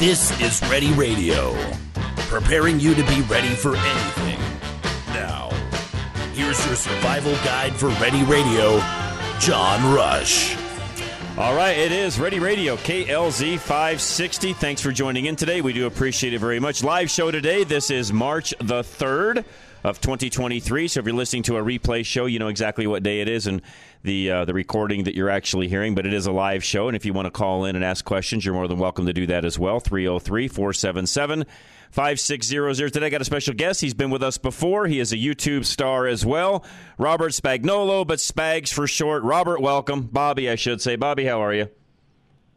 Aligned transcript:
This 0.00 0.30
is 0.40 0.62
Ready 0.70 0.90
Radio, 0.94 1.54
preparing 2.16 2.80
you 2.80 2.94
to 2.94 3.02
be 3.04 3.20
ready 3.28 3.50
for 3.50 3.76
anything. 3.76 4.40
Now, 5.08 5.50
here's 6.32 6.64
your 6.64 6.74
survival 6.74 7.34
guide 7.44 7.74
for 7.74 7.88
Ready 8.00 8.22
Radio, 8.22 8.78
John 9.40 9.94
Rush. 9.94 10.56
All 11.36 11.54
right, 11.54 11.76
it 11.76 11.92
is 11.92 12.18
Ready 12.18 12.38
Radio, 12.38 12.76
KLZ 12.76 13.58
560. 13.58 14.54
Thanks 14.54 14.80
for 14.80 14.90
joining 14.90 15.26
in 15.26 15.36
today. 15.36 15.60
We 15.60 15.74
do 15.74 15.84
appreciate 15.86 16.32
it 16.32 16.38
very 16.38 16.60
much. 16.60 16.82
Live 16.82 17.10
show 17.10 17.30
today. 17.30 17.64
This 17.64 17.90
is 17.90 18.10
March 18.10 18.54
the 18.58 18.80
3rd 18.80 19.44
of 19.84 20.00
2023. 20.00 20.88
So 20.88 21.00
if 21.00 21.06
you're 21.06 21.14
listening 21.14 21.42
to 21.44 21.56
a 21.56 21.62
replay 21.62 22.04
show, 22.04 22.26
you 22.26 22.38
know 22.38 22.48
exactly 22.48 22.86
what 22.86 23.02
day 23.02 23.20
it 23.20 23.28
is 23.28 23.46
and 23.46 23.62
the 24.02 24.30
uh, 24.30 24.44
the 24.44 24.54
recording 24.54 25.04
that 25.04 25.14
you're 25.14 25.30
actually 25.30 25.68
hearing. 25.68 25.94
But 25.94 26.06
it 26.06 26.12
is 26.12 26.26
a 26.26 26.32
live 26.32 26.64
show, 26.64 26.88
and 26.88 26.96
if 26.96 27.04
you 27.04 27.12
want 27.12 27.26
to 27.26 27.30
call 27.30 27.64
in 27.64 27.76
and 27.76 27.84
ask 27.84 28.04
questions, 28.04 28.44
you're 28.44 28.54
more 28.54 28.68
than 28.68 28.78
welcome 28.78 29.06
to 29.06 29.12
do 29.12 29.26
that 29.26 29.44
as 29.44 29.58
well. 29.58 29.80
303 29.80 30.48
477 30.48 31.46
5600. 31.90 32.92
Today 32.92 33.06
I 33.06 33.08
got 33.10 33.20
a 33.20 33.24
special 33.24 33.54
guest. 33.54 33.80
He's 33.80 33.94
been 33.94 34.10
with 34.10 34.22
us 34.22 34.38
before. 34.38 34.86
He 34.86 35.00
is 35.00 35.12
a 35.12 35.16
YouTube 35.16 35.64
star 35.64 36.06
as 36.06 36.24
well. 36.24 36.64
Robert 36.98 37.32
Spagnolo, 37.32 38.06
but 38.06 38.18
Spags 38.18 38.72
for 38.72 38.86
short. 38.86 39.22
Robert, 39.24 39.60
welcome. 39.60 40.02
Bobby, 40.02 40.48
I 40.48 40.54
should 40.54 40.80
say. 40.80 40.96
Bobby, 40.96 41.24
how 41.24 41.42
are 41.42 41.54
you? 41.54 41.68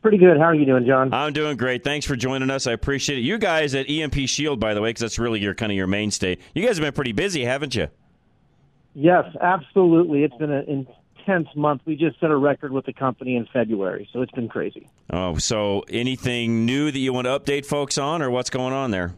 Pretty 0.04 0.18
good. 0.18 0.38
How 0.38 0.44
are 0.44 0.54
you 0.56 0.66
doing, 0.66 0.86
John? 0.86 1.14
I'm 1.14 1.32
doing 1.34 1.56
great. 1.56 1.84
Thanks 1.84 2.06
for 2.06 2.16
joining 2.18 2.50
us. 2.52 2.68
I 2.68 2.74
appreciate 2.74 3.20
it. 3.20 3.22
You 3.22 3.38
guys 3.38 3.74
at 3.74 3.90
EMP 3.90 4.16
Shield, 4.28 4.60
by 4.60 4.74
the 4.74 4.82
way, 4.82 4.90
because 4.90 5.00
that's 5.00 5.18
really 5.18 5.40
your 5.40 5.56
kind 5.56 5.72
of 5.72 5.78
your 5.78 5.88
mainstay. 5.88 6.38
You 6.54 6.66
guys 6.66 6.76
have 6.78 6.84
been 6.84 6.94
pretty 6.94 7.14
busy, 7.14 7.46
haven't 7.46 7.74
you? 7.74 7.88
Yes, 8.94 9.24
absolutely. 9.40 10.24
It's 10.24 10.36
been 10.36 10.52
an 10.52 10.88
intense 11.26 11.48
month. 11.56 11.84
We 11.86 11.96
just 11.96 12.20
set 12.20 12.32
a 12.32 12.36
record 12.36 12.74
with 12.74 12.86
the 12.86 12.92
company 12.92 13.38
in 13.38 13.48
February, 13.54 14.10
so 14.12 14.22
it's 14.22 14.32
been 14.34 14.50
crazy. 14.50 14.90
Oh, 15.10 15.38
so 15.38 15.86
anything 15.90 16.66
new 16.66 16.92
that 16.92 17.00
you 17.00 17.14
want 17.14 17.26
to 17.26 17.40
update 17.40 17.66
folks 17.66 17.98
on, 17.98 18.22
or 18.22 18.30
what's 18.30 18.50
going 18.50 18.74
on 18.74 18.92
there? 18.92 19.14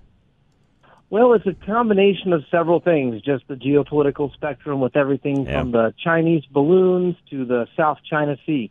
Well, 1.09 1.33
it's 1.33 1.47
a 1.47 1.53
combination 1.65 2.31
of 2.31 2.43
several 2.51 2.79
things. 2.79 3.21
Just 3.23 3.47
the 3.47 3.55
geopolitical 3.55 4.31
spectrum 4.33 4.79
with 4.81 4.95
everything 4.95 5.45
Yeah. 5.45 5.61
from 5.61 5.71
the 5.71 5.93
Chinese 6.03 6.43
balloons 6.51 7.15
to 7.31 7.43
the 7.43 7.67
South 7.75 7.97
China 8.07 8.37
Sea. 8.45 8.69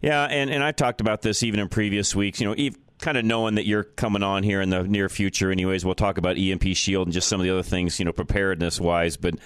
Yeah, 0.00 0.24
and, 0.24 0.50
and 0.50 0.64
I 0.64 0.72
talked 0.72 1.00
about 1.00 1.22
this 1.22 1.42
even 1.42 1.60
in 1.60 1.68
previous 1.68 2.14
weeks. 2.14 2.40
You 2.40 2.54
know, 2.54 2.70
kind 3.00 3.18
of 3.18 3.24
knowing 3.24 3.56
that 3.56 3.66
you're 3.66 3.84
coming 3.84 4.22
on 4.22 4.42
here 4.42 4.60
in 4.60 4.70
the 4.70 4.82
near 4.84 5.08
future, 5.08 5.50
anyways. 5.50 5.84
We'll 5.84 5.94
talk 5.94 6.18
about 6.18 6.38
EMP 6.38 6.64
Shield 6.74 7.06
and 7.06 7.14
just 7.14 7.28
some 7.28 7.40
of 7.40 7.44
the 7.44 7.50
other 7.50 7.62
things, 7.62 7.98
you 7.98 8.04
know, 8.04 8.12
preparedness 8.12 8.80
wise. 8.80 9.16
But 9.16 9.36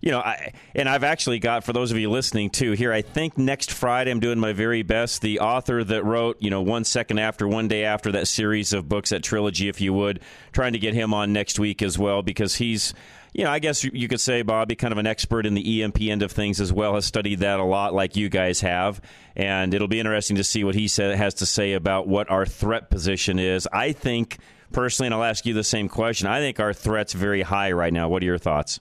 you 0.00 0.12
know, 0.12 0.20
I, 0.20 0.52
and 0.76 0.88
I've 0.88 1.02
actually 1.02 1.40
got 1.40 1.64
for 1.64 1.72
those 1.72 1.90
of 1.90 1.98
you 1.98 2.08
listening 2.08 2.50
too 2.50 2.72
here. 2.72 2.92
I 2.92 3.02
think 3.02 3.36
next 3.36 3.72
Friday 3.72 4.10
I'm 4.10 4.20
doing 4.20 4.38
my 4.38 4.52
very 4.52 4.82
best. 4.82 5.22
The 5.22 5.40
author 5.40 5.82
that 5.82 6.04
wrote, 6.04 6.36
you 6.40 6.50
know, 6.50 6.62
one 6.62 6.84
second 6.84 7.18
after, 7.18 7.48
one 7.48 7.66
day 7.66 7.84
after 7.84 8.12
that 8.12 8.28
series 8.28 8.72
of 8.72 8.88
books, 8.88 9.10
that 9.10 9.24
trilogy, 9.24 9.68
if 9.68 9.80
you 9.80 9.92
would, 9.92 10.20
trying 10.52 10.74
to 10.74 10.78
get 10.78 10.94
him 10.94 11.12
on 11.12 11.32
next 11.32 11.58
week 11.58 11.82
as 11.82 11.98
well 11.98 12.22
because 12.22 12.54
he's 12.54 12.94
you 13.34 13.44
know, 13.44 13.50
I 13.50 13.58
guess 13.58 13.84
you 13.84 14.08
could 14.08 14.20
say 14.20 14.42
Bobby, 14.42 14.74
kind 14.74 14.92
of 14.92 14.98
an 14.98 15.06
expert 15.06 15.46
in 15.46 15.54
the 15.54 15.82
EMP 15.82 16.00
end 16.02 16.22
of 16.22 16.32
things 16.32 16.60
as 16.60 16.72
well, 16.72 16.94
has 16.94 17.04
studied 17.04 17.40
that 17.40 17.60
a 17.60 17.64
lot, 17.64 17.94
like 17.94 18.16
you 18.16 18.28
guys 18.28 18.60
have, 18.60 19.00
and 19.36 19.74
it'll 19.74 19.88
be 19.88 20.00
interesting 20.00 20.36
to 20.36 20.44
see 20.44 20.64
what 20.64 20.74
he 20.74 20.88
sa- 20.88 21.14
has 21.14 21.34
to 21.34 21.46
say 21.46 21.74
about 21.74 22.08
what 22.08 22.30
our 22.30 22.46
threat 22.46 22.90
position 22.90 23.38
is. 23.38 23.68
I 23.72 23.92
think 23.92 24.38
personally, 24.72 25.08
and 25.08 25.14
I'll 25.14 25.24
ask 25.24 25.46
you 25.46 25.54
the 25.54 25.64
same 25.64 25.88
question. 25.88 26.26
I 26.26 26.40
think 26.40 26.60
our 26.60 26.72
threat's 26.72 27.12
very 27.12 27.42
high 27.42 27.72
right 27.72 27.92
now. 27.92 28.08
What 28.08 28.22
are 28.22 28.26
your 28.26 28.38
thoughts? 28.38 28.80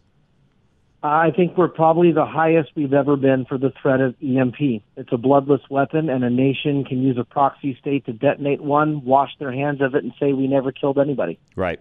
I 1.04 1.32
think 1.32 1.56
we're 1.56 1.68
probably 1.68 2.12
the 2.12 2.26
highest 2.26 2.72
we've 2.76 2.94
ever 2.94 3.16
been 3.16 3.46
for 3.46 3.58
the 3.58 3.72
threat 3.82 4.02
of 4.02 4.16
EMP. 4.22 4.82
It's 4.96 5.12
a 5.12 5.18
bloodless 5.18 5.62
weapon, 5.70 6.10
and 6.10 6.24
a 6.24 6.30
nation 6.30 6.84
can 6.84 7.04
use 7.04 7.18
a 7.18 7.24
proxy 7.24 7.78
state 7.80 8.06
to 8.08 8.14
detonate 8.14 8.62
one, 8.62 9.06
wash 9.06 9.30
their 9.40 9.52
hands 9.52 9.82
of 9.82 9.94
it, 9.94 10.04
and 10.04 10.14
say 10.20 10.34
we 10.34 10.48
never 10.48 10.72
killed 10.72 10.98
anybody. 10.98 11.40
Right. 11.56 11.80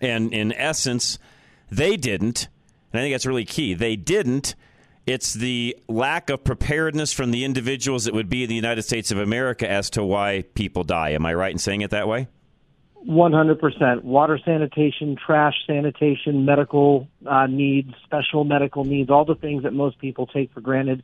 And 0.00 0.32
in 0.34 0.52
essence, 0.52 1.18
they 1.76 1.96
didn't. 1.96 2.48
And 2.92 3.00
I 3.00 3.04
think 3.04 3.14
that's 3.14 3.26
really 3.26 3.44
key. 3.44 3.74
They 3.74 3.96
didn't. 3.96 4.54
It's 5.06 5.34
the 5.34 5.76
lack 5.88 6.30
of 6.30 6.44
preparedness 6.44 7.12
from 7.12 7.30
the 7.30 7.44
individuals 7.44 8.04
that 8.04 8.14
would 8.14 8.30
be 8.30 8.42
in 8.42 8.48
the 8.48 8.54
United 8.54 8.82
States 8.82 9.10
of 9.10 9.18
America 9.18 9.70
as 9.70 9.90
to 9.90 10.04
why 10.04 10.44
people 10.54 10.84
die. 10.84 11.10
Am 11.10 11.26
I 11.26 11.34
right 11.34 11.52
in 11.52 11.58
saying 11.58 11.82
it 11.82 11.90
that 11.90 12.08
way? 12.08 12.28
100%. 13.06 14.02
Water 14.02 14.38
sanitation, 14.42 15.16
trash 15.16 15.54
sanitation, 15.66 16.46
medical 16.46 17.06
uh, 17.26 17.46
needs, 17.46 17.92
special 18.04 18.44
medical 18.44 18.84
needs, 18.84 19.10
all 19.10 19.26
the 19.26 19.34
things 19.34 19.64
that 19.64 19.74
most 19.74 19.98
people 19.98 20.26
take 20.26 20.52
for 20.52 20.62
granted 20.62 21.02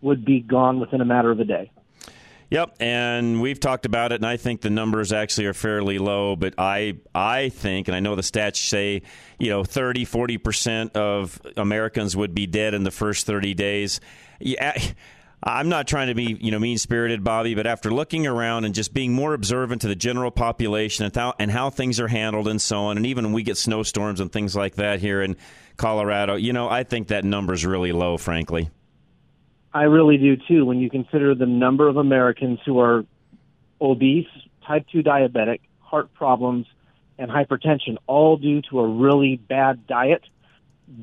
would 0.00 0.24
be 0.24 0.40
gone 0.40 0.80
within 0.80 1.02
a 1.02 1.04
matter 1.04 1.30
of 1.30 1.38
a 1.40 1.44
day. 1.44 1.70
Yep, 2.52 2.76
and 2.80 3.40
we've 3.40 3.58
talked 3.58 3.86
about 3.86 4.12
it, 4.12 4.16
and 4.16 4.26
I 4.26 4.36
think 4.36 4.60
the 4.60 4.68
numbers 4.68 5.10
actually 5.10 5.46
are 5.46 5.54
fairly 5.54 5.96
low. 5.96 6.36
But 6.36 6.52
I, 6.58 6.98
I 7.14 7.48
think, 7.48 7.88
and 7.88 7.94
I 7.94 8.00
know 8.00 8.14
the 8.14 8.20
stats 8.20 8.56
say, 8.56 9.00
you 9.38 9.48
know, 9.48 9.64
30, 9.64 10.04
40 10.04 10.36
percent 10.36 10.94
of 10.94 11.40
Americans 11.56 12.14
would 12.14 12.34
be 12.34 12.46
dead 12.46 12.74
in 12.74 12.84
the 12.84 12.90
first 12.90 13.24
30 13.24 13.54
days. 13.54 14.00
Yeah, 14.38 14.76
I'm 15.42 15.70
not 15.70 15.88
trying 15.88 16.08
to 16.08 16.14
be, 16.14 16.36
you 16.42 16.50
know, 16.50 16.58
mean 16.58 16.76
spirited, 16.76 17.24
Bobby, 17.24 17.54
but 17.54 17.66
after 17.66 17.90
looking 17.90 18.26
around 18.26 18.66
and 18.66 18.74
just 18.74 18.92
being 18.92 19.14
more 19.14 19.32
observant 19.32 19.80
to 19.80 19.88
the 19.88 19.96
general 19.96 20.30
population 20.30 21.06
and 21.06 21.16
how, 21.16 21.32
and 21.38 21.50
how 21.50 21.70
things 21.70 22.00
are 22.00 22.08
handled 22.08 22.48
and 22.48 22.60
so 22.60 22.80
on, 22.80 22.98
and 22.98 23.06
even 23.06 23.24
when 23.24 23.32
we 23.32 23.44
get 23.44 23.56
snowstorms 23.56 24.20
and 24.20 24.30
things 24.30 24.54
like 24.54 24.74
that 24.74 25.00
here 25.00 25.22
in 25.22 25.38
Colorado, 25.78 26.34
you 26.34 26.52
know, 26.52 26.68
I 26.68 26.84
think 26.84 27.08
that 27.08 27.24
number's 27.24 27.64
really 27.64 27.92
low, 27.92 28.18
frankly. 28.18 28.68
I 29.74 29.84
really 29.84 30.18
do 30.18 30.36
too. 30.36 30.64
When 30.64 30.78
you 30.78 30.90
consider 30.90 31.34
the 31.34 31.46
number 31.46 31.88
of 31.88 31.96
Americans 31.96 32.60
who 32.64 32.78
are 32.80 33.04
obese, 33.80 34.28
type 34.66 34.86
2 34.92 35.02
diabetic, 35.02 35.60
heart 35.80 36.12
problems, 36.14 36.66
and 37.18 37.30
hypertension, 37.30 37.96
all 38.06 38.36
due 38.36 38.62
to 38.70 38.80
a 38.80 38.86
really 38.86 39.36
bad 39.36 39.86
diet, 39.86 40.22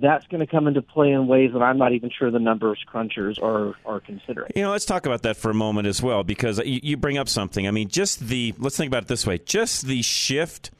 that's 0.01 0.27
going 0.27 0.39
to 0.39 0.47
come 0.47 0.67
into 0.67 0.81
play 0.81 1.11
in 1.11 1.27
ways 1.27 1.51
that 1.53 1.61
I'm 1.61 1.77
not 1.77 1.93
even 1.93 2.11
sure 2.11 2.29
the 2.29 2.39
numbers 2.39 2.83
crunchers 2.91 3.41
are, 3.41 3.75
are 3.85 3.99
considering. 3.99 4.51
You 4.55 4.63
know, 4.63 4.71
let's 4.71 4.85
talk 4.85 5.05
about 5.05 5.23
that 5.23 5.35
for 5.37 5.49
a 5.49 5.53
moment 5.53 5.87
as 5.87 6.01
well, 6.01 6.23
because 6.23 6.59
you, 6.59 6.79
you 6.83 6.97
bring 6.97 7.17
up 7.17 7.27
something. 7.27 7.67
I 7.67 7.71
mean, 7.71 7.87
just 7.87 8.19
the, 8.19 8.53
let's 8.59 8.77
think 8.77 8.89
about 8.89 9.03
it 9.03 9.07
this 9.07 9.25
way 9.25 9.39
just 9.39 9.87
the 9.87 10.01
shift 10.01 10.71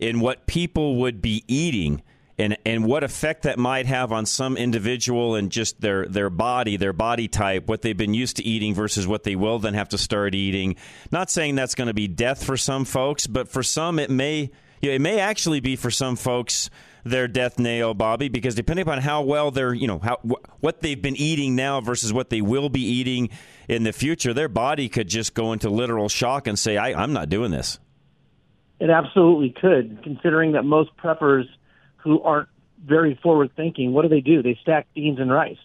in 0.00 0.20
what 0.20 0.46
people 0.46 0.96
would 0.96 1.20
be 1.22 1.44
eating 1.46 2.02
and 2.38 2.56
and 2.64 2.84
what 2.84 3.02
effect 3.04 3.42
that 3.42 3.58
might 3.58 3.86
have 3.86 4.12
on 4.12 4.26
some 4.26 4.56
individual 4.56 5.34
and 5.34 5.50
just 5.50 5.80
their 5.80 6.06
their 6.06 6.30
body, 6.30 6.76
their 6.76 6.92
body 6.92 7.28
type, 7.28 7.68
what 7.68 7.82
they've 7.82 7.96
been 7.96 8.14
used 8.14 8.36
to 8.36 8.44
eating 8.44 8.74
versus 8.74 9.06
what 9.06 9.24
they 9.24 9.36
will 9.36 9.58
then 9.58 9.74
have 9.74 9.88
to 9.90 9.98
start 9.98 10.34
eating. 10.34 10.76
Not 11.10 11.30
saying 11.30 11.56
that's 11.56 11.74
going 11.74 11.88
to 11.88 11.94
be 11.94 12.08
death 12.08 12.44
for 12.44 12.56
some 12.56 12.84
folks, 12.84 13.26
but 13.26 13.48
for 13.48 13.62
some 13.62 13.98
it 13.98 14.10
may 14.10 14.50
you 14.80 14.90
know, 14.90 14.94
it 14.94 15.00
may 15.00 15.18
actually 15.18 15.60
be 15.60 15.76
for 15.76 15.90
some 15.90 16.16
folks 16.16 16.70
their 17.04 17.28
death 17.28 17.58
nail, 17.58 17.94
Bobby, 17.94 18.28
because 18.28 18.54
depending 18.54 18.82
upon 18.82 18.98
how 18.98 19.22
well 19.22 19.50
they're, 19.50 19.74
you 19.74 19.86
know, 19.86 19.98
how 19.98 20.18
wh- 20.22 20.62
what 20.62 20.80
they've 20.80 21.00
been 21.00 21.16
eating 21.16 21.56
now 21.56 21.80
versus 21.80 22.12
what 22.12 22.30
they 22.30 22.40
will 22.40 22.68
be 22.68 22.82
eating 22.82 23.30
in 23.66 23.82
the 23.84 23.92
future, 23.92 24.34
their 24.34 24.48
body 24.48 24.88
could 24.88 25.08
just 25.08 25.34
go 25.34 25.52
into 25.52 25.70
literal 25.70 26.08
shock 26.08 26.46
and 26.46 26.58
say, 26.58 26.76
I, 26.76 27.00
"I'm 27.00 27.12
not 27.12 27.28
doing 27.28 27.50
this." 27.50 27.78
It 28.80 28.90
absolutely 28.90 29.54
could, 29.60 30.02
considering 30.04 30.52
that 30.52 30.64
most 30.64 30.90
preppers 30.96 31.44
who 32.08 32.22
aren't 32.22 32.48
very 32.84 33.18
forward 33.22 33.50
thinking, 33.54 33.92
what 33.92 34.02
do 34.02 34.08
they 34.08 34.20
do? 34.22 34.42
They 34.42 34.58
stack 34.62 34.86
beans 34.94 35.18
and 35.20 35.30
rice. 35.30 35.58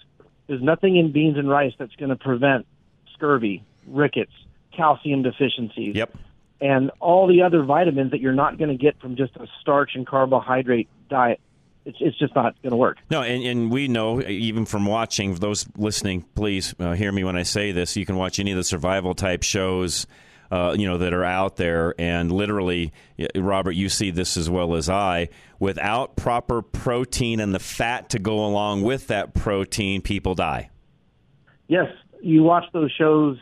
There's 0.48 0.62
nothing 0.62 0.98
in 0.98 1.14
beans 1.14 1.38
and 1.38 1.50
rice 1.50 1.72
that's 1.80 1.96
going 1.96 2.10
to 2.10 2.18
prevent 2.18 2.66
scurvy, 3.14 3.64
rickets, 3.88 4.34
calcium 4.76 5.24
deficiencies, 5.24 5.96
Yep. 5.96 6.14
and 6.60 6.92
all 7.00 7.28
the 7.28 7.44
other 7.44 7.64
vitamins 7.64 8.12
that 8.12 8.20
you're 8.20 8.34
not 8.34 8.58
going 8.58 8.70
to 8.72 8.76
get 8.76 9.00
from 9.00 9.16
just 9.16 9.36
a 9.38 9.48
starch 9.62 9.92
and 9.96 10.06
carbohydrate 10.06 10.90
diet. 11.10 11.40
It's, 11.86 11.98
it's 12.02 12.18
just 12.18 12.36
not 12.36 12.62
going 12.62 12.72
to 12.72 12.78
work. 12.78 12.98
No, 13.10 13.22
and, 13.22 13.44
and 13.44 13.72
we 13.72 13.88
know 13.88 14.22
even 14.22 14.66
from 14.66 14.86
watching 14.86 15.36
those 15.36 15.66
listening, 15.78 16.26
please 16.36 16.74
uh, 16.80 16.92
hear 16.94 17.12
me 17.12 17.24
when 17.24 17.38
I 17.38 17.44
say 17.44 17.72
this. 17.72 17.96
You 17.96 18.06
can 18.06 18.16
watch 18.18 18.38
any 18.40 18.52
of 18.52 18.58
the 18.58 18.64
survival 18.64 19.14
type 19.14 19.44
shows, 19.44 20.08
uh, 20.54 20.76
you 20.78 20.88
know, 20.88 21.00
that 21.00 21.14
are 21.14 21.24
out 21.24 21.56
there, 21.56 21.96
and 21.98 22.32
literally, 22.32 22.94
Robert, 23.36 23.72
you 23.72 23.90
see 23.90 24.12
this 24.12 24.38
as 24.38 24.52
well 24.52 24.76
as 24.76 24.88
I. 24.88 25.30
Without 25.58 26.16
proper 26.16 26.62
protein 26.62 27.40
and 27.40 27.56
the 27.56 27.60
fat 27.60 28.12
to 28.12 28.20
go 28.20 28.46
along 28.46 28.84
with 28.84 29.08
that 29.08 29.34
protein, 29.34 30.04
people 30.04 30.36
die. 30.36 30.70
Yes, 31.68 31.88
you 32.22 32.44
watch 32.44 32.66
those 32.72 32.92
shows 32.92 33.40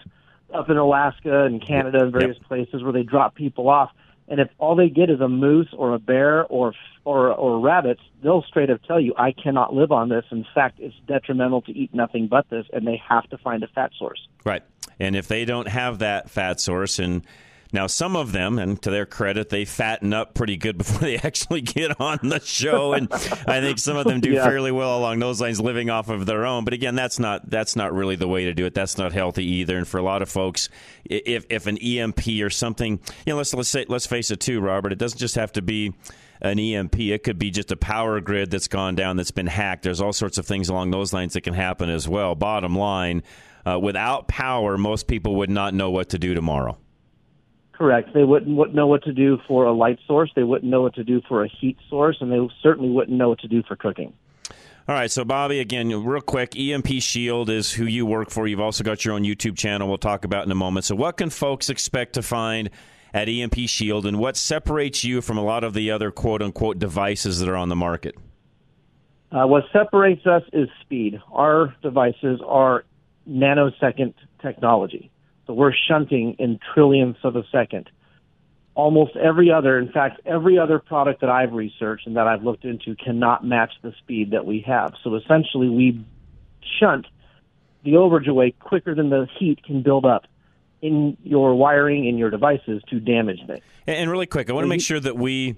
up 0.53 0.69
in 0.69 0.77
Alaska 0.77 1.43
and 1.43 1.61
Canada 1.61 1.99
and 2.01 2.13
various 2.13 2.37
Yep. 2.37 2.47
places 2.47 2.81
where 2.81 2.93
they 2.93 3.03
drop 3.03 3.35
people 3.35 3.67
off, 3.67 3.89
and 4.31 4.39
if 4.39 4.49
all 4.57 4.75
they 4.75 4.89
get 4.89 5.09
is 5.09 5.19
a 5.19 5.27
moose 5.27 5.67
or 5.77 5.93
a 5.93 5.99
bear 5.99 6.45
or 6.45 6.73
or 7.03 7.33
or 7.33 7.59
rabbits, 7.59 8.01
they'll 8.23 8.43
straight 8.43 8.69
up 8.69 8.81
tell 8.83 8.99
you, 8.99 9.13
"I 9.17 9.33
cannot 9.33 9.75
live 9.75 9.91
on 9.91 10.07
this. 10.07 10.23
In 10.31 10.45
fact, 10.55 10.79
it's 10.79 10.95
detrimental 11.05 11.61
to 11.63 11.71
eat 11.71 11.93
nothing 11.93 12.27
but 12.27 12.49
this," 12.49 12.65
and 12.71 12.87
they 12.87 12.95
have 13.07 13.29
to 13.31 13.37
find 13.37 13.61
a 13.61 13.67
fat 13.67 13.91
source. 13.99 14.27
Right. 14.45 14.63
And 14.99 15.15
if 15.15 15.27
they 15.27 15.43
don't 15.43 15.67
have 15.67 15.99
that 15.99 16.29
fat 16.29 16.61
source, 16.61 16.97
and 16.97 17.23
Now, 17.73 17.87
some 17.87 18.15
of 18.15 18.33
them, 18.33 18.59
and 18.59 18.81
to 18.81 18.91
their 18.91 19.05
credit, 19.05 19.49
they 19.49 19.65
fatten 19.65 20.13
up 20.13 20.33
pretty 20.33 20.57
good 20.57 20.77
before 20.79 20.99
they 20.99 21.17
actually 21.17 21.61
get 21.61 21.99
on 22.01 22.19
the 22.23 22.39
show, 22.39 22.93
and 22.93 23.07
I 23.11 23.61
think 23.61 23.79
some 23.79 23.97
of 23.97 24.05
them 24.05 24.19
do 24.19 24.31
yeah. 24.33 24.43
fairly 24.43 24.71
well 24.71 24.97
along 24.97 25.19
those 25.19 25.39
lines, 25.39 25.59
living 25.59 25.89
off 25.89 26.09
of 26.09 26.25
their 26.25 26.45
own. 26.45 26.65
But 26.65 26.73
again, 26.73 26.95
that's 26.95 27.19
not 27.19 27.49
that's 27.49 27.75
not 27.75 27.93
really 27.93 28.15
the 28.15 28.27
way 28.27 28.45
to 28.45 28.53
do 28.53 28.65
it. 28.65 28.73
That's 28.73 28.97
not 28.97 29.13
healthy 29.13 29.45
either. 29.45 29.77
And 29.77 29.87
for 29.87 29.97
a 29.97 30.03
lot 30.03 30.21
of 30.21 30.29
folks, 30.29 30.69
if 31.05 31.45
if 31.49 31.67
an 31.67 31.77
EMP 31.77 32.27
or 32.41 32.49
something, 32.49 32.99
you 33.25 33.33
know, 33.33 33.37
let's 33.37 33.53
let's 33.53 33.69
say 33.69 33.85
let's 33.87 34.05
face 34.05 34.31
it 34.31 34.39
too, 34.39 34.59
Robert. 34.59 34.91
It 34.91 34.99
doesn't 34.99 35.19
just 35.19 35.35
have 35.35 35.53
to 35.53 35.61
be 35.61 35.93
an 36.41 36.59
EMP. 36.59 36.99
It 36.99 37.23
could 37.23 37.37
be 37.37 37.51
just 37.51 37.71
a 37.71 37.77
power 37.77 38.19
grid 38.19 38.51
that's 38.51 38.67
gone 38.67 38.95
down, 38.95 39.15
that's 39.15 39.31
been 39.31 39.47
hacked. 39.47 39.83
There's 39.83 40.01
all 40.01 40.13
sorts 40.13 40.37
of 40.37 40.45
things 40.45 40.69
along 40.69 40.91
those 40.91 41.13
lines 41.13 41.33
that 41.33 41.41
can 41.41 41.53
happen 41.53 41.89
as 41.89 42.07
well. 42.07 42.35
Bottom 42.35 42.75
line, 42.75 43.23
uh, 43.65 43.79
without 43.79 44.27
power, 44.27 44.77
most 44.77 45.07
people 45.07 45.35
would 45.37 45.49
not 45.49 45.73
know 45.73 45.91
what 45.91 46.09
to 46.09 46.19
do 46.19 46.33
tomorrow. 46.33 46.77
Correct. 47.81 48.13
They 48.13 48.23
wouldn't, 48.23 48.55
wouldn't 48.55 48.75
know 48.75 48.85
what 48.85 49.03
to 49.05 49.11
do 49.11 49.39
for 49.47 49.65
a 49.65 49.73
light 49.73 49.97
source. 50.05 50.29
They 50.35 50.43
wouldn't 50.43 50.69
know 50.69 50.83
what 50.83 50.93
to 50.93 51.03
do 51.03 51.19
for 51.27 51.43
a 51.43 51.47
heat 51.49 51.79
source, 51.89 52.15
and 52.21 52.31
they 52.31 52.37
certainly 52.61 52.91
wouldn't 52.91 53.17
know 53.17 53.29
what 53.29 53.39
to 53.39 53.47
do 53.47 53.63
for 53.67 53.75
cooking. 53.75 54.13
All 54.87 54.93
right, 54.93 55.09
so 55.09 55.25
Bobby, 55.25 55.59
again, 55.59 55.89
real 56.05 56.21
quick, 56.21 56.55
EMP 56.55 57.01
Shield 57.01 57.49
is 57.49 57.71
who 57.71 57.85
you 57.85 58.05
work 58.05 58.29
for. 58.29 58.45
You've 58.45 58.59
also 58.59 58.83
got 58.83 59.03
your 59.03 59.15
own 59.15 59.23
YouTube 59.23 59.57
channel. 59.57 59.87
We'll 59.87 59.97
talk 59.97 60.25
about 60.25 60.45
in 60.45 60.51
a 60.51 60.55
moment. 60.55 60.85
So, 60.85 60.93
what 60.93 61.17
can 61.17 61.31
folks 61.31 61.71
expect 61.71 62.13
to 62.13 62.21
find 62.21 62.69
at 63.15 63.27
EMP 63.27 63.57
Shield, 63.65 64.05
and 64.05 64.19
what 64.19 64.37
separates 64.37 65.03
you 65.03 65.19
from 65.19 65.39
a 65.39 65.43
lot 65.43 65.63
of 65.63 65.73
the 65.73 65.89
other 65.89 66.11
quote 66.11 66.43
unquote 66.43 66.77
devices 66.77 67.39
that 67.39 67.49
are 67.49 67.57
on 67.57 67.69
the 67.69 67.75
market? 67.75 68.15
Uh, 69.31 69.47
what 69.47 69.63
separates 69.73 70.27
us 70.27 70.43
is 70.53 70.69
speed. 70.81 71.19
Our 71.31 71.75
devices 71.81 72.41
are 72.45 72.85
nanosecond 73.27 74.13
technology. 74.39 75.10
So 75.51 75.55
we're 75.55 75.73
shunting 75.73 76.37
in 76.39 76.59
trillionths 76.73 77.21
of 77.25 77.35
a 77.35 77.43
second. 77.51 77.89
Almost 78.73 79.17
every 79.17 79.51
other, 79.51 79.77
in 79.77 79.91
fact, 79.91 80.21
every 80.25 80.57
other 80.57 80.79
product 80.79 81.19
that 81.19 81.29
I've 81.29 81.51
researched 81.51 82.07
and 82.07 82.15
that 82.15 82.25
I've 82.25 82.41
looked 82.41 82.63
into 82.63 82.95
cannot 82.95 83.45
match 83.45 83.73
the 83.81 83.91
speed 83.99 84.31
that 84.31 84.45
we 84.45 84.63
have. 84.65 84.93
So 85.03 85.13
essentially, 85.15 85.67
we 85.67 86.05
shunt 86.79 87.05
the 87.83 87.95
overage 87.95 88.29
away 88.29 88.51
quicker 88.51 88.95
than 88.95 89.09
the 89.09 89.27
heat 89.37 89.61
can 89.61 89.83
build 89.83 90.05
up 90.05 90.25
in 90.81 91.17
your 91.21 91.53
wiring 91.53 92.07
in 92.07 92.17
your 92.17 92.29
devices 92.29 92.81
to 92.89 93.01
damage 93.01 93.39
things. 93.45 93.61
And 93.87 94.09
really 94.09 94.27
quick, 94.27 94.49
I 94.49 94.53
want 94.53 94.63
to 94.63 94.69
make 94.69 94.79
sure 94.79 95.01
that 95.01 95.17
we 95.17 95.57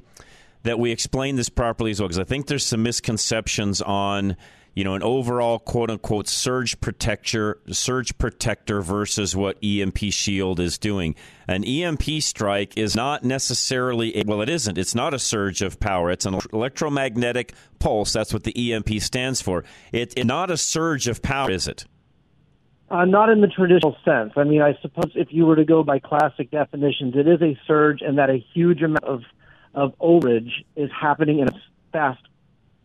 that 0.63 0.79
we 0.79 0.91
explain 0.91 1.35
this 1.35 1.49
properly 1.49 1.91
as 1.91 1.99
well 1.99 2.07
because 2.07 2.17
I 2.17 2.23
think 2.23 2.47
there's 2.47 2.65
some 2.65 2.81
misconceptions 2.81 3.79
on 3.83 4.37
you 4.73 4.83
know 4.83 4.95
an 4.95 5.03
overall 5.03 5.59
quote 5.59 5.89
unquote 5.89 6.27
surge 6.27 6.79
protector 6.81 7.59
surge 7.71 8.17
protector 8.17 8.81
versus 8.81 9.35
what 9.35 9.57
EMP 9.63 9.97
shield 9.97 10.59
is 10.59 10.77
doing. 10.77 11.15
An 11.47 11.63
EMP 11.63 12.03
strike 12.21 12.77
is 12.77 12.95
not 12.95 13.23
necessarily 13.23 14.17
a, 14.17 14.23
well 14.25 14.41
it 14.41 14.49
isn't. 14.49 14.77
It's 14.77 14.95
not 14.95 15.13
a 15.13 15.19
surge 15.19 15.61
of 15.61 15.79
power. 15.79 16.11
It's 16.11 16.25
an 16.25 16.39
electromagnetic 16.51 17.53
pulse. 17.79 18.13
That's 18.13 18.33
what 18.33 18.43
the 18.43 18.73
EMP 18.73 19.01
stands 19.01 19.41
for. 19.41 19.63
It's 19.91 20.15
not 20.17 20.49
a 20.51 20.57
surge 20.57 21.07
of 21.07 21.21
power, 21.21 21.51
is 21.51 21.67
it? 21.67 21.85
Uh, 22.89 23.05
not 23.05 23.29
in 23.29 23.41
the 23.41 23.47
traditional 23.47 23.95
sense. 24.05 24.33
I 24.35 24.43
mean, 24.43 24.61
I 24.61 24.77
suppose 24.81 25.11
if 25.15 25.29
you 25.31 25.45
were 25.47 25.55
to 25.55 25.65
go 25.65 25.83
by 25.83 25.99
classic 25.99 26.51
definitions, 26.51 27.15
it 27.15 27.27
is 27.27 27.41
a 27.41 27.57
surge, 27.65 28.01
and 28.01 28.19
that 28.19 28.29
a 28.29 28.37
huge 28.53 28.81
amount 28.81 29.03
of 29.03 29.21
of 29.73 29.97
overage 29.97 30.51
is 30.75 30.91
happening 30.91 31.39
in 31.39 31.47
a 31.47 31.53
fast 31.91 32.21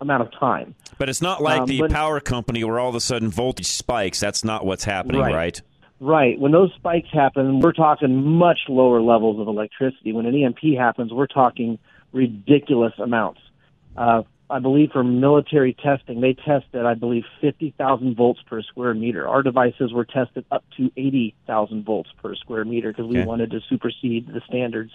amount 0.00 0.22
of 0.22 0.32
time. 0.38 0.74
But 0.98 1.08
it's 1.08 1.22
not 1.22 1.42
like 1.42 1.62
um, 1.62 1.66
the 1.66 1.88
power 1.88 2.20
company 2.20 2.64
where 2.64 2.78
all 2.78 2.88
of 2.88 2.94
a 2.94 3.00
sudden 3.00 3.30
voltage 3.30 3.66
spikes. 3.66 4.20
That's 4.20 4.44
not 4.44 4.64
what's 4.64 4.84
happening, 4.84 5.20
right? 5.20 5.34
Right. 5.34 5.62
right. 6.00 6.38
When 6.38 6.52
those 6.52 6.72
spikes 6.76 7.08
happen, 7.12 7.60
we're 7.60 7.72
talking 7.72 8.24
much 8.24 8.60
lower 8.68 9.00
levels 9.00 9.40
of 9.40 9.48
electricity. 9.48 10.12
When 10.12 10.26
an 10.26 10.34
EMP 10.34 10.76
happens, 10.76 11.12
we're 11.12 11.26
talking 11.26 11.78
ridiculous 12.12 12.92
amounts. 12.98 13.40
Uh, 13.96 14.22
I 14.50 14.60
believe 14.60 14.92
for 14.92 15.04
military 15.04 15.74
testing, 15.74 16.20
they 16.20 16.32
tested, 16.32 16.86
I 16.86 16.94
believe, 16.94 17.24
50,000 17.40 18.16
volts 18.16 18.40
per 18.46 18.62
square 18.62 18.94
meter. 18.94 19.28
Our 19.28 19.42
devices 19.42 19.92
were 19.92 20.06
tested 20.06 20.46
up 20.50 20.64
to 20.78 20.90
80,000 20.96 21.84
volts 21.84 22.10
per 22.22 22.34
square 22.34 22.64
meter 22.64 22.90
because 22.90 23.06
we 23.06 23.18
okay. 23.18 23.26
wanted 23.26 23.50
to 23.50 23.60
supersede 23.68 24.26
the 24.28 24.40
standards. 24.48 24.92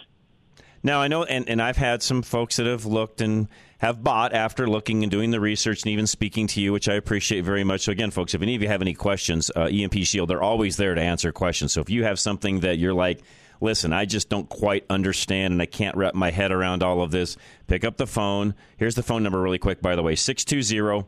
Now, 0.81 1.01
I 1.01 1.07
know, 1.07 1.23
and, 1.23 1.47
and 1.47 1.61
I've 1.61 1.77
had 1.77 2.01
some 2.01 2.23
folks 2.23 2.57
that 2.57 2.65
have 2.65 2.85
looked 2.85 3.21
and 3.21 3.47
have 3.83 4.01
bought 4.01 4.31
after 4.31 4.65
looking 4.65 5.03
and 5.03 5.11
doing 5.11 5.31
the 5.31 5.41
research 5.41 5.81
and 5.81 5.91
even 5.91 6.07
speaking 6.07 6.47
to 6.47 6.61
you, 6.61 6.71
which 6.71 6.87
I 6.87 6.93
appreciate 6.93 7.41
very 7.41 7.65
much. 7.65 7.81
So, 7.81 7.91
again, 7.91 8.11
folks, 8.11 8.33
if 8.33 8.41
any 8.41 8.55
of 8.55 8.61
you 8.61 8.69
have 8.69 8.81
any 8.81 8.93
questions, 8.93 9.51
uh, 9.57 9.63
EMP 9.65 9.95
Shield, 10.05 10.29
they're 10.29 10.41
always 10.41 10.77
there 10.77 10.95
to 10.95 11.01
answer 11.01 11.33
questions. 11.33 11.73
So, 11.73 11.81
if 11.81 11.89
you 11.89 12.05
have 12.05 12.17
something 12.17 12.61
that 12.61 12.77
you're 12.77 12.93
like, 12.93 13.21
listen, 13.59 13.91
I 13.91 14.05
just 14.05 14.29
don't 14.29 14.47
quite 14.47 14.85
understand 14.89 15.51
and 15.51 15.61
I 15.61 15.65
can't 15.65 15.97
wrap 15.97 16.15
my 16.15 16.31
head 16.31 16.53
around 16.53 16.81
all 16.81 17.01
of 17.01 17.11
this, 17.11 17.35
pick 17.67 17.83
up 17.83 17.97
the 17.97 18.07
phone. 18.07 18.55
Here's 18.77 18.95
the 18.95 19.03
phone 19.03 19.21
number, 19.21 19.41
really 19.41 19.59
quick, 19.59 19.81
by 19.81 19.97
the 19.97 20.01
way 20.01 20.15
620 20.15 21.05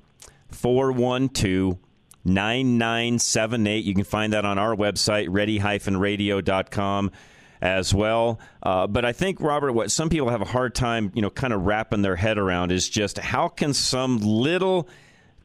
412 0.52 1.78
9978. 2.26 3.86
You 3.86 3.94
can 3.94 4.04
find 4.04 4.34
that 4.34 4.44
on 4.44 4.58
our 4.58 4.76
website, 4.76 5.28
ready-radio.com 5.30 7.12
as 7.66 7.94
well. 7.94 8.40
Uh, 8.62 8.86
but 8.88 9.04
I 9.06 9.12
think, 9.12 9.42
Robert, 9.42 9.74
what 9.74 9.92
some 9.92 10.10
people 10.10 10.30
have 10.30 10.42
a 10.42 10.46
hard 10.46 10.76
time, 10.76 11.12
you 11.16 11.22
know, 11.22 11.32
kind 11.32 11.52
of 11.52 11.66
wrapping 11.66 12.04
their 12.04 12.16
head 12.16 12.38
around 12.38 12.72
is 12.72 12.88
just 12.88 13.18
how 13.18 13.48
can 13.48 13.74
some 13.74 14.20
little– 14.20 14.88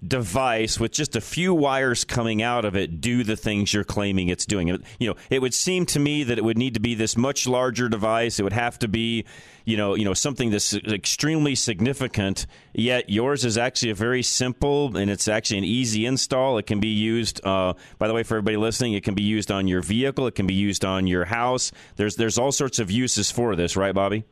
device 0.07 0.81
with 0.81 0.93
just 0.93 1.15
a 1.15 1.21
few 1.21 1.53
wires 1.53 2.05
coming 2.05 2.43
out 2.43 2.65
of 2.65 2.75
it 2.75 3.01
do 3.01 3.23
the 3.23 3.37
things 3.37 3.75
you're 3.75 3.85
claiming 3.85 4.29
it's 4.29 4.47
doing. 4.47 4.69
You 4.99 5.11
know, 5.11 5.15
it 5.29 5.43
would 5.43 5.53
seem 5.53 5.87
to 5.87 5.99
me 5.99 6.25
that 6.25 6.39
it 6.39 6.45
would 6.45 6.57
need 6.57 6.75
to 6.75 6.81
be 6.81 6.95
this 6.95 7.17
much 7.17 7.47
larger 7.47 7.89
device. 7.89 8.39
It 8.39 8.43
would 8.43 8.55
have 8.55 8.79
to 8.79 8.89
be, 8.89 9.27
you 9.65 9.77
know, 9.77 9.95
you 9.95 10.05
know 10.05 10.15
something 10.15 10.51
that's 10.51 10.75
extremely 10.75 11.55
significant. 11.55 12.47
Yet 12.73 13.11
yours 13.11 13.45
is 13.45 13.59
actually 13.59 13.91
a 13.91 13.95
very 13.95 14.23
simple 14.23 14.97
and 14.97 15.11
it's 15.11 15.29
actually 15.29 15.59
an 15.59 15.65
easy 15.65 16.07
install. 16.07 16.57
It 16.59 16.67
can 16.67 16.81
be 16.81 16.89
used. 16.89 17.45
Uh, 17.45 17.75
by 17.99 18.09
the 18.09 18.15
way, 18.15 18.23
for 18.23 18.37
everybody 18.37 18.57
listening, 18.57 18.95
it 18.95 19.05
can 19.05 19.15
be 19.15 19.23
used 19.23 19.51
on 19.51 19.69
your 19.69 19.83
vehicle. 19.83 20.27
It 20.27 20.35
can 20.35 20.47
be 20.47 20.55
used 20.55 20.85
on 20.85 21.07
your 21.07 21.27
house. 21.27 21.73
There's 21.97 22.17
there's 22.17 22.39
all 22.39 22.53
sorts 22.53 22.79
of 22.79 22.91
uses 22.91 23.31
for 23.31 23.55
this, 23.55 23.77
right, 23.77 23.95
Bobby? 23.95 24.25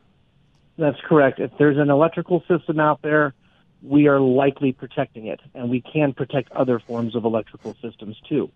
That's 0.77 0.99
correct. 1.07 1.39
If 1.39 1.51
there's 1.59 1.77
an 1.77 1.89
electrical 1.89 2.43
system 2.47 2.79
out 2.79 3.01
there 3.01 3.33
we 3.81 4.07
are 4.07 4.19
likely 4.19 4.71
protecting 4.71 5.27
it, 5.27 5.39
and 5.53 5.69
we 5.69 5.81
can 5.81 6.13
protect 6.13 6.51
other 6.51 6.79
forms 6.79 7.15
of 7.15 7.23
electrical 7.23 7.75
systems 7.81 8.17
too. 8.27 8.51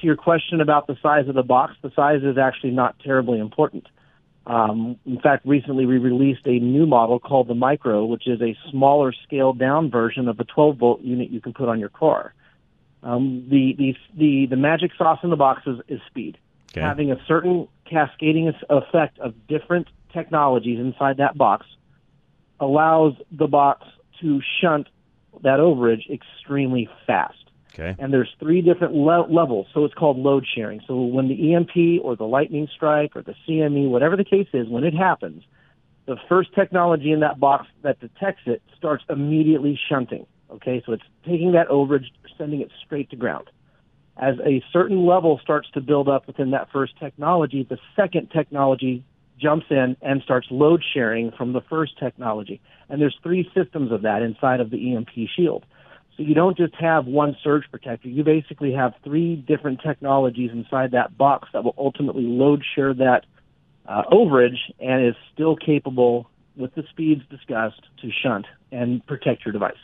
To 0.00 0.06
your 0.06 0.16
question 0.16 0.60
about 0.60 0.86
the 0.86 0.96
size 1.02 1.28
of 1.28 1.34
the 1.34 1.42
box, 1.42 1.74
the 1.82 1.90
size 1.94 2.22
is 2.22 2.36
actually 2.36 2.72
not 2.72 2.98
terribly 2.98 3.38
important. 3.38 3.86
Um, 4.46 4.96
in 5.04 5.20
fact, 5.20 5.44
recently 5.46 5.86
we 5.86 5.98
released 5.98 6.46
a 6.46 6.58
new 6.58 6.86
model 6.86 7.18
called 7.18 7.48
the 7.48 7.54
Micro, 7.54 8.04
which 8.04 8.28
is 8.28 8.40
a 8.40 8.56
smaller 8.70 9.12
scaled 9.24 9.58
down 9.58 9.90
version 9.90 10.28
of 10.28 10.36
the 10.36 10.44
12 10.44 10.76
volt 10.76 11.00
unit 11.00 11.30
you 11.30 11.40
can 11.40 11.52
put 11.52 11.68
on 11.68 11.80
your 11.80 11.88
car. 11.88 12.32
Um, 13.02 13.46
the, 13.48 13.74
the, 13.78 13.96
the, 14.16 14.46
the 14.50 14.56
magic 14.56 14.92
sauce 14.96 15.20
in 15.22 15.30
the 15.30 15.36
box 15.36 15.62
is, 15.66 15.78
is 15.88 16.00
speed. 16.06 16.38
Okay. 16.72 16.80
Having 16.80 17.12
a 17.12 17.16
certain 17.26 17.68
cascading 17.88 18.52
effect 18.68 19.18
of 19.18 19.34
different 19.46 19.88
technologies 20.12 20.78
inside 20.78 21.16
that 21.18 21.36
box 21.36 21.66
allows 22.60 23.14
the 23.30 23.46
box 23.46 23.86
to 24.20 24.40
shunt 24.60 24.88
that 25.42 25.58
overage 25.58 26.10
extremely 26.10 26.88
fast. 27.06 27.34
Okay. 27.74 27.94
And 27.98 28.12
there's 28.12 28.30
three 28.40 28.62
different 28.62 28.94
le- 28.94 29.26
levels, 29.28 29.66
so 29.74 29.84
it's 29.84 29.94
called 29.94 30.16
load 30.16 30.46
sharing. 30.54 30.80
So 30.86 31.02
when 31.02 31.28
the 31.28 31.54
EMP 31.54 32.02
or 32.02 32.16
the 32.16 32.24
lightning 32.24 32.68
strike 32.74 33.14
or 33.14 33.22
the 33.22 33.34
CME, 33.46 33.90
whatever 33.90 34.16
the 34.16 34.24
case 34.24 34.48
is, 34.54 34.66
when 34.68 34.84
it 34.84 34.94
happens, 34.94 35.42
the 36.06 36.16
first 36.28 36.54
technology 36.54 37.12
in 37.12 37.20
that 37.20 37.38
box 37.38 37.66
that 37.82 38.00
detects 38.00 38.42
it 38.46 38.62
starts 38.76 39.04
immediately 39.10 39.78
shunting. 39.88 40.26
Okay, 40.50 40.82
so 40.86 40.92
it's 40.92 41.02
taking 41.26 41.52
that 41.52 41.68
overage, 41.68 42.06
sending 42.38 42.60
it 42.60 42.70
straight 42.84 43.10
to 43.10 43.16
ground. 43.16 43.50
As 44.16 44.36
a 44.46 44.64
certain 44.72 45.04
level 45.04 45.38
starts 45.42 45.68
to 45.72 45.80
build 45.80 46.08
up 46.08 46.26
within 46.26 46.52
that 46.52 46.68
first 46.72 46.94
technology, 46.98 47.66
the 47.68 47.78
second 47.94 48.30
technology 48.30 49.04
jumps 49.38 49.66
in 49.70 49.96
and 50.02 50.22
starts 50.22 50.48
load 50.50 50.82
sharing 50.94 51.30
from 51.32 51.52
the 51.52 51.60
first 51.60 51.98
technology. 51.98 52.60
And 52.88 53.00
there's 53.00 53.16
three 53.22 53.50
systems 53.54 53.92
of 53.92 54.02
that 54.02 54.22
inside 54.22 54.60
of 54.60 54.70
the 54.70 54.94
EMP 54.94 55.10
shield. 55.34 55.64
So 56.16 56.22
you 56.22 56.34
don't 56.34 56.56
just 56.56 56.74
have 56.76 57.06
one 57.06 57.36
surge 57.42 57.64
protector. 57.70 58.08
You 58.08 58.24
basically 58.24 58.72
have 58.72 58.94
three 59.04 59.36
different 59.36 59.80
technologies 59.82 60.50
inside 60.50 60.92
that 60.92 61.16
box 61.18 61.48
that 61.52 61.62
will 61.62 61.74
ultimately 61.76 62.22
load 62.22 62.64
share 62.74 62.94
that 62.94 63.26
uh, 63.86 64.04
overage 64.10 64.58
and 64.80 65.06
is 65.06 65.14
still 65.32 65.56
capable 65.56 66.30
with 66.56 66.74
the 66.74 66.84
speeds 66.90 67.22
discussed 67.28 67.82
to 68.00 68.10
shunt 68.10 68.46
and 68.72 69.06
protect 69.06 69.44
your 69.44 69.52
device. 69.52 69.76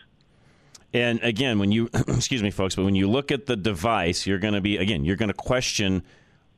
And 0.94 1.22
again, 1.22 1.58
when 1.58 1.70
you 1.70 1.90
excuse 2.08 2.42
me, 2.42 2.50
folks, 2.50 2.76
but 2.76 2.84
when 2.84 2.94
you 2.94 3.08
look 3.08 3.30
at 3.30 3.46
the 3.46 3.56
device, 3.56 4.26
you're 4.26 4.38
going 4.38 4.54
to 4.54 4.60
be 4.60 4.78
again, 4.78 5.04
you're 5.04 5.16
going 5.16 5.28
to 5.28 5.34
question. 5.34 6.02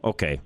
Okay, 0.02 0.40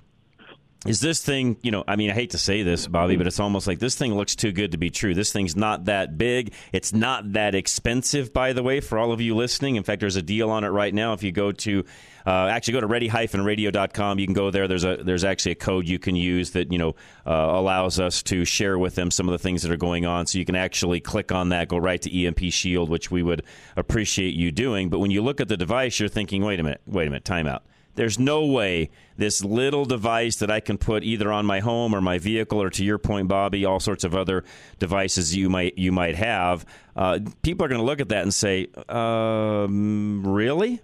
is 0.87 1.01
this 1.01 1.23
thing, 1.23 1.57
you 1.63 1.71
know, 1.71 1.83
I 1.89 1.97
mean, 1.97 2.11
I 2.11 2.15
hate 2.15 2.31
to 2.31 2.39
say 2.39 2.63
this, 2.63 2.87
Bobby, 2.87 3.17
but 3.17 3.27
it's 3.27 3.41
almost 3.41 3.67
like 3.67 3.81
this 3.81 3.97
thing 3.97 4.15
looks 4.15 4.37
too 4.37 4.53
good 4.53 4.73
to 4.73 4.79
be 4.79 4.91
true. 4.91 5.13
This 5.13 5.33
thing's 5.33 5.57
not 5.57 5.87
that 5.87 6.17
big. 6.17 6.53
It's 6.73 6.93
not 6.93 7.33
that 7.33 7.55
expensive, 7.55 8.33
by 8.33 8.53
the 8.53 8.63
way, 8.63 8.81
for 8.81 8.97
all 8.99 9.11
of 9.11 9.21
you 9.21 9.35
listening. 9.35 9.77
In 9.77 9.83
fact, 9.83 10.01
there's 10.01 10.17
a 10.17 10.23
deal 10.23 10.51
on 10.51 10.63
it 10.63 10.69
right 10.69 10.95
now. 10.95 11.15
If 11.15 11.23
you 11.23 11.33
go 11.33 11.51
to 11.51 11.85
uh, 12.29 12.49
actually 12.49 12.75
go 12.75 12.81
to 12.81 12.87
ready-radio.com. 12.87 14.19
You 14.19 14.27
can 14.27 14.35
go 14.35 14.51
there. 14.51 14.69
There's 14.69 14.85
a 14.85 14.99
there's 14.99 15.25
actually 15.25 15.53
a 15.53 15.55
code 15.55 15.89
you 15.89 15.99
can 15.99 16.15
use 16.15 16.51
that 16.51 16.71
you 16.71 16.77
know 16.77 16.95
uh, 17.27 17.33
allows 17.33 17.99
us 17.99 18.23
to 18.25 18.45
share 18.45 18.79
with 18.79 18.97
them 18.97 19.11
some 19.11 19.29
of 19.29 19.33
the 19.33 19.39
things 19.39 19.63
that 19.63 19.73
are 19.73 19.79
going 19.79 20.05
on. 20.05 20.27
So 20.27 20.39
you 20.39 20.45
can 20.45 20.55
actually 20.55 21.01
click 21.01 21.33
on 21.33 21.49
that, 21.51 21.69
go 21.69 21.79
right 21.79 22.03
to 22.03 22.27
EMP 22.27 22.41
Shield, 22.51 22.91
which 22.91 23.11
we 23.11 23.23
would 23.23 23.45
appreciate 23.77 24.35
you 24.35 24.53
doing. 24.53 24.91
But 24.91 24.99
when 24.99 25.11
you 25.11 25.23
look 25.23 25.41
at 25.41 25.49
the 25.49 25.57
device, 25.57 25.99
you're 25.99 26.11
thinking, 26.11 26.45
wait 26.45 26.61
a 26.61 26.63
minute, 26.63 26.83
wait 26.87 27.09
a 27.09 27.11
minute, 27.11 27.25
timeout. 27.25 27.61
There's 27.99 28.17
no 28.17 28.47
way 28.47 28.91
this 29.17 29.45
little 29.45 29.85
device 29.85 30.37
that 30.37 30.53
I 30.53 30.61
can 30.61 30.79
put 30.79 31.03
either 31.03 31.33
on 31.33 31.45
my 31.45 31.59
home 31.59 31.93
or 31.93 32.01
my 32.01 32.19
vehicle, 32.19 32.63
or 32.63 32.71
to 32.71 32.85
your 32.85 32.97
point, 32.97 33.27
Bobby, 33.27 33.65
all 33.65 33.81
sorts 33.81 34.05
of 34.05 34.15
other 34.15 34.45
devices 34.79 35.35
you 35.35 35.51
might 35.51 35.77
you 35.77 35.91
might 35.91 36.15
have. 36.15 36.65
Uh, 36.95 37.19
people 37.43 37.67
are 37.67 37.69
going 37.69 37.81
to 37.81 37.85
look 37.85 38.01
at 38.01 38.09
that 38.11 38.23
and 38.23 38.33
say, 38.33 38.69
um, 38.89 40.23
"Really?" 40.25 40.81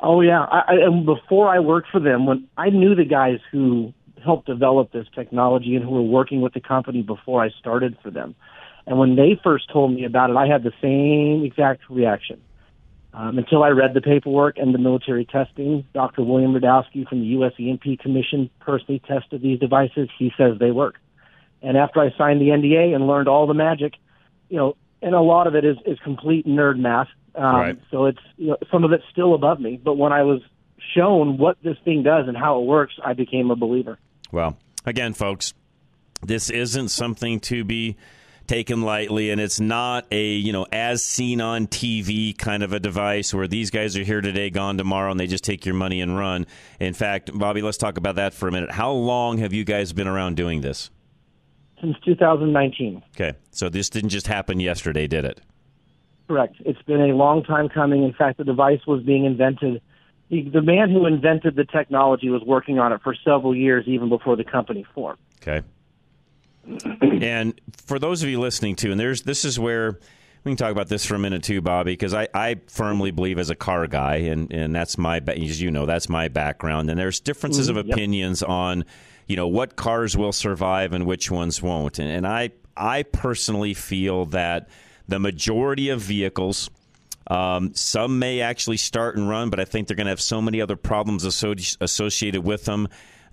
Oh 0.00 0.22
yeah, 0.22 0.44
I, 0.44 0.76
and 0.76 1.04
before 1.04 1.48
I 1.48 1.58
worked 1.58 1.90
for 1.90 2.00
them, 2.00 2.24
when 2.24 2.48
I 2.56 2.70
knew 2.70 2.94
the 2.94 3.04
guys 3.04 3.40
who 3.52 3.92
helped 4.24 4.46
develop 4.46 4.92
this 4.92 5.06
technology 5.14 5.76
and 5.76 5.84
who 5.84 5.90
were 5.90 6.00
working 6.00 6.40
with 6.40 6.54
the 6.54 6.60
company 6.60 7.02
before 7.02 7.44
I 7.44 7.50
started 7.50 7.98
for 8.02 8.10
them, 8.10 8.34
and 8.86 8.98
when 8.98 9.14
they 9.14 9.38
first 9.44 9.70
told 9.70 9.92
me 9.92 10.06
about 10.06 10.30
it, 10.30 10.36
I 10.36 10.46
had 10.46 10.62
the 10.62 10.72
same 10.80 11.44
exact 11.44 11.82
reaction. 11.90 12.40
Um, 13.16 13.38
until 13.38 13.62
I 13.62 13.70
read 13.70 13.94
the 13.94 14.02
paperwork 14.02 14.58
and 14.58 14.74
the 14.74 14.78
military 14.78 15.24
testing, 15.24 15.86
Dr. 15.94 16.22
William 16.22 16.52
Radasky 16.52 17.08
from 17.08 17.20
the 17.20 17.26
U.S. 17.28 17.52
EMP 17.58 17.98
Commission 18.00 18.50
personally 18.60 19.00
tested 19.08 19.40
these 19.40 19.58
devices. 19.58 20.10
He 20.18 20.32
says 20.36 20.58
they 20.60 20.70
work. 20.70 20.96
And 21.62 21.78
after 21.78 22.00
I 22.00 22.10
signed 22.18 22.42
the 22.42 22.48
NDA 22.48 22.94
and 22.94 23.06
learned 23.06 23.26
all 23.26 23.46
the 23.46 23.54
magic, 23.54 23.94
you 24.50 24.58
know, 24.58 24.76
and 25.00 25.14
a 25.14 25.20
lot 25.22 25.46
of 25.46 25.54
it 25.54 25.64
is, 25.64 25.78
is 25.86 25.98
complete 26.00 26.46
nerd 26.46 26.78
math. 26.78 27.08
Um, 27.34 27.56
Right. 27.56 27.78
So 27.90 28.04
it's 28.04 28.20
you 28.36 28.48
know, 28.48 28.58
some 28.70 28.84
of 28.84 28.92
it's 28.92 29.04
still 29.10 29.34
above 29.34 29.60
me. 29.60 29.80
But 29.82 29.94
when 29.94 30.12
I 30.12 30.22
was 30.22 30.42
shown 30.94 31.38
what 31.38 31.56
this 31.62 31.78
thing 31.86 32.02
does 32.02 32.28
and 32.28 32.36
how 32.36 32.60
it 32.60 32.66
works, 32.66 32.94
I 33.02 33.14
became 33.14 33.50
a 33.50 33.56
believer. 33.56 33.98
Well, 34.30 34.58
again, 34.84 35.14
folks, 35.14 35.54
this 36.22 36.50
isn't 36.50 36.88
something 36.88 37.40
to 37.40 37.64
be 37.64 37.96
taken 38.46 38.82
lightly 38.82 39.30
and 39.30 39.40
it's 39.40 39.60
not 39.60 40.06
a 40.10 40.32
you 40.34 40.52
know 40.52 40.66
as 40.72 41.02
seen 41.02 41.40
on 41.40 41.66
TV 41.66 42.36
kind 42.36 42.62
of 42.62 42.72
a 42.72 42.80
device 42.80 43.34
where 43.34 43.48
these 43.48 43.70
guys 43.70 43.96
are 43.96 44.02
here 44.04 44.20
today 44.20 44.50
gone 44.50 44.76
tomorrow 44.78 45.10
and 45.10 45.18
they 45.18 45.26
just 45.26 45.44
take 45.44 45.64
your 45.64 45.74
money 45.74 46.00
and 46.00 46.16
run 46.16 46.46
in 46.80 46.94
fact 46.94 47.30
Bobby 47.36 47.62
let's 47.62 47.78
talk 47.78 47.98
about 47.98 48.16
that 48.16 48.32
for 48.34 48.48
a 48.48 48.52
minute 48.52 48.70
how 48.70 48.90
long 48.92 49.38
have 49.38 49.52
you 49.52 49.64
guys 49.64 49.92
been 49.92 50.08
around 50.08 50.36
doing 50.36 50.60
this 50.60 50.90
Since 51.80 51.96
2019. 52.04 53.02
okay 53.16 53.36
so 53.50 53.68
this 53.68 53.90
didn't 53.90 54.10
just 54.10 54.26
happen 54.26 54.60
yesterday 54.60 55.06
did 55.06 55.24
it 55.24 55.40
Correct. 56.26 56.56
It's 56.60 56.82
been 56.82 57.00
a 57.00 57.14
long 57.14 57.44
time 57.44 57.68
coming. 57.68 58.02
In 58.02 58.12
fact, 58.12 58.38
the 58.38 58.44
device 58.44 58.80
was 58.86 59.02
being 59.02 59.24
invented. 59.24 59.80
The, 60.28 60.48
the 60.48 60.62
man 60.62 60.90
who 60.90 61.06
invented 61.06 61.54
the 61.54 61.64
technology 61.64 62.30
was 62.30 62.42
working 62.42 62.78
on 62.78 62.92
it 62.92 63.00
for 63.02 63.14
several 63.24 63.54
years, 63.54 63.84
even 63.86 64.08
before 64.08 64.34
the 64.34 64.42
company 64.42 64.84
formed. 64.94 65.18
Okay. 65.40 65.64
And 67.00 67.60
for 67.86 67.98
those 67.98 68.22
of 68.22 68.28
you 68.28 68.40
listening 68.40 68.76
to, 68.76 68.90
and 68.90 68.98
there's 69.00 69.22
this 69.22 69.44
is 69.44 69.58
where 69.58 69.98
we 70.44 70.50
can 70.52 70.56
talk 70.56 70.72
about 70.72 70.88
this 70.88 71.04
for 71.04 71.14
a 71.14 71.18
minute 71.18 71.42
too, 71.42 71.60
Bobby, 71.60 71.92
because 71.92 72.14
I, 72.14 72.28
I 72.34 72.56
firmly 72.68 73.10
believe 73.10 73.38
as 73.38 73.50
a 73.50 73.56
car 73.56 73.86
guy, 73.86 74.16
and, 74.16 74.52
and 74.52 74.74
that's 74.74 74.96
my 74.98 75.18
as 75.26 75.60
you 75.60 75.70
know 75.70 75.86
that's 75.86 76.08
my 76.08 76.28
background, 76.28 76.90
and 76.90 76.98
there's 76.98 77.20
differences 77.20 77.68
of 77.68 77.76
Mhm, 77.76 77.86
yep. 77.88 77.94
opinions 77.96 78.42
on 78.42 78.84
you 79.26 79.36
know 79.36 79.48
what 79.48 79.76
cars 79.76 80.16
will 80.16 80.32
survive 80.32 80.92
and 80.92 81.06
which 81.06 81.30
ones 81.30 81.62
won't, 81.62 81.98
and, 81.98 82.08
and 82.08 82.26
I 82.26 82.50
I 82.76 83.02
personally 83.04 83.74
feel 83.74 84.26
that 84.26 84.68
the 85.08 85.18
majority 85.18 85.88
of 85.90 86.00
vehicles. 86.00 86.70
Um, 87.28 87.74
some 87.74 88.20
may 88.20 88.40
actually 88.40 88.76
start 88.76 89.16
and 89.16 89.28
run, 89.28 89.50
but 89.50 89.58
I 89.58 89.64
think 89.64 89.88
they're 89.88 89.96
going 89.96 90.04
to 90.04 90.10
have 90.12 90.20
so 90.20 90.40
many 90.40 90.60
other 90.60 90.76
problems 90.76 91.24
asso- 91.26 91.56
associated 91.80 92.44
with 92.44 92.66
them 92.66 92.86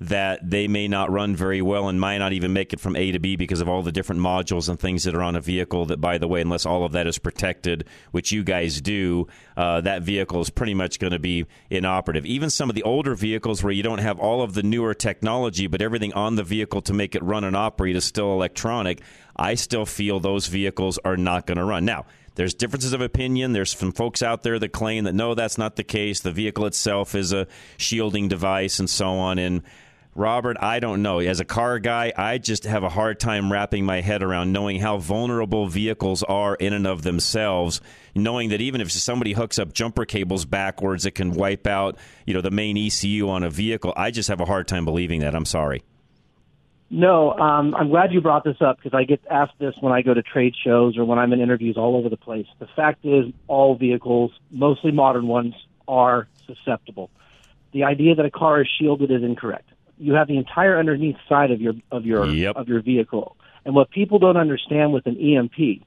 that 0.09 0.47
they 0.47 0.67
may 0.67 0.87
not 0.87 1.11
run 1.11 1.35
very 1.35 1.61
well 1.61 1.87
and 1.87 1.99
might 1.99 2.17
not 2.17 2.33
even 2.33 2.51
make 2.51 2.73
it 2.73 2.79
from 2.79 2.95
A 2.95 3.11
to 3.11 3.19
B 3.19 3.35
because 3.35 3.61
of 3.61 3.69
all 3.69 3.81
the 3.81 3.91
different 3.91 4.21
modules 4.21 4.67
and 4.67 4.79
things 4.79 5.03
that 5.03 5.15
are 5.15 5.21
on 5.21 5.35
a 5.35 5.41
vehicle. 5.41 5.85
That, 5.85 6.01
by 6.01 6.17
the 6.17 6.27
way, 6.27 6.41
unless 6.41 6.65
all 6.65 6.83
of 6.83 6.91
that 6.93 7.07
is 7.07 7.17
protected, 7.17 7.85
which 8.11 8.31
you 8.31 8.43
guys 8.43 8.81
do, 8.81 9.27
uh, 9.55 9.81
that 9.81 10.01
vehicle 10.01 10.41
is 10.41 10.49
pretty 10.49 10.73
much 10.73 10.99
going 10.99 11.13
to 11.13 11.19
be 11.19 11.45
inoperative. 11.69 12.25
Even 12.25 12.49
some 12.49 12.69
of 12.69 12.75
the 12.75 12.83
older 12.83 13.15
vehicles 13.15 13.63
where 13.63 13.71
you 13.71 13.83
don't 13.83 13.99
have 13.99 14.19
all 14.19 14.41
of 14.41 14.53
the 14.53 14.63
newer 14.63 14.93
technology, 14.93 15.67
but 15.67 15.81
everything 15.81 16.13
on 16.13 16.35
the 16.35 16.43
vehicle 16.43 16.81
to 16.81 16.93
make 16.93 17.15
it 17.15 17.23
run 17.23 17.43
and 17.43 17.55
operate 17.55 17.95
is 17.95 18.03
still 18.03 18.33
electronic, 18.33 19.01
I 19.35 19.55
still 19.55 19.85
feel 19.85 20.19
those 20.19 20.47
vehicles 20.47 20.99
are 21.05 21.17
not 21.17 21.47
going 21.47 21.57
to 21.57 21.63
run. 21.63 21.85
Now, 21.85 22.05
there's 22.35 22.53
differences 22.53 22.93
of 22.93 23.01
opinion. 23.01 23.53
There's 23.53 23.77
some 23.77 23.91
folks 23.91 24.23
out 24.23 24.41
there 24.43 24.57
that 24.57 24.69
claim 24.69 25.03
that 25.03 25.13
no, 25.13 25.35
that's 25.35 25.57
not 25.57 25.75
the 25.75 25.83
case. 25.83 26.21
The 26.21 26.31
vehicle 26.31 26.65
itself 26.65 27.13
is 27.13 27.31
a 27.31 27.47
shielding 27.77 28.27
device 28.27 28.79
and 28.79 28.89
so 28.89 29.09
on. 29.09 29.37
And 29.37 29.61
Robert, 30.15 30.57
I 30.59 30.79
don't 30.79 31.01
know. 31.01 31.19
As 31.19 31.39
a 31.39 31.45
car 31.45 31.79
guy, 31.79 32.13
I 32.15 32.37
just 32.37 32.65
have 32.65 32.83
a 32.83 32.89
hard 32.89 33.19
time 33.19 33.51
wrapping 33.51 33.83
my 33.83 34.01
head 34.01 34.21
around 34.21 34.51
knowing 34.51 34.79
how 34.79 34.97
vulnerable 34.97 35.67
vehicles 35.67 36.21
are 36.23 36.55
in 36.55 36.73
and 36.73 36.85
of 36.85 37.01
themselves. 37.01 37.81
Knowing 38.13 38.49
that 38.49 38.61
even 38.61 38.79
if 38.79 38.91
somebody 38.91 39.33
hooks 39.33 39.57
up 39.57 39.73
jumper 39.73 40.05
cables 40.05 40.45
backwards, 40.45 41.07
it 41.07 41.11
can 41.11 41.31
wipe 41.31 41.65
out, 41.65 41.97
you 42.27 42.33
know, 42.33 42.41
the 42.41 42.51
main 42.51 42.77
ECU 42.77 43.27
on 43.27 43.43
a 43.43 43.49
vehicle. 43.49 43.91
I 43.97 44.11
just 44.11 44.29
have 44.29 44.39
a 44.39 44.45
hard 44.45 44.67
time 44.67 44.85
believing 44.85 45.21
that. 45.21 45.33
I'm 45.33 45.45
sorry. 45.45 45.83
No, 46.91 47.31
um, 47.31 47.73
I'm 47.73 47.89
glad 47.89 48.13
you 48.13 48.21
brought 48.21 48.43
this 48.43 48.57
up 48.61 48.77
because 48.77 48.95
I 48.95 49.03
get 49.05 49.19
asked 49.27 49.57
this 49.57 49.73
when 49.79 49.91
I 49.91 50.03
go 50.03 50.13
to 50.13 50.21
trade 50.21 50.53
shows 50.63 50.95
or 50.95 51.05
when 51.05 51.17
I'm 51.17 51.33
in 51.33 51.41
interviews 51.41 51.75
all 51.75 51.95
over 51.95 52.07
the 52.07 52.17
place. 52.17 52.45
The 52.59 52.67
fact 52.75 53.03
is, 53.03 53.25
all 53.47 53.75
vehicles, 53.75 54.31
mostly 54.51 54.91
modern 54.91 55.25
ones, 55.25 55.55
are 55.87 56.27
susceptible. 56.45 57.09
The 57.71 57.85
idea 57.85 58.13
that 58.13 58.25
a 58.25 58.29
car 58.29 58.61
is 58.61 58.67
shielded 58.79 59.09
is 59.09 59.23
incorrect. 59.23 59.72
You 60.03 60.13
have 60.13 60.27
the 60.27 60.37
entire 60.37 60.77
underneath 60.77 61.15
side 61.29 61.51
of 61.51 61.61
your 61.61 61.73
of 61.91 62.05
your 62.05 62.25
Yep. 62.27 62.55
of 62.57 62.67
your 62.67 62.81
vehicle, 62.81 63.37
and 63.65 63.73
what 63.75 63.89
people 63.89 64.19
don't 64.19 64.37
understand 64.37 64.91
with 64.93 65.05
an 65.07 65.17
EMP, 65.17 65.83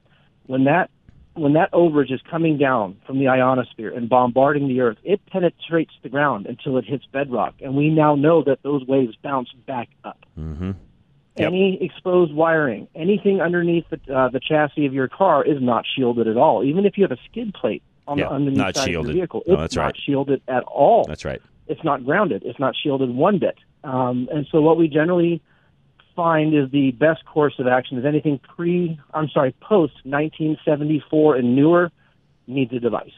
when 0.47 0.63
that 0.65 0.89
when 1.35 1.53
that 1.53 1.71
overage 1.71 2.11
is 2.11 2.19
coming 2.31 2.57
down 2.57 2.97
from 3.05 3.19
the 3.19 3.27
ionosphere 3.27 3.93
and 3.93 4.09
bombarding 4.09 4.67
the 4.67 4.81
earth, 4.81 4.97
it 5.03 5.21
penetrates 5.27 5.93
the 6.01 6.09
ground 6.09 6.47
until 6.47 6.77
it 6.77 6.85
hits 6.85 7.05
bedrock, 7.11 7.53
and 7.61 7.75
we 7.75 7.89
now 7.91 8.15
know 8.15 8.41
that 8.43 8.63
those 8.63 8.83
waves 8.87 9.15
bounce 9.21 9.49
back 9.67 9.87
up 10.03 10.25
Mm-hmm. 10.39 10.71
Yep. 11.37 11.47
any 11.47 11.77
exposed 11.83 12.33
wiring, 12.33 12.87
anything 12.95 13.39
underneath 13.41 13.85
the, 13.91 13.99
uh, 14.11 14.29
the 14.29 14.39
chassis 14.39 14.87
of 14.87 14.93
your 14.95 15.07
car 15.07 15.45
is 15.45 15.61
not 15.61 15.85
shielded 15.85 16.27
at 16.27 16.35
all. 16.37 16.63
Even 16.63 16.87
if 16.87 16.97
you 16.97 17.03
have 17.03 17.11
a 17.11 17.21
skid 17.29 17.53
plate 17.53 17.83
on 18.07 18.17
Yeah, 18.17 18.29
the 18.29 18.31
underneath 18.33 18.57
not 18.57 18.75
side 18.75 18.81
of 18.85 18.89
shielded. 18.89 19.09
your 19.09 19.21
vehicle, 19.21 19.43
No, 19.45 19.53
it's 19.53 19.61
that's 19.61 19.75
not 19.75 19.83
right. 19.85 19.97
shielded 20.03 20.41
at 20.47 20.63
all. 20.63 21.05
That's 21.05 21.23
right. 21.25 21.39
It's 21.67 21.83
not 21.83 22.03
grounded. 22.03 22.41
It's 22.43 22.57
not 22.57 22.73
shielded 22.75 23.11
one 23.13 23.37
bit. 23.37 23.59
Um, 23.87 24.27
and 24.31 24.45
so 24.51 24.61
what 24.61 24.77
we 24.77 24.89
generally 24.89 25.41
find 26.13 26.53
is 26.53 26.69
the 26.71 26.91
best 26.91 27.25
course 27.25 27.53
of 27.57 27.67
action 27.67 27.97
is 27.97 28.05
anything 28.05 28.39
pre, 28.55 28.99
I'm 29.13 29.29
sorry, 29.29 29.55
post 29.61 29.93
1974 30.03 31.37
and 31.37 31.55
newer 31.55 31.91
needs 32.47 32.73
a 32.73 32.79
device. 32.79 33.11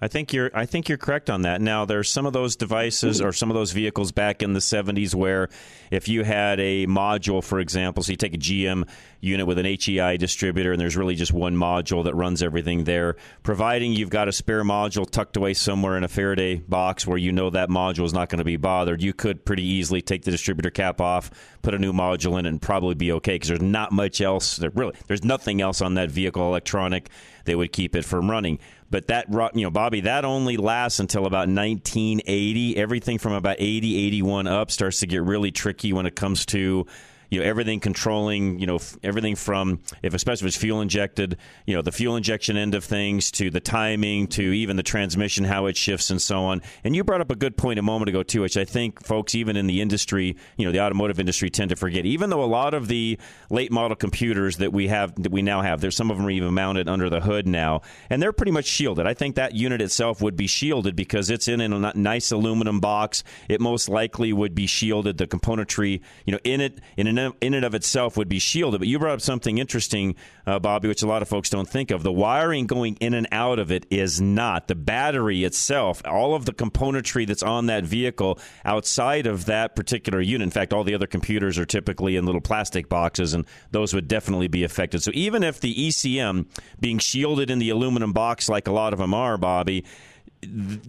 I 0.00 0.08
think 0.08 0.32
you're. 0.32 0.50
I 0.52 0.66
think 0.66 0.88
you're 0.88 0.98
correct 0.98 1.30
on 1.30 1.42
that. 1.42 1.60
Now, 1.60 1.84
there's 1.84 2.10
some 2.10 2.26
of 2.26 2.32
those 2.32 2.56
devices 2.56 3.20
or 3.20 3.32
some 3.32 3.50
of 3.50 3.54
those 3.54 3.72
vehicles 3.72 4.12
back 4.12 4.42
in 4.42 4.52
the 4.52 4.60
70s 4.60 5.14
where, 5.14 5.48
if 5.90 6.08
you 6.08 6.24
had 6.24 6.58
a 6.60 6.86
module, 6.86 7.42
for 7.42 7.60
example, 7.60 8.02
so 8.02 8.10
you 8.10 8.16
take 8.16 8.34
a 8.34 8.38
GM 8.38 8.88
unit 9.20 9.46
with 9.46 9.58
an 9.58 9.64
HEI 9.64 10.16
distributor, 10.16 10.72
and 10.72 10.80
there's 10.80 10.96
really 10.96 11.14
just 11.14 11.32
one 11.32 11.56
module 11.56 12.04
that 12.04 12.14
runs 12.14 12.42
everything 12.42 12.84
there. 12.84 13.16
Providing 13.42 13.92
you've 13.92 14.10
got 14.10 14.28
a 14.28 14.32
spare 14.32 14.64
module 14.64 15.08
tucked 15.08 15.36
away 15.36 15.54
somewhere 15.54 15.96
in 15.96 16.04
a 16.04 16.08
Faraday 16.08 16.56
box 16.56 17.06
where 17.06 17.16
you 17.16 17.32
know 17.32 17.48
that 17.50 17.70
module 17.70 18.04
is 18.04 18.12
not 18.12 18.28
going 18.28 18.38
to 18.38 18.44
be 18.44 18.56
bothered, 18.56 19.00
you 19.00 19.14
could 19.14 19.44
pretty 19.44 19.64
easily 19.64 20.02
take 20.02 20.24
the 20.24 20.30
distributor 20.30 20.70
cap 20.70 21.00
off, 21.00 21.30
put 21.62 21.72
a 21.72 21.78
new 21.78 21.92
module 21.92 22.38
in, 22.38 22.46
and 22.46 22.60
probably 22.60 22.94
be 22.94 23.12
okay 23.12 23.36
because 23.36 23.48
there's 23.48 23.62
not 23.62 23.92
much 23.92 24.20
else. 24.20 24.56
There 24.56 24.70
really, 24.70 24.94
there's 25.06 25.24
nothing 25.24 25.62
else 25.62 25.80
on 25.80 25.94
that 25.94 26.10
vehicle 26.10 26.42
electronic 26.42 27.08
that 27.44 27.56
would 27.56 27.72
keep 27.72 27.94
it 27.94 28.04
from 28.04 28.30
running. 28.30 28.58
But 28.90 29.08
that, 29.08 29.26
you 29.54 29.62
know, 29.62 29.70
Bobby, 29.70 30.02
that 30.02 30.24
only 30.24 30.56
lasts 30.56 31.00
until 31.00 31.26
about 31.26 31.48
1980. 31.48 32.76
Everything 32.76 33.18
from 33.18 33.32
about 33.32 33.56
80, 33.58 34.06
81 34.06 34.46
up 34.46 34.70
starts 34.70 35.00
to 35.00 35.06
get 35.06 35.22
really 35.22 35.50
tricky 35.50 35.92
when 35.92 36.06
it 36.06 36.14
comes 36.14 36.46
to 36.46 36.86
you 37.34 37.40
know 37.40 37.46
everything 37.46 37.80
controlling 37.80 38.60
you 38.60 38.66
know 38.66 38.76
f- 38.76 38.96
everything 39.02 39.34
from 39.34 39.80
if 40.04 40.14
especially 40.14 40.46
if 40.46 40.54
it's 40.54 40.56
fuel 40.56 40.80
injected 40.80 41.36
you 41.66 41.74
know 41.74 41.82
the 41.82 41.90
fuel 41.90 42.14
injection 42.14 42.56
end 42.56 42.76
of 42.76 42.84
things 42.84 43.32
to 43.32 43.50
the 43.50 43.58
timing 43.58 44.28
to 44.28 44.40
even 44.40 44.76
the 44.76 44.84
transmission 44.84 45.44
how 45.44 45.66
it 45.66 45.76
shifts 45.76 46.10
and 46.10 46.22
so 46.22 46.44
on. 46.44 46.62
And 46.84 46.94
you 46.94 47.02
brought 47.02 47.20
up 47.20 47.32
a 47.32 47.34
good 47.34 47.56
point 47.56 47.80
a 47.80 47.82
moment 47.82 48.08
ago 48.08 48.22
too 48.22 48.42
which 48.42 48.56
i 48.56 48.64
think 48.64 49.04
folks 49.04 49.34
even 49.34 49.56
in 49.56 49.66
the 49.66 49.80
industry 49.80 50.36
you 50.56 50.64
know 50.64 50.70
the 50.70 50.80
automotive 50.80 51.18
industry 51.18 51.50
tend 51.50 51.70
to 51.70 51.76
forget. 51.76 52.06
Even 52.06 52.30
though 52.30 52.44
a 52.44 52.46
lot 52.46 52.72
of 52.72 52.86
the 52.86 53.18
late 53.50 53.72
model 53.72 53.96
computers 53.96 54.58
that 54.58 54.72
we 54.72 54.86
have 54.86 55.20
that 55.20 55.32
we 55.32 55.42
now 55.42 55.60
have 55.60 55.80
there's 55.80 55.96
some 55.96 56.12
of 56.12 56.16
them 56.16 56.26
are 56.26 56.30
even 56.30 56.54
mounted 56.54 56.88
under 56.88 57.10
the 57.10 57.20
hood 57.20 57.48
now 57.48 57.82
and 58.10 58.22
they're 58.22 58.32
pretty 58.32 58.52
much 58.52 58.66
shielded. 58.66 59.08
I 59.08 59.14
think 59.14 59.34
that 59.34 59.56
unit 59.56 59.82
itself 59.82 60.22
would 60.22 60.36
be 60.36 60.46
shielded 60.46 60.94
because 60.94 61.30
it's 61.30 61.48
in 61.48 61.60
a 61.60 61.92
nice 61.96 62.30
aluminum 62.30 62.78
box. 62.78 63.24
It 63.48 63.60
most 63.60 63.88
likely 63.88 64.32
would 64.32 64.54
be 64.54 64.68
shielded 64.68 65.18
the 65.18 65.26
componentry 65.26 66.00
you 66.24 66.32
know 66.32 66.38
in 66.44 66.60
it 66.60 66.80
in 66.96 67.08
an 67.08 67.23
in, 67.40 67.54
and 67.54 67.64
of 67.64 67.74
itself 67.74 68.16
would 68.16 68.28
be 68.28 68.38
shielded. 68.38 68.80
But 68.80 68.88
you 68.88 68.98
brought 68.98 69.14
up 69.14 69.20
something 69.20 69.58
interesting, 69.58 70.14
uh, 70.46 70.58
Bobby, 70.58 70.88
which 70.88 71.02
a 71.02 71.06
lot 71.06 71.22
of 71.22 71.28
folks 71.28 71.50
don't 71.50 71.68
think 71.68 71.90
of. 71.90 72.02
The 72.02 72.12
wiring 72.12 72.66
going 72.66 72.96
in 72.96 73.14
and 73.14 73.26
out 73.32 73.58
of 73.58 73.70
it 73.70 73.86
is 73.90 74.20
not. 74.20 74.68
The 74.68 74.74
battery 74.74 75.44
itself, 75.44 76.02
all 76.04 76.34
of 76.34 76.44
the 76.44 76.52
componentry 76.52 77.26
that's 77.26 77.42
on 77.42 77.66
that 77.66 77.84
vehicle 77.84 78.38
outside 78.64 79.26
of 79.26 79.46
that 79.46 79.76
particular 79.76 80.20
unit. 80.20 80.44
In 80.44 80.50
fact, 80.50 80.72
all 80.72 80.84
the 80.84 80.94
other 80.94 81.06
computers 81.06 81.58
are 81.58 81.66
typically 81.66 82.16
in 82.16 82.26
little 82.26 82.40
plastic 82.40 82.88
boxes, 82.88 83.34
and 83.34 83.46
those 83.70 83.94
would 83.94 84.08
definitely 84.08 84.48
be 84.48 84.64
affected. 84.64 85.02
So 85.02 85.10
even 85.14 85.42
if 85.42 85.60
the 85.60 85.74
ECM 85.74 86.46
being 86.80 86.98
shielded 86.98 87.50
in 87.50 87.58
the 87.58 87.70
aluminum 87.70 88.12
box, 88.12 88.48
like 88.48 88.68
a 88.68 88.72
lot 88.72 88.92
of 88.92 88.98
them 88.98 89.14
are, 89.14 89.36
Bobby, 89.38 89.84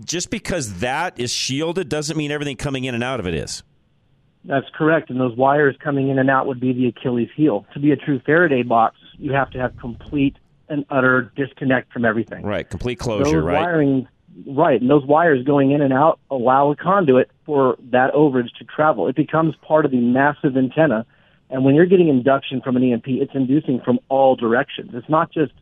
just 0.04 0.30
because 0.30 0.80
that 0.80 1.20
is 1.20 1.32
shielded 1.32 1.90
doesn't 1.90 2.18
mean 2.18 2.32
everything 2.32 2.58
coming 2.58 2.84
in 2.84 2.96
and 2.96 3.04
out 3.04 3.20
of 3.20 3.28
it 3.28 3.34
is. 3.34 3.64
That's 4.48 4.68
correct. 4.76 5.10
And 5.10 5.20
those 5.20 5.36
wires 5.36 5.76
coming 5.84 6.10
in 6.10 6.20
and 6.20 6.30
out 6.30 6.46
would 6.48 6.60
be 6.60 6.72
the 6.72 6.88
Achilles 6.88 7.30
heel. 7.36 7.66
To 7.74 7.80
be 7.80 7.92
a 7.92 7.96
true 7.96 8.22
Faraday 8.26 8.64
box, 8.64 8.98
you 9.18 9.32
have 9.34 9.50
to 9.52 9.60
have 9.60 9.76
complete 9.78 10.38
and 10.70 10.86
utter 10.90 11.32
disconnect 11.36 11.92
from 11.92 12.06
everything. 12.06 12.44
Right, 12.44 12.68
complete 12.70 13.00
closure, 13.00 13.24
those 13.24 13.44
right? 13.44 13.62
Wiring, 13.62 14.08
right, 14.48 14.80
and 14.80 14.90
those 14.90 15.06
wires 15.06 15.44
going 15.46 15.72
in 15.72 15.82
and 15.82 15.94
out 15.94 16.20
allow 16.30 16.72
a 16.72 16.76
conduit 16.76 17.30
for 17.46 17.78
that 17.92 18.14
overage 18.14 18.52
to 18.60 18.66
travel. 18.66 19.08
It 19.08 19.16
becomes 19.16 19.56
part 19.62 19.86
of 19.86 19.92
the 19.92 20.00
massive 20.00 20.58
antenna. 20.58 21.06
And 21.50 21.64
when 21.64 21.76
you're 21.76 21.86
getting 21.86 22.08
induction 22.08 22.62
from 22.62 22.76
an 22.76 22.84
EMP, 22.84 23.08
it's 23.08 23.36
inducing 23.36 23.80
from 23.82 24.00
all 24.10 24.36
directions. 24.36 24.92
It's 24.94 25.10
not 25.10 25.32
just, 25.32 25.54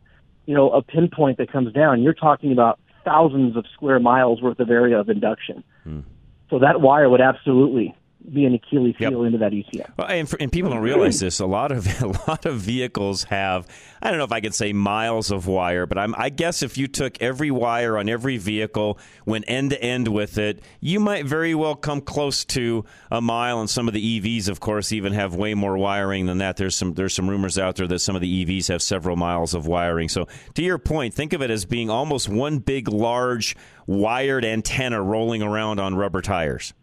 you 0.46 0.54
know, 0.54 0.70
a 0.70 0.82
pinpoint 0.82 1.38
that 1.38 1.52
comes 1.52 1.72
down. 1.72 2.02
You're 2.02 2.14
talking 2.14 2.52
about 2.52 2.80
thousands 3.04 3.56
of 3.56 3.66
square 3.74 4.00
miles 4.00 4.40
worth 4.40 4.58
of 4.60 4.70
area 4.70 4.98
of 4.98 5.10
induction. 5.10 5.62
Hmm. 5.84 6.00
So 6.48 6.58
that 6.60 6.80
wire 6.80 7.10
would 7.10 7.20
absolutely 7.20 7.94
be 8.32 8.44
an 8.44 8.54
Achilles 8.54 8.94
heel 8.98 9.10
yep. 9.10 9.26
into 9.26 9.38
that 9.38 9.52
ECM. 9.52 9.90
Well, 9.96 10.06
and, 10.08 10.28
for, 10.28 10.36
and 10.40 10.50
people 10.50 10.70
don't 10.70 10.82
realize 10.82 11.20
this. 11.20 11.40
A 11.40 11.46
lot 11.46 11.72
of 11.72 11.86
a 12.02 12.06
lot 12.28 12.46
of 12.46 12.56
vehicles 12.56 13.24
have 13.24 13.66
I 14.00 14.10
don't 14.10 14.18
know 14.18 14.24
if 14.24 14.32
I 14.32 14.40
could 14.40 14.54
say 14.54 14.72
miles 14.72 15.30
of 15.30 15.46
wire, 15.46 15.86
but 15.86 15.96
I'm, 15.96 16.14
I 16.16 16.28
guess 16.28 16.62
if 16.62 16.76
you 16.76 16.86
took 16.86 17.20
every 17.22 17.50
wire 17.50 17.96
on 17.96 18.08
every 18.08 18.36
vehicle, 18.36 18.98
went 19.24 19.46
end 19.48 19.70
to 19.70 19.82
end 19.82 20.08
with 20.08 20.36
it, 20.36 20.62
you 20.80 21.00
might 21.00 21.24
very 21.24 21.54
well 21.54 21.74
come 21.74 22.00
close 22.00 22.44
to 22.46 22.84
a 23.10 23.20
mile. 23.20 23.60
And 23.60 23.70
some 23.70 23.88
of 23.88 23.94
the 23.94 24.20
EVs, 24.20 24.48
of 24.48 24.60
course, 24.60 24.92
even 24.92 25.12
have 25.14 25.34
way 25.34 25.54
more 25.54 25.78
wiring 25.78 26.26
than 26.26 26.38
that. 26.38 26.56
There's 26.56 26.76
some 26.76 26.94
there's 26.94 27.14
some 27.14 27.28
rumors 27.28 27.58
out 27.58 27.76
there 27.76 27.86
that 27.86 28.00
some 28.00 28.14
of 28.14 28.20
the 28.20 28.44
EVs 28.44 28.68
have 28.68 28.82
several 28.82 29.16
miles 29.16 29.54
of 29.54 29.66
wiring. 29.66 30.08
So 30.08 30.28
to 30.54 30.62
your 30.62 30.78
point, 30.78 31.14
think 31.14 31.32
of 31.32 31.42
it 31.42 31.50
as 31.50 31.64
being 31.64 31.90
almost 31.90 32.28
one 32.28 32.58
big 32.58 32.88
large 32.88 33.56
wired 33.86 34.44
antenna 34.44 35.02
rolling 35.02 35.42
around 35.42 35.80
on 35.80 35.94
rubber 35.94 36.22
tires. 36.22 36.74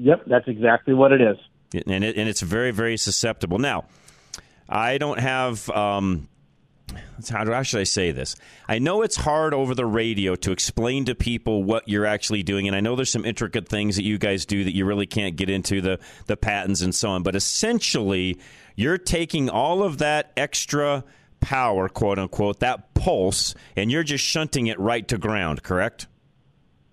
Yep, 0.00 0.24
that's 0.26 0.48
exactly 0.48 0.94
what 0.94 1.12
it 1.12 1.20
is. 1.20 1.36
And, 1.86 2.02
it, 2.02 2.16
and 2.16 2.26
it's 2.28 2.40
very, 2.40 2.70
very 2.70 2.96
susceptible. 2.96 3.58
Now, 3.58 3.84
I 4.68 4.96
don't 4.98 5.20
have. 5.20 5.68
Um, 5.68 6.28
how, 7.28 7.62
should 7.62 7.80
I 7.80 7.84
say 7.84 8.10
this? 8.10 8.34
I 8.66 8.78
know 8.78 9.02
it's 9.02 9.14
hard 9.14 9.52
over 9.52 9.74
the 9.74 9.84
radio 9.84 10.34
to 10.36 10.52
explain 10.52 11.04
to 11.04 11.14
people 11.14 11.62
what 11.62 11.86
you're 11.86 12.06
actually 12.06 12.42
doing, 12.42 12.66
and 12.66 12.74
I 12.74 12.80
know 12.80 12.96
there's 12.96 13.10
some 13.10 13.26
intricate 13.26 13.68
things 13.68 13.96
that 13.96 14.02
you 14.02 14.16
guys 14.16 14.46
do 14.46 14.64
that 14.64 14.74
you 14.74 14.86
really 14.86 15.06
can't 15.06 15.36
get 15.36 15.50
into 15.50 15.82
the 15.82 16.00
the 16.26 16.36
patents 16.36 16.80
and 16.80 16.94
so 16.94 17.10
on. 17.10 17.22
But 17.22 17.36
essentially, 17.36 18.40
you're 18.76 18.98
taking 18.98 19.50
all 19.50 19.82
of 19.82 19.98
that 19.98 20.32
extra 20.36 21.04
power, 21.40 21.90
quote 21.90 22.18
unquote, 22.18 22.60
that 22.60 22.94
pulse, 22.94 23.54
and 23.76 23.92
you're 23.92 24.02
just 24.02 24.24
shunting 24.24 24.66
it 24.66 24.80
right 24.80 25.06
to 25.08 25.18
ground. 25.18 25.62
Correct? 25.62 26.06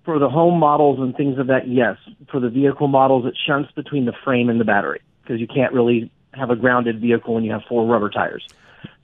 For 0.08 0.20
the 0.20 0.30
home 0.30 0.58
models 0.58 1.00
and 1.02 1.14
things 1.18 1.38
of 1.38 1.48
that, 1.48 1.68
yes. 1.68 1.98
For 2.32 2.40
the 2.40 2.48
vehicle 2.48 2.88
models, 2.88 3.26
it 3.26 3.38
shunts 3.46 3.74
between 3.74 4.06
the 4.06 4.14
frame 4.24 4.48
and 4.48 4.58
the 4.58 4.64
battery 4.64 5.02
because 5.22 5.42
you 5.42 5.48
can't 5.48 5.74
really 5.74 6.10
have 6.34 6.50
a 6.50 6.56
grounded 6.56 7.02
vehicle 7.02 7.34
when 7.34 7.44
you 7.44 7.52
have 7.52 7.64
four 7.68 7.86
rubber 7.86 8.10
tires. 8.10 8.48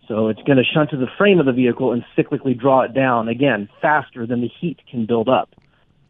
So 0.07 0.29
it's 0.29 0.41
going 0.43 0.59
to 0.59 0.63
shunt 0.63 0.91
to 0.91 0.97
the 0.97 1.09
frame 1.17 1.41
of 1.41 1.45
the 1.45 1.51
vehicle 1.51 1.91
and 1.91 2.05
cyclically 2.17 2.57
draw 2.57 2.83
it 2.83 2.93
down 2.93 3.27
again 3.27 3.67
faster 3.81 4.25
than 4.25 4.39
the 4.39 4.47
heat 4.47 4.79
can 4.89 5.05
build 5.05 5.27
up. 5.27 5.49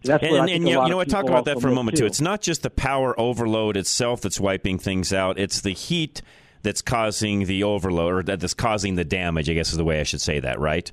That's 0.04 0.24
and, 0.24 0.48
and, 0.48 0.70
you 0.70 0.76
know 0.76 0.98
what? 0.98 1.10
Talk 1.10 1.26
about 1.26 1.46
that 1.46 1.60
for 1.60 1.70
a 1.70 1.74
moment 1.74 1.98
too. 1.98 2.04
too. 2.04 2.06
It's 2.06 2.22
not 2.22 2.42
just 2.42 2.62
the 2.62 2.70
power 2.70 3.20
overload 3.20 3.76
itself 3.76 4.22
that's 4.22 4.40
wiping 4.40 4.78
things 4.78 5.12
out; 5.12 5.40
it's 5.40 5.62
the 5.62 5.74
heat 5.74 6.22
that's 6.62 6.84
causing 6.84 7.46
the 7.46 7.64
overload, 7.64 8.30
or 8.30 8.38
that's 8.38 8.54
causing 8.54 8.94
the 8.94 9.06
damage. 9.06 9.50
I 9.50 9.54
guess 9.54 9.72
is 9.72 9.78
the 9.78 9.84
way 9.84 10.00
I 10.00 10.04
should 10.04 10.22
say 10.22 10.40
that, 10.40 10.60
right? 10.60 10.92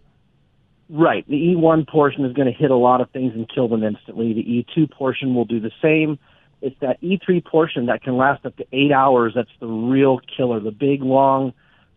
Right. 0.93 1.25
The 1.29 1.37
E1 1.37 1.87
portion 1.87 2.25
is 2.25 2.33
going 2.33 2.53
to 2.53 2.53
hit 2.53 2.73
a 2.73 2.77
lot 2.77 3.01
of 3.01 3.11
things 3.11 3.33
and 3.35 3.49
kill 3.49 3.69
them 3.69 3.85
instantly. 3.85 4.33
The 4.33 4.43
E2 4.43 4.91
portion 4.91 5.37
will 5.37 5.45
do 5.45 5.61
the 5.61 5.71
same. 5.81 6.19
It's 6.63 6.77
that 6.81 7.01
E3 7.01 7.45
portion 7.45 7.87
that 7.87 8.03
can 8.03 8.17
last 8.17 8.45
up 8.45 8.57
to 8.57 8.67
eight 8.73 8.91
hours 8.91 9.33
that's 9.37 9.51
the 9.61 9.69
real 9.69 10.21
killer. 10.37 10.59
The 10.59 10.73
big, 10.73 11.03
long 11.03 11.53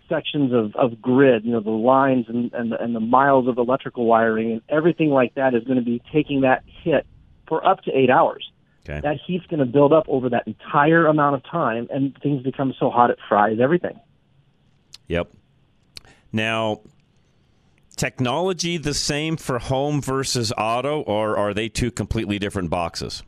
sections 0.07 0.53
of, 0.53 0.75
of 0.75 1.01
grid, 1.01 1.43
you 1.43 1.51
know, 1.51 1.59
the 1.59 1.71
lines 1.71 2.25
and, 2.27 2.53
and, 2.53 2.71
the, 2.71 2.81
and 2.81 2.95
the 2.95 2.99
miles 2.99 3.47
of 3.47 3.57
electrical 3.57 4.05
wiring 4.05 4.51
and 4.51 4.61
everything 4.69 5.09
like 5.09 5.33
that 5.33 5.55
is 5.55 5.63
going 5.63 5.79
to 5.79 5.83
be 5.83 5.99
taking 6.13 6.41
that 6.41 6.63
hit 6.83 7.07
for 7.47 7.65
up 7.65 7.81
to 7.83 7.91
eight 7.91 8.11
hours. 8.11 8.51
Okay. 8.87 8.99
That 9.01 9.17
heat's 9.25 9.47
going 9.47 9.61
to 9.61 9.65
build 9.65 9.91
up 9.91 10.05
over 10.07 10.29
that 10.29 10.45
entire 10.45 11.07
amount 11.07 11.35
of 11.35 11.43
time, 11.49 11.87
and 11.89 12.15
things 12.21 12.43
become 12.43 12.75
so 12.77 12.91
hot 12.91 13.09
it 13.09 13.17
fries 13.27 13.57
everything. 13.59 13.99
Yep. 15.07 15.31
Now, 16.31 16.81
technology 18.03 18.77
the 18.77 18.93
same 18.93 19.37
for 19.37 19.59
home 19.59 20.01
versus 20.01 20.51
auto, 20.57 21.01
or 21.03 21.37
are 21.37 21.53
they 21.53 21.69
two 21.69 21.89
completely 21.89 22.37
different 22.37 22.69
boxes? 22.69 23.23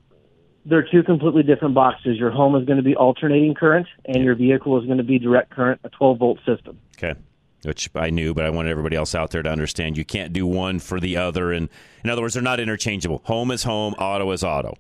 They're 0.66 0.86
two 0.92 1.02
completely 1.02 1.44
different 1.44 1.74
boxes. 1.74 2.18
Your 2.18 2.30
home 2.32 2.58
is 2.58 2.66
going 2.66 2.76
to 2.78 2.84
be 2.84 2.94
alternating 2.94 3.54
current, 3.54 3.88
and 4.04 4.22
your 4.26 4.36
vehicle 4.36 4.78
is 4.78 4.86
going 4.86 4.98
to 4.98 5.04
be 5.04 5.18
direct 5.18 5.52
current, 5.52 5.80
a 5.86 5.90
12 5.90 6.18
volt 6.20 6.40
system. 6.46 6.78
Okay. 6.98 7.18
Which 7.64 7.90
I 7.96 8.10
knew, 8.10 8.34
but 8.34 8.46
I 8.46 8.50
wanted 8.50 8.72
everybody 8.72 8.98
else 8.98 9.16
out 9.16 9.32
there 9.32 9.42
to 9.42 9.50
understand. 9.50 9.98
You 9.98 10.04
can't 10.04 10.34
do 10.34 10.46
one 10.46 10.80
for 10.80 11.00
the 11.00 11.16
other. 11.16 11.54
And 11.54 11.70
in 12.04 12.10
other 12.10 12.22
words, 12.22 12.34
they're 12.34 12.44
not 12.44 12.60
interchangeable. 12.60 13.22
Home 13.26 13.52
is 13.52 13.64
home, 13.64 13.94
auto 13.94 14.30
is 14.32 14.44
auto. 14.44 14.76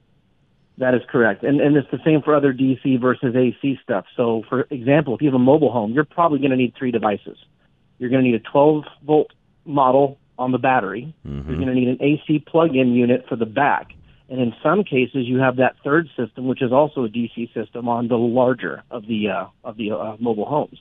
That 0.77 0.93
is 0.93 1.03
correct. 1.09 1.43
And, 1.43 1.61
and 1.61 1.77
it's 1.77 1.89
the 1.89 1.99
same 2.03 2.21
for 2.21 2.35
other 2.35 2.53
DC 2.53 2.99
versus 2.99 3.33
AC 3.33 3.79
stuff. 3.81 4.05
So, 4.17 4.43
for 4.49 4.67
example, 4.69 5.15
if 5.15 5.21
you 5.21 5.27
have 5.29 5.35
a 5.35 5.39
mobile 5.39 5.71
home, 5.71 5.93
you're 5.93 6.03
probably 6.03 6.39
going 6.39 6.51
to 6.51 6.57
need 6.57 6.73
three 6.77 6.91
devices. 6.91 7.37
You're 7.97 8.09
going 8.09 8.25
to 8.25 8.29
need 8.29 8.35
a 8.35 8.51
12 8.51 8.83
volt 9.05 9.31
model 9.65 10.17
on 10.37 10.51
the 10.51 10.57
battery. 10.57 11.13
Mm-hmm. 11.27 11.49
You're 11.49 11.59
going 11.59 11.67
to 11.67 11.75
need 11.75 11.87
an 11.87 12.01
AC 12.01 12.39
plug-in 12.47 12.93
unit 12.93 13.25
for 13.27 13.35
the 13.35 13.45
back. 13.45 13.91
And 14.29 14.41
in 14.41 14.53
some 14.63 14.83
cases, 14.83 15.27
you 15.27 15.37
have 15.37 15.57
that 15.57 15.75
third 15.83 16.09
system, 16.17 16.47
which 16.47 16.61
is 16.61 16.71
also 16.71 17.05
a 17.05 17.09
DC 17.09 17.53
system, 17.53 17.87
on 17.87 18.07
the 18.07 18.17
larger 18.17 18.83
of 18.89 19.05
the 19.07 19.29
uh, 19.29 19.45
of 19.63 19.77
the 19.77 19.91
uh, 19.91 20.15
mobile 20.19 20.45
homes. 20.45 20.79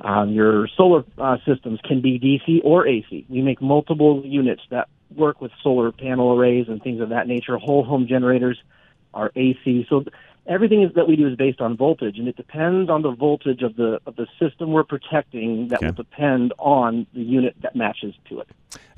Um, 0.00 0.30
your 0.30 0.68
solar 0.76 1.04
uh, 1.16 1.38
systems 1.46 1.80
can 1.82 2.02
be 2.02 2.18
DC 2.20 2.60
or 2.62 2.86
AC. 2.86 3.26
We 3.28 3.42
make 3.42 3.60
multiple 3.60 4.22
units 4.24 4.62
that 4.70 4.88
work 5.16 5.40
with 5.40 5.50
solar 5.62 5.90
panel 5.92 6.38
arrays 6.38 6.66
and 6.68 6.82
things 6.82 7.00
of 7.00 7.08
that 7.08 7.26
nature. 7.26 7.56
Whole 7.56 7.84
home 7.84 8.06
generators 8.06 8.58
are 9.14 9.32
AC. 9.34 9.86
So 9.88 10.04
everything 10.48 10.82
is, 10.82 10.92
that 10.94 11.06
we 11.06 11.14
do 11.14 11.28
is 11.28 11.36
based 11.36 11.60
on 11.60 11.76
voltage, 11.76 12.18
and 12.18 12.26
it 12.26 12.36
depends 12.36 12.90
on 12.90 13.02
the 13.02 13.12
voltage 13.12 13.62
of 13.62 13.76
the 13.76 14.00
of 14.06 14.16
the 14.16 14.26
system 14.40 14.72
we're 14.72 14.82
protecting. 14.84 15.68
That 15.68 15.76
okay. 15.76 15.86
will 15.86 15.92
depend 15.92 16.52
on 16.58 17.06
the 17.12 17.20
unit 17.20 17.54
that 17.62 17.76
matches 17.76 18.14
to 18.28 18.40
it. 18.40 18.48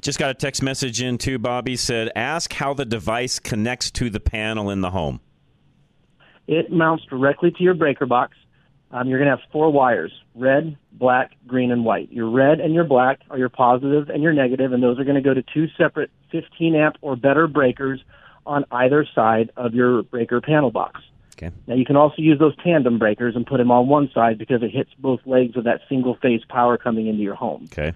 Just 0.01 0.19
got 0.19 0.31
a 0.31 0.35
text 0.35 0.63
message 0.63 1.03
in 1.03 1.19
too. 1.19 1.39
Bobby 1.39 1.77
said, 1.77 2.11
"Ask 2.17 2.55
how 2.55 2.73
the 2.73 2.85
device 2.85 3.39
connects 3.39 3.91
to 3.93 4.09
the 4.09 4.21
panel 4.21 4.71
in 4.71 4.81
the 4.81 4.91
home." 4.91 5.21
It 6.47 6.73
mounts 6.73 7.05
directly 7.05 7.51
to 7.51 7.63
your 7.63 7.75
breaker 7.75 8.07
box. 8.07 8.37
Um, 8.93 9.09
you're 9.09 9.19
going 9.19 9.31
to 9.31 9.37
have 9.37 9.51
four 9.53 9.71
wires: 9.71 10.13
red, 10.35 10.77
black, 10.93 11.33
green, 11.47 11.71
and 11.71 11.85
white. 11.85 12.11
Your 12.11 12.31
red 12.31 12.61
and 12.61 12.73
your 12.73 12.85
black 12.85 13.21
are 13.31 13.39
your 13.39 13.49
positive 13.49 14.09
and 14.09 14.23
your 14.23 14.33
negative, 14.33 14.73
and 14.73 14.83
those 14.83 14.99
are 14.99 15.05
going 15.05 15.17
to 15.17 15.21
go 15.21 15.35
to 15.35 15.43
two 15.43 15.67
separate 15.77 16.11
15 16.33 16.75
amp 16.75 16.97
or 17.03 17.17
better 17.17 17.47
breakers 17.47 18.01
on 18.47 18.65
either 18.71 19.07
side 19.15 19.51
of 19.57 19.75
your 19.75 20.03
breaker 20.03 20.41
panel 20.41 20.71
box. 20.71 21.01
Okay. 21.43 21.55
Now 21.67 21.75
you 21.75 21.85
can 21.85 21.97
also 21.97 22.17
use 22.19 22.39
those 22.39 22.55
tandem 22.63 22.99
breakers 22.99 23.35
and 23.35 23.47
put 23.47 23.59
them 23.59 23.71
on 23.71 23.89
one 23.89 24.11
side 24.15 24.37
because 24.37 24.63
it 24.63 24.71
hits 24.71 24.91
both 24.99 25.21
legs 25.25 25.57
of 25.57 25.65
that 25.65 25.81
single 25.89 26.17
phase 26.17 26.43
power 26.49 26.77
coming 26.77 27.07
into 27.07 27.23
your 27.23 27.35
home. 27.35 27.65
Okay. 27.73 27.93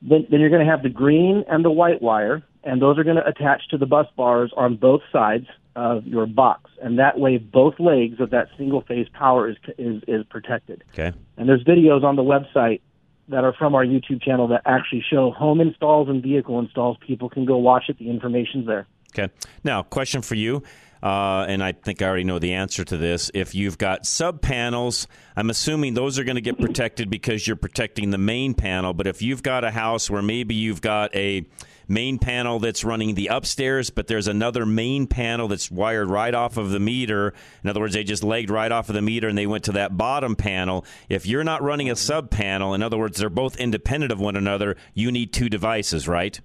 Then, 0.00 0.26
then 0.30 0.40
you're 0.40 0.50
going 0.50 0.64
to 0.64 0.70
have 0.70 0.82
the 0.82 0.88
green 0.88 1.44
and 1.48 1.64
the 1.64 1.70
white 1.70 2.00
wire, 2.00 2.42
and 2.62 2.80
those 2.80 2.98
are 2.98 3.04
going 3.04 3.16
to 3.16 3.26
attach 3.26 3.68
to 3.70 3.78
the 3.78 3.86
bus 3.86 4.06
bars 4.16 4.52
on 4.56 4.76
both 4.76 5.02
sides 5.12 5.46
of 5.76 6.06
your 6.06 6.26
box, 6.26 6.70
and 6.82 6.98
that 6.98 7.18
way 7.18 7.36
both 7.36 7.78
legs 7.78 8.20
of 8.20 8.30
that 8.30 8.48
single 8.56 8.80
phase 8.82 9.06
power 9.12 9.48
is 9.48 9.56
is 9.76 10.02
is 10.08 10.24
protected. 10.28 10.82
Okay. 10.92 11.12
And 11.36 11.48
there's 11.48 11.62
videos 11.62 12.02
on 12.04 12.16
the 12.16 12.22
website 12.22 12.80
that 13.28 13.44
are 13.44 13.52
from 13.52 13.74
our 13.74 13.84
YouTube 13.84 14.22
channel 14.22 14.48
that 14.48 14.62
actually 14.64 15.04
show 15.08 15.30
home 15.30 15.60
installs 15.60 16.08
and 16.08 16.22
vehicle 16.22 16.58
installs. 16.58 16.96
People 17.06 17.28
can 17.28 17.44
go 17.44 17.58
watch 17.58 17.84
it. 17.88 17.98
The 17.98 18.08
information's 18.08 18.66
there. 18.66 18.86
Okay. 19.12 19.32
Now, 19.62 19.82
question 19.82 20.22
for 20.22 20.34
you. 20.34 20.62
Uh, 21.02 21.46
and 21.48 21.62
I 21.62 21.72
think 21.72 22.02
I 22.02 22.06
already 22.06 22.24
know 22.24 22.38
the 22.38 22.54
answer 22.54 22.84
to 22.84 22.96
this. 22.96 23.30
If 23.34 23.54
you've 23.54 23.78
got 23.78 24.06
sub 24.06 24.42
panels, 24.42 25.06
I'm 25.36 25.50
assuming 25.50 25.94
those 25.94 26.18
are 26.18 26.24
going 26.24 26.36
to 26.36 26.40
get 26.40 26.58
protected 26.58 27.10
because 27.10 27.46
you're 27.46 27.56
protecting 27.56 28.10
the 28.10 28.18
main 28.18 28.54
panel. 28.54 28.92
But 28.94 29.06
if 29.06 29.22
you've 29.22 29.42
got 29.42 29.64
a 29.64 29.70
house 29.70 30.10
where 30.10 30.22
maybe 30.22 30.54
you've 30.54 30.80
got 30.80 31.14
a 31.14 31.46
main 31.88 32.18
panel 32.18 32.58
that's 32.58 32.84
running 32.84 33.14
the 33.14 33.28
upstairs, 33.28 33.90
but 33.90 34.06
there's 34.06 34.28
another 34.28 34.66
main 34.66 35.06
panel 35.06 35.48
that's 35.48 35.70
wired 35.70 36.10
right 36.10 36.34
off 36.34 36.56
of 36.56 36.70
the 36.70 36.80
meter. 36.80 37.32
In 37.64 37.70
other 37.70 37.80
words, 37.80 37.94
they 37.94 38.04
just 38.04 38.22
legged 38.22 38.50
right 38.50 38.70
off 38.70 38.88
of 38.88 38.94
the 38.94 39.02
meter 39.02 39.28
and 39.28 39.38
they 39.38 39.46
went 39.46 39.64
to 39.64 39.72
that 39.72 39.96
bottom 39.96 40.36
panel. 40.36 40.84
If 41.08 41.26
you're 41.26 41.44
not 41.44 41.62
running 41.62 41.90
a 41.90 41.96
sub 41.96 42.30
panel, 42.30 42.74
in 42.74 42.82
other 42.82 42.98
words, 42.98 43.18
they're 43.18 43.30
both 43.30 43.56
independent 43.56 44.12
of 44.12 44.20
one 44.20 44.36
another, 44.36 44.76
you 44.94 45.10
need 45.10 45.32
two 45.32 45.48
devices, 45.48 46.06
right? 46.06 46.38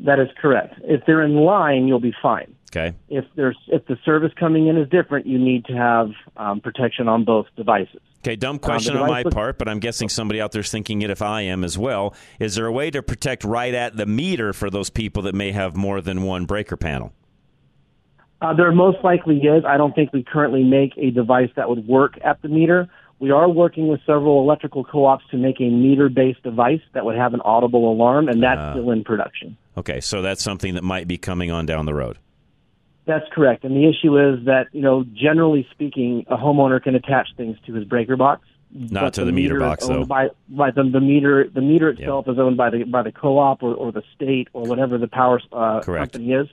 That 0.00 0.20
is 0.20 0.28
correct. 0.40 0.74
If 0.84 1.06
they're 1.06 1.22
in 1.22 1.36
line, 1.36 1.88
you'll 1.88 2.00
be 2.00 2.14
fine. 2.20 2.55
Okay. 2.70 2.96
If 3.08 3.24
there's 3.36 3.56
if 3.68 3.86
the 3.86 3.96
service 4.04 4.32
coming 4.38 4.66
in 4.66 4.76
is 4.76 4.88
different, 4.88 5.26
you 5.26 5.38
need 5.38 5.64
to 5.66 5.72
have 5.72 6.10
um, 6.36 6.60
protection 6.60 7.08
on 7.08 7.24
both 7.24 7.46
devices. 7.56 8.00
Okay, 8.18 8.34
dumb 8.34 8.58
question 8.58 8.96
on 8.96 9.08
my 9.08 9.22
part, 9.22 9.56
but 9.56 9.68
I'm 9.68 9.78
guessing 9.78 10.08
somebody 10.08 10.40
out 10.40 10.50
there's 10.50 10.70
thinking 10.70 11.02
it 11.02 11.10
if 11.10 11.22
I 11.22 11.42
am 11.42 11.62
as 11.62 11.78
well. 11.78 12.12
Is 12.40 12.56
there 12.56 12.66
a 12.66 12.72
way 12.72 12.90
to 12.90 13.02
protect 13.02 13.44
right 13.44 13.72
at 13.72 13.96
the 13.96 14.04
meter 14.04 14.52
for 14.52 14.68
those 14.68 14.90
people 14.90 15.22
that 15.22 15.34
may 15.34 15.52
have 15.52 15.76
more 15.76 16.00
than 16.00 16.22
one 16.22 16.44
breaker 16.44 16.76
panel? 16.76 17.12
Uh, 18.42 18.52
there 18.52 18.70
most 18.72 18.98
likely 19.04 19.36
is. 19.38 19.64
I 19.64 19.76
don't 19.76 19.94
think 19.94 20.12
we 20.12 20.24
currently 20.24 20.64
make 20.64 20.92
a 20.98 21.10
device 21.10 21.50
that 21.56 21.68
would 21.68 21.86
work 21.86 22.18
at 22.24 22.42
the 22.42 22.48
meter. 22.48 22.88
We 23.18 23.30
are 23.30 23.48
working 23.48 23.88
with 23.88 24.00
several 24.04 24.40
electrical 24.42 24.84
co-ops 24.84 25.24
to 25.30 25.38
make 25.38 25.58
a 25.60 25.70
meter-based 25.70 26.42
device 26.42 26.82
that 26.92 27.04
would 27.04 27.16
have 27.16 27.32
an 27.32 27.40
audible 27.42 27.90
alarm, 27.90 28.28
and 28.28 28.42
that's 28.42 28.60
uh, 28.60 28.72
still 28.72 28.90
in 28.90 29.04
production. 29.04 29.56
Okay, 29.78 30.00
so 30.00 30.20
that's 30.20 30.42
something 30.42 30.74
that 30.74 30.84
might 30.84 31.08
be 31.08 31.16
coming 31.16 31.50
on 31.50 31.64
down 31.64 31.86
the 31.86 31.94
road. 31.94 32.18
That's 33.06 33.24
correct. 33.32 33.64
And 33.64 33.76
the 33.76 33.88
issue 33.88 34.18
is 34.18 34.44
that, 34.46 34.66
you 34.72 34.82
know, 34.82 35.04
generally 35.14 35.66
speaking, 35.70 36.26
a 36.28 36.36
homeowner 36.36 36.82
can 36.82 36.94
attach 36.96 37.28
things 37.36 37.56
to 37.66 37.72
his 37.72 37.84
breaker 37.84 38.16
box. 38.16 38.46
Not 38.72 39.14
to 39.14 39.20
the, 39.20 39.26
the 39.26 39.32
meter, 39.32 39.54
meter 39.54 39.66
box, 39.66 39.86
though. 39.86 40.04
By, 40.04 40.30
by 40.48 40.72
the, 40.72 40.82
the 40.82 41.00
meter, 41.00 41.48
the 41.48 41.60
meter 41.60 41.90
itself 41.90 42.24
yep. 42.26 42.34
is 42.34 42.38
owned 42.40 42.56
by 42.56 42.70
the 42.70 42.82
by 42.82 43.02
the 43.02 43.12
co-op 43.12 43.62
or, 43.62 43.74
or 43.74 43.92
the 43.92 44.02
state 44.14 44.48
or 44.52 44.64
whatever 44.64 44.98
the 44.98 45.06
power 45.06 45.40
uh, 45.52 45.80
company 45.80 46.32
is. 46.32 46.48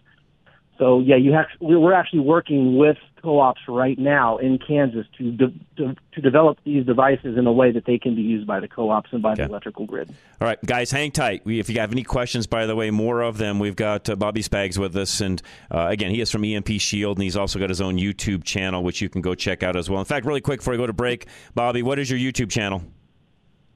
So 0.83 0.99
yeah, 0.99 1.15
you 1.15 1.31
have 1.31 1.45
we're 1.61 1.93
actually 1.93 2.19
working 2.19 2.75
with 2.77 2.97
co-ops 3.21 3.61
right 3.69 3.97
now 3.97 4.37
in 4.37 4.59
Kansas 4.59 5.05
to 5.17 5.31
de- 5.31 5.53
to, 5.77 5.95
to 6.11 6.21
develop 6.21 6.57
these 6.65 6.85
devices 6.85 7.37
in 7.37 7.47
a 7.47 7.53
way 7.53 7.71
that 7.71 7.85
they 7.85 7.97
can 7.97 8.15
be 8.15 8.21
used 8.21 8.45
by 8.45 8.59
the 8.59 8.67
co-ops 8.67 9.09
and 9.13 9.21
by 9.21 9.31
okay. 9.31 9.43
the 9.43 9.49
electrical 9.49 9.85
grid. 9.85 10.13
All 10.41 10.45
right, 10.45 10.59
guys, 10.65 10.91
hang 10.91 11.11
tight. 11.11 11.45
We, 11.45 11.61
if 11.61 11.69
you 11.69 11.79
have 11.79 11.93
any 11.93 12.03
questions, 12.03 12.47
by 12.47 12.65
the 12.65 12.75
way, 12.75 12.91
more 12.91 13.21
of 13.21 13.37
them. 13.37 13.59
We've 13.59 13.77
got 13.77 14.09
uh, 14.09 14.17
Bobby 14.17 14.43
Spags 14.43 14.77
with 14.77 14.97
us, 14.97 15.21
and 15.21 15.41
uh, 15.71 15.87
again, 15.89 16.11
he 16.11 16.19
is 16.19 16.29
from 16.29 16.43
EMP 16.43 16.67
Shield, 16.81 17.15
and 17.15 17.23
he's 17.23 17.37
also 17.37 17.59
got 17.59 17.69
his 17.69 17.79
own 17.79 17.97
YouTube 17.97 18.43
channel, 18.43 18.83
which 18.83 18.99
you 18.99 19.07
can 19.07 19.21
go 19.21 19.35
check 19.35 19.63
out 19.63 19.77
as 19.77 19.89
well. 19.89 20.01
In 20.01 20.05
fact, 20.05 20.25
really 20.25 20.41
quick 20.41 20.59
before 20.59 20.73
I 20.73 20.77
go 20.77 20.85
to 20.85 20.91
break, 20.91 21.27
Bobby, 21.55 21.81
what 21.81 21.97
is 21.97 22.11
your 22.11 22.19
YouTube 22.19 22.51
channel? 22.51 22.83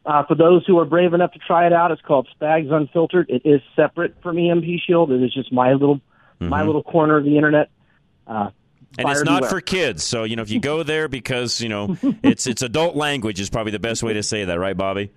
Uh, 0.05 0.25
for 0.25 0.35
those 0.35 0.65
who 0.67 0.77
are 0.77 0.85
brave 0.85 1.13
enough 1.13 1.31
to 1.31 1.39
try 1.39 1.67
it 1.67 1.71
out, 1.71 1.91
it's 1.91 2.01
called 2.01 2.27
Spags 2.37 2.69
Unfiltered. 2.69 3.29
It 3.29 3.43
is 3.45 3.61
separate 3.77 4.21
from 4.21 4.37
EMP 4.37 4.65
Shield. 4.85 5.09
It 5.09 5.23
is 5.23 5.33
just 5.33 5.53
my 5.53 5.71
little 5.71 6.01
mm-hmm. 6.39 6.49
my 6.49 6.63
little 6.63 6.83
corner 6.83 7.17
of 7.17 7.23
the 7.23 7.35
internet. 7.35 7.69
Uh, 8.25 8.49
and 8.97 9.09
it's 9.09 9.23
not 9.23 9.45
for 9.45 9.61
kids, 9.61 10.03
so 10.03 10.23
you 10.23 10.35
know 10.35 10.41
if 10.41 10.49
you 10.49 10.59
go 10.59 10.81
there 10.81 11.07
because 11.07 11.61
you 11.61 11.69
know 11.69 11.97
it's 12.23 12.47
it's 12.47 12.61
adult 12.61 12.95
language 12.95 13.39
is 13.39 13.49
probably 13.49 13.71
the 13.71 13.79
best 13.79 14.01
way 14.01 14.13
to 14.13 14.23
say 14.23 14.45
that, 14.45 14.59
right, 14.59 14.75
Bobby? 14.75 15.11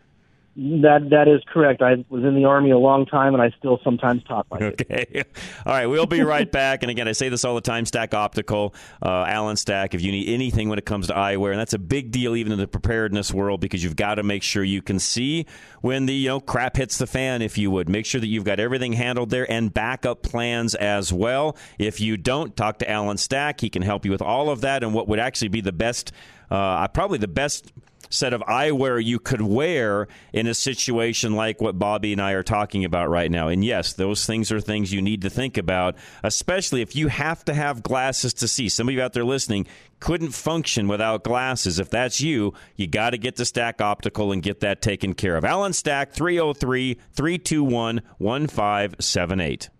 That 0.57 1.11
that 1.11 1.29
is 1.29 1.43
correct. 1.47 1.81
I 1.81 2.05
was 2.09 2.25
in 2.25 2.35
the 2.35 2.45
army 2.45 2.71
a 2.71 2.79
long 2.79 3.07
time, 3.07 3.35
and 3.35 3.43
I 3.43 3.51
still 3.57 3.79
sometimes 3.85 4.25
talk 4.25 4.47
like 4.51 4.63
okay. 4.63 4.85
it. 4.89 5.09
Okay, 5.09 5.25
all 5.67 5.73
right. 5.73 5.87
We'll 5.87 6.07
be 6.07 6.23
right 6.23 6.51
back. 6.51 6.83
And 6.83 6.91
again, 6.91 7.07
I 7.07 7.13
say 7.13 7.29
this 7.29 7.45
all 7.45 7.55
the 7.55 7.61
time: 7.61 7.87
Stack 7.87 8.15
Optical, 8.15 8.75
uh, 9.01 9.27
Allen 9.29 9.57
Stack. 9.57 9.95
If 9.95 10.03
you 10.03 10.11
need 10.11 10.29
anything 10.29 10.69
when 10.69 10.77
it 10.77 10.85
comes 10.85 11.07
to 11.07 11.15
eyewear, 11.15 11.53
and 11.53 11.61
that's 11.61 11.73
a 11.73 11.79
big 11.79 12.11
deal 12.11 12.35
even 12.35 12.53
in 12.53 12.59
the 12.59 12.67
preparedness 12.67 13.33
world 13.33 13.61
because 13.61 13.85
you've 13.85 13.95
got 13.95 14.17
to 14.17 14.25
make 14.25 14.43
sure 14.43 14.65
you 14.65 14.83
can 14.83 14.99
see 14.99 15.47
when 15.83 16.07
the 16.07 16.15
you 16.15 16.29
know 16.29 16.41
crap 16.41 16.77
hits 16.77 16.99
the 16.99 17.07
fan. 17.07 17.43
If 17.43 17.57
you 17.57 17.71
would 17.71 17.89
make 17.89 18.05
sure 18.05 18.21
that 18.21 18.27
you've 18.27 18.45
got 18.45 18.59
everything 18.59 18.93
handled 18.93 19.31
there 19.31 19.51
and 19.51 19.73
backup 19.73 20.25
plans 20.25 20.75
as 20.75 21.13
well. 21.13 21.57
If 21.79 22.01
you 22.01 22.17
don't, 22.17 22.57
talk 22.57 22.81
to 22.81 22.91
Allen 22.91 23.19
Stack. 23.19 23.61
He 23.61 23.71
can 23.71 23.83
help 23.83 24.05
you 24.05 24.11
with 24.11 24.23
all 24.23 24.51
of 24.51 24.63
that 24.63 24.83
and 24.83 24.95
what 24.95 25.07
would 25.07 25.21
actually 25.21 25.49
be 25.49 25.61
the 25.61 25.73
best, 25.73 26.11
uh, 26.51 26.89
probably 26.89 27.19
the 27.19 27.29
best 27.29 27.73
set 28.11 28.33
of 28.35 28.43
eyewear 28.43 29.03
you 29.03 29.19
could 29.19 29.41
wear 29.41 30.09
in 30.33 30.47
a 30.47 30.55
situation 30.55 31.35
like 31.35 31.61
what 31.61 31.79
Bobby 31.79 32.13
and 32.13 32.21
I 32.21 32.33
are 32.33 32.43
talking 32.43 32.85
about 32.85 33.09
right 33.09 33.31
now. 33.31 33.49
And 33.49 33.65
yes, 33.65 33.93
those 33.95 34.27
things 34.27 34.53
are 34.53 34.61
things 34.61 34.93
you 34.93 35.01
need 35.01 35.23
to 35.23 35.31
think 35.31 35.57
about, 35.57 35.97
especially 36.23 36.83
if 36.83 36.95
you 36.95 37.09
have 37.09 37.45
to 37.47 37.55
have 37.55 37.83
glasses 37.83 38.35
to 38.35 38.49
see. 38.49 38.69
Some 38.69 38.89
of 38.89 38.95
you 38.95 39.01
out 39.01 39.15
there 39.15 39.25
listening 39.25 39.67
couldn't 40.01 40.31
function 40.33 40.89
without 40.89 41.25
glasses. 41.25 41.79
If 41.79 41.91
that's 41.91 42.21
you, 42.21 42.53
you 42.77 42.87
got 42.87 43.11
to 43.11 43.19
get 43.19 43.37
to 43.37 43.45
Stack 43.45 43.81
Optical 43.81 44.33
and 44.33 44.43
get 44.43 44.61
that 44.61 44.83
taken 44.83 45.15
care 45.15 45.37
of. 45.37 45.45
Alan 45.45 45.73
Stack 45.73 46.13
303 46.13 46.95
321 47.13 48.01
1578. 48.19 49.71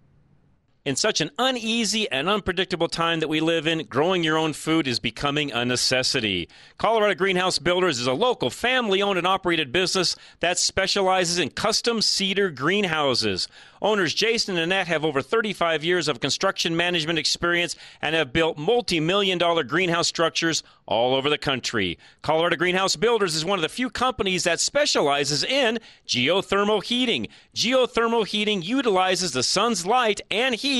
In 0.91 0.97
such 0.97 1.21
an 1.21 1.31
uneasy 1.39 2.11
and 2.11 2.29
unpredictable 2.29 2.89
time 2.89 3.21
that 3.21 3.29
we 3.29 3.39
live 3.39 3.69
in, 3.69 3.87
growing 3.87 4.25
your 4.25 4.37
own 4.37 4.53
food 4.53 4.89
is 4.89 4.99
becoming 4.99 5.53
a 5.53 5.65
necessity. 5.65 6.49
Colorado 6.79 7.15
Greenhouse 7.15 7.61
Builders 7.61 8.01
is 8.01 8.09
a 8.09 8.13
local 8.13 8.51
family 8.51 9.01
owned 9.01 9.17
and 9.17 9.25
operated 9.25 9.71
business 9.71 10.17
that 10.41 10.59
specializes 10.59 11.39
in 11.39 11.51
custom 11.51 12.03
cedar 12.03 12.51
greenhouses. 12.51 13.47
Owners 13.83 14.13
Jason 14.13 14.57
and 14.57 14.65
Annette 14.65 14.89
have 14.89 15.05
over 15.05 15.23
35 15.23 15.85
years 15.85 16.09
of 16.09 16.21
construction 16.21 16.77
management 16.77 17.21
experience 17.21 17.77
and 18.03 18.17
have 18.17 18.33
built 18.33 18.59
multi 18.59 18.99
million 18.99 19.39
dollar 19.39 19.63
greenhouse 19.63 20.09
structures 20.09 20.65
all 20.87 21.15
over 21.15 21.31
the 21.31 21.39
country. 21.39 21.99
Colorado 22.21 22.57
Greenhouse 22.57 22.97
Builders 22.97 23.37
is 23.37 23.45
one 23.45 23.59
of 23.59 23.63
the 23.63 23.69
few 23.69 23.89
companies 23.89 24.43
that 24.45 24.61
specializes 24.61 25.45
in 25.45 25.79
geothermal 26.07 26.83
heating. 26.83 27.29
Geothermal 27.55 28.27
heating 28.27 28.61
utilizes 28.61 29.33
the 29.33 29.45
sun's 29.45 29.87
light 29.87 30.21
and 30.31 30.57
heat 30.57 30.80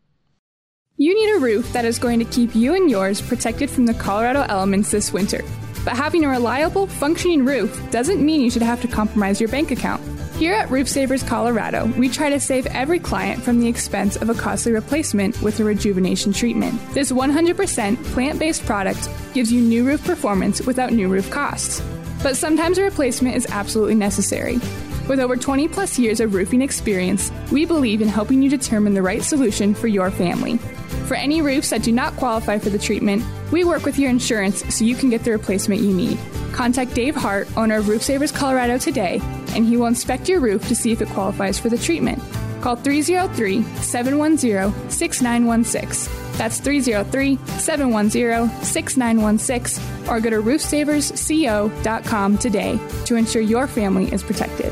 You 1.01 1.15
need 1.15 1.35
a 1.35 1.39
roof 1.39 1.73
that 1.73 1.83
is 1.83 1.97
going 1.97 2.19
to 2.19 2.25
keep 2.25 2.53
you 2.53 2.75
and 2.75 2.87
yours 2.87 3.23
protected 3.23 3.71
from 3.71 3.87
the 3.87 3.93
Colorado 3.95 4.45
elements 4.47 4.91
this 4.91 5.11
winter. 5.11 5.43
But 5.83 5.95
having 5.95 6.23
a 6.23 6.29
reliable, 6.29 6.85
functioning 6.85 7.43
roof 7.43 7.89
doesn't 7.89 8.23
mean 8.23 8.41
you 8.41 8.51
should 8.51 8.61
have 8.61 8.83
to 8.83 8.87
compromise 8.87 9.41
your 9.41 9.49
bank 9.49 9.71
account. 9.71 9.99
Here 10.35 10.53
at 10.53 10.69
Roof 10.69 10.87
Savers 10.87 11.23
Colorado, 11.23 11.87
we 11.97 12.07
try 12.07 12.29
to 12.29 12.39
save 12.39 12.67
every 12.67 12.99
client 12.99 13.41
from 13.41 13.59
the 13.59 13.67
expense 13.67 14.15
of 14.15 14.29
a 14.29 14.35
costly 14.35 14.73
replacement 14.73 15.41
with 15.41 15.59
a 15.59 15.63
rejuvenation 15.63 16.33
treatment. 16.33 16.79
This 16.93 17.11
100% 17.11 18.03
plant 18.13 18.37
based 18.37 18.63
product 18.67 19.09
gives 19.33 19.51
you 19.51 19.59
new 19.59 19.83
roof 19.83 20.03
performance 20.03 20.61
without 20.67 20.93
new 20.93 21.09
roof 21.09 21.31
costs. 21.31 21.81
But 22.21 22.37
sometimes 22.37 22.77
a 22.77 22.83
replacement 22.83 23.35
is 23.35 23.47
absolutely 23.49 23.95
necessary. 23.95 24.59
With 25.09 25.19
over 25.19 25.35
20 25.35 25.67
plus 25.67 25.97
years 25.97 26.19
of 26.19 26.35
roofing 26.35 26.61
experience, 26.61 27.31
we 27.51 27.65
believe 27.65 28.03
in 28.03 28.07
helping 28.07 28.43
you 28.43 28.51
determine 28.51 28.93
the 28.93 29.01
right 29.01 29.23
solution 29.23 29.73
for 29.73 29.87
your 29.87 30.11
family. 30.11 30.59
For 31.11 31.17
any 31.17 31.41
roofs 31.41 31.71
that 31.71 31.83
do 31.83 31.91
not 31.91 32.15
qualify 32.15 32.57
for 32.57 32.69
the 32.69 32.79
treatment, 32.79 33.25
we 33.51 33.65
work 33.65 33.83
with 33.83 33.99
your 33.99 34.09
insurance 34.09 34.63
so 34.73 34.85
you 34.85 34.95
can 34.95 35.09
get 35.09 35.25
the 35.25 35.31
replacement 35.31 35.81
you 35.81 35.93
need. 35.93 36.17
Contact 36.53 36.93
Dave 36.93 37.17
Hart, 37.17 37.49
owner 37.57 37.79
of 37.79 37.89
Roof 37.89 38.01
Savers 38.01 38.31
Colorado 38.31 38.77
today, 38.77 39.19
and 39.53 39.65
he 39.65 39.75
will 39.75 39.87
inspect 39.87 40.29
your 40.29 40.39
roof 40.39 40.65
to 40.69 40.73
see 40.73 40.93
if 40.93 41.01
it 41.01 41.09
qualifies 41.09 41.59
for 41.59 41.67
the 41.67 41.77
treatment. 41.77 42.23
Call 42.61 42.77
303 42.77 43.61
710 43.81 44.89
6916. 44.89 46.37
That's 46.37 46.61
303 46.61 47.37
710 47.59 48.63
6916 48.63 50.07
or 50.07 50.21
go 50.21 50.29
to 50.29 50.37
roofsaversco.com 50.37 52.37
today 52.37 52.79
to 53.03 53.15
ensure 53.17 53.41
your 53.41 53.67
family 53.67 54.13
is 54.13 54.23
protected. 54.23 54.71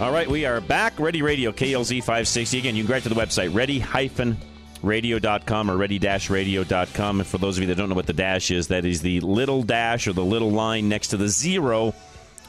All 0.00 0.10
right, 0.10 0.28
we 0.28 0.44
are 0.44 0.60
back. 0.60 0.98
Ready 0.98 1.22
Radio, 1.22 1.52
KLZ 1.52 2.00
560. 2.00 2.58
Again, 2.58 2.74
you 2.74 2.82
can 2.82 2.88
go 2.88 2.94
right 2.94 3.02
to 3.04 3.08
the 3.08 3.14
website, 3.14 3.54
ready-radio.com 3.54 5.70
or 5.70 5.76
ready-radio.com. 5.76 7.20
And 7.20 7.28
for 7.28 7.38
those 7.38 7.56
of 7.56 7.62
you 7.62 7.68
that 7.68 7.76
don't 7.76 7.88
know 7.88 7.94
what 7.94 8.08
the 8.08 8.12
dash 8.12 8.50
is, 8.50 8.66
that 8.68 8.84
is 8.84 9.02
the 9.02 9.20
little 9.20 9.62
dash 9.62 10.08
or 10.08 10.12
the 10.12 10.24
little 10.24 10.50
line 10.50 10.88
next 10.88 11.08
to 11.08 11.16
the 11.16 11.28
zero 11.28 11.94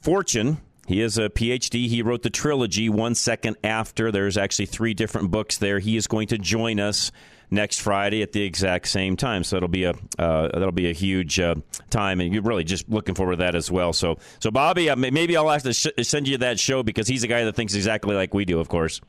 Forstchen. 0.02 0.58
He 0.86 1.00
is 1.00 1.16
a 1.16 1.28
PhD. 1.28 1.86
He 1.88 2.02
wrote 2.02 2.22
the 2.22 2.30
trilogy 2.30 2.88
one 2.88 3.14
second 3.14 3.56
after. 3.62 4.10
There's 4.10 4.36
actually 4.36 4.66
three 4.66 4.94
different 4.94 5.30
books 5.30 5.58
there. 5.58 5.78
He 5.78 5.96
is 5.96 6.06
going 6.08 6.28
to 6.28 6.38
join 6.38 6.80
us 6.80 7.12
next 7.52 7.80
Friday 7.80 8.22
at 8.22 8.32
the 8.32 8.42
exact 8.42 8.88
same 8.88 9.16
time. 9.16 9.44
So 9.44 9.56
it'll 9.58 9.68
be 9.68 9.84
a 9.84 9.90
uh, 10.18 10.48
that'll 10.48 10.72
be 10.72 10.90
a 10.90 10.92
huge 10.92 11.38
uh, 11.38 11.54
time, 11.90 12.20
and 12.20 12.32
you're 12.32 12.42
really 12.42 12.64
just 12.64 12.88
looking 12.88 13.14
forward 13.14 13.36
to 13.36 13.38
that 13.38 13.54
as 13.54 13.70
well. 13.70 13.92
So 13.92 14.18
so 14.40 14.50
Bobby, 14.50 14.90
uh, 14.90 14.96
maybe 14.96 15.36
I'll 15.36 15.48
have 15.48 15.62
to 15.62 15.72
sh- 15.72 15.86
send 16.02 16.26
you 16.26 16.38
that 16.38 16.58
show 16.58 16.82
because 16.82 17.06
he's 17.06 17.22
a 17.22 17.28
guy 17.28 17.44
that 17.44 17.54
thinks 17.54 17.74
exactly 17.74 18.16
like 18.16 18.34
we 18.34 18.44
do, 18.44 18.58
of 18.58 18.68
course. 18.68 19.00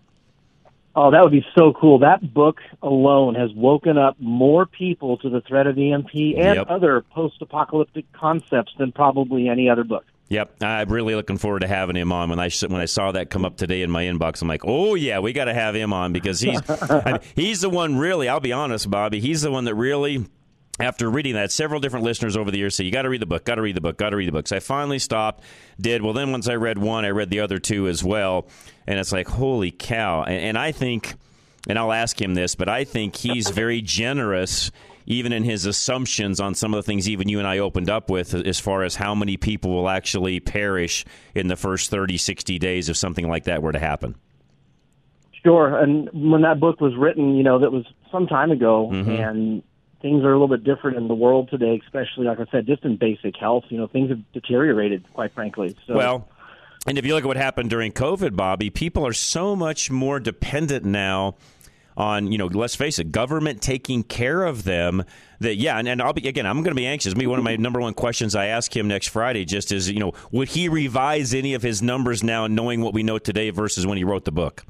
Oh, 0.95 1.09
that 1.09 1.23
would 1.23 1.31
be 1.31 1.43
so 1.57 1.73
cool. 1.73 1.97
That 1.99 2.35
book 2.35 2.59
alone 2.83 3.33
has 3.33 3.51
woken 3.55 3.97
up 3.97 4.15
more 4.19 4.67
people 4.67 5.17
to 5.17 5.29
the 5.29 5.41
threat 5.41 5.65
of 5.65 5.75
EMP 5.75 6.13
and 6.13 6.55
Yep. 6.57 6.67
other 6.69 7.01
post-apocalyptic 7.09 8.05
concepts 8.13 8.73
than 8.77 8.91
probably 8.91 9.49
any 9.49 9.67
other 9.69 9.83
book. 9.83 10.05
Yep, 10.33 10.63
I'm 10.63 10.89
really 10.89 11.13
looking 11.13 11.37
forward 11.37 11.59
to 11.59 11.67
having 11.67 11.95
him 11.95 12.11
on. 12.11 12.31
When 12.31 12.39
I 12.39 12.49
when 12.67 12.81
I 12.81 12.85
saw 12.85 13.11
that 13.11 13.29
come 13.29 13.45
up 13.45 13.55
today 13.55 13.83
in 13.83 13.91
my 13.91 14.05
inbox, 14.05 14.41
I'm 14.41 14.47
like, 14.47 14.63
oh 14.65 14.95
yeah, 14.95 15.19
we 15.19 15.31
got 15.31 15.45
to 15.45 15.53
have 15.53 15.75
him 15.75 15.93
on 15.93 16.11
because 16.11 16.39
he's 16.39 16.59
I 16.67 17.03
mean, 17.05 17.19
he's 17.35 17.61
the 17.61 17.69
one. 17.69 17.99
Really, 17.99 18.27
I'll 18.27 18.39
be 18.39 18.51
honest, 18.51 18.89
Bobby. 18.89 19.19
He's 19.19 19.43
the 19.43 19.51
one 19.51 19.65
that 19.65 19.75
really. 19.75 20.25
After 20.79 21.07
reading 21.07 21.35
that, 21.35 21.51
several 21.51 21.79
different 21.79 22.03
listeners 22.03 22.35
over 22.35 22.49
the 22.49 22.57
years 22.57 22.75
say, 22.75 22.83
You 22.83 22.89
got 22.91 23.03
to 23.03 23.09
read 23.09 23.21
the 23.21 23.27
book, 23.27 23.45
got 23.45 23.55
to 23.55 23.61
read 23.61 23.75
the 23.75 23.81
book, 23.81 23.95
got 23.95 24.09
to 24.09 24.15
read 24.15 24.27
the 24.27 24.31
book. 24.31 24.47
So 24.47 24.55
I 24.55 24.59
finally 24.59 24.97
stopped, 24.97 25.43
did. 25.79 26.01
Well, 26.01 26.13
then 26.13 26.31
once 26.31 26.47
I 26.47 26.55
read 26.55 26.79
one, 26.79 27.05
I 27.05 27.09
read 27.09 27.29
the 27.29 27.41
other 27.41 27.59
two 27.59 27.87
as 27.87 28.03
well. 28.03 28.47
And 28.87 28.97
it's 28.97 29.11
like, 29.11 29.27
Holy 29.27 29.69
cow. 29.69 30.23
And, 30.23 30.43
and 30.43 30.57
I 30.57 30.71
think, 30.71 31.13
and 31.69 31.77
I'll 31.77 31.91
ask 31.91 32.19
him 32.19 32.33
this, 32.33 32.55
but 32.55 32.69
I 32.69 32.85
think 32.85 33.15
he's 33.15 33.51
very 33.51 33.81
generous 33.83 34.71
even 35.05 35.33
in 35.33 35.43
his 35.43 35.65
assumptions 35.65 36.39
on 36.39 36.55
some 36.55 36.73
of 36.73 36.77
the 36.77 36.83
things 36.83 37.09
even 37.09 37.29
you 37.29 37.39
and 37.39 37.47
I 37.47 37.57
opened 37.59 37.89
up 37.89 38.09
with 38.09 38.33
as 38.33 38.59
far 38.59 38.83
as 38.83 38.95
how 38.95 39.13
many 39.15 39.37
people 39.37 39.71
will 39.71 39.89
actually 39.89 40.39
perish 40.39 41.05
in 41.35 41.47
the 41.47 41.55
first 41.55 41.89
30, 41.89 42.17
60 42.17 42.59
days 42.59 42.89
if 42.89 42.97
something 42.97 43.27
like 43.27 43.43
that 43.45 43.61
were 43.61 43.71
to 43.71 43.79
happen. 43.79 44.15
Sure. 45.43 45.77
And 45.77 46.09
when 46.13 46.41
that 46.43 46.59
book 46.59 46.79
was 46.79 46.95
written, 46.95 47.35
you 47.35 47.43
know, 47.43 47.59
that 47.59 47.71
was 47.71 47.85
some 48.11 48.27
time 48.27 48.51
ago, 48.51 48.89
Mm-hmm. 48.91 49.09
and 49.11 49.63
things 50.01 50.23
are 50.23 50.29
a 50.31 50.39
little 50.39 50.47
bit 50.49 50.63
different 50.63 50.97
in 50.97 51.07
the 51.07 51.15
world 51.15 51.49
today, 51.49 51.79
especially, 51.83 52.25
like 52.25 52.39
I 52.39 52.45
said, 52.51 52.65
just 52.65 52.83
in 52.83 52.97
basic 52.97 53.35
health. 53.37 53.63
You 53.69 53.77
know, 53.77 53.87
things 53.87 54.09
have 54.09 54.19
deteriorated, 54.33 55.05
quite 55.13 55.33
frankly. 55.33 55.75
So, 55.87 55.95
Well, 55.95 56.27
and 56.85 56.97
if 56.97 57.05
you 57.05 57.13
look 57.13 57.23
at 57.23 57.27
what 57.27 57.37
happened 57.37 57.69
during 57.69 57.93
COVID, 57.93 58.35
Bobby, 58.35 58.69
people 58.69 59.07
are 59.07 59.13
so 59.13 59.55
much 59.55 59.89
more 59.89 60.19
dependent 60.19 60.83
now 60.83 61.35
on, 61.97 62.31
you 62.31 62.37
know, 62.37 62.47
let's 62.47 62.75
face 62.75 62.99
it, 62.99 63.11
government 63.11 63.61
taking 63.61 64.03
care 64.03 64.43
of 64.43 64.63
them 64.63 65.03
that, 65.39 65.55
yeah, 65.55 65.77
and, 65.77 65.87
and 65.87 66.01
I'll 66.01 66.13
be, 66.13 66.27
again, 66.27 66.45
I'm 66.45 66.57
going 66.57 66.71
to 66.71 66.75
be 66.75 66.87
anxious. 66.87 67.15
me 67.15 67.27
one 67.27 67.39
of 67.39 67.45
my 67.45 67.55
number 67.55 67.79
one 67.79 67.93
questions 67.93 68.35
I 68.35 68.47
ask 68.47 68.75
him 68.75 68.87
next 68.87 69.09
Friday 69.09 69.45
just 69.45 69.71
is, 69.71 69.89
you 69.89 69.99
know, 69.99 70.13
would 70.31 70.49
he 70.49 70.69
revise 70.69 71.33
any 71.33 71.53
of 71.53 71.61
his 71.61 71.81
numbers 71.81 72.23
now 72.23 72.47
knowing 72.47 72.81
what 72.81 72.93
we 72.93 73.03
know 73.03 73.19
today 73.19 73.49
versus 73.49 73.85
when 73.85 73.97
he 73.97 74.03
wrote 74.03 74.25
the 74.25 74.31
book? 74.31 74.65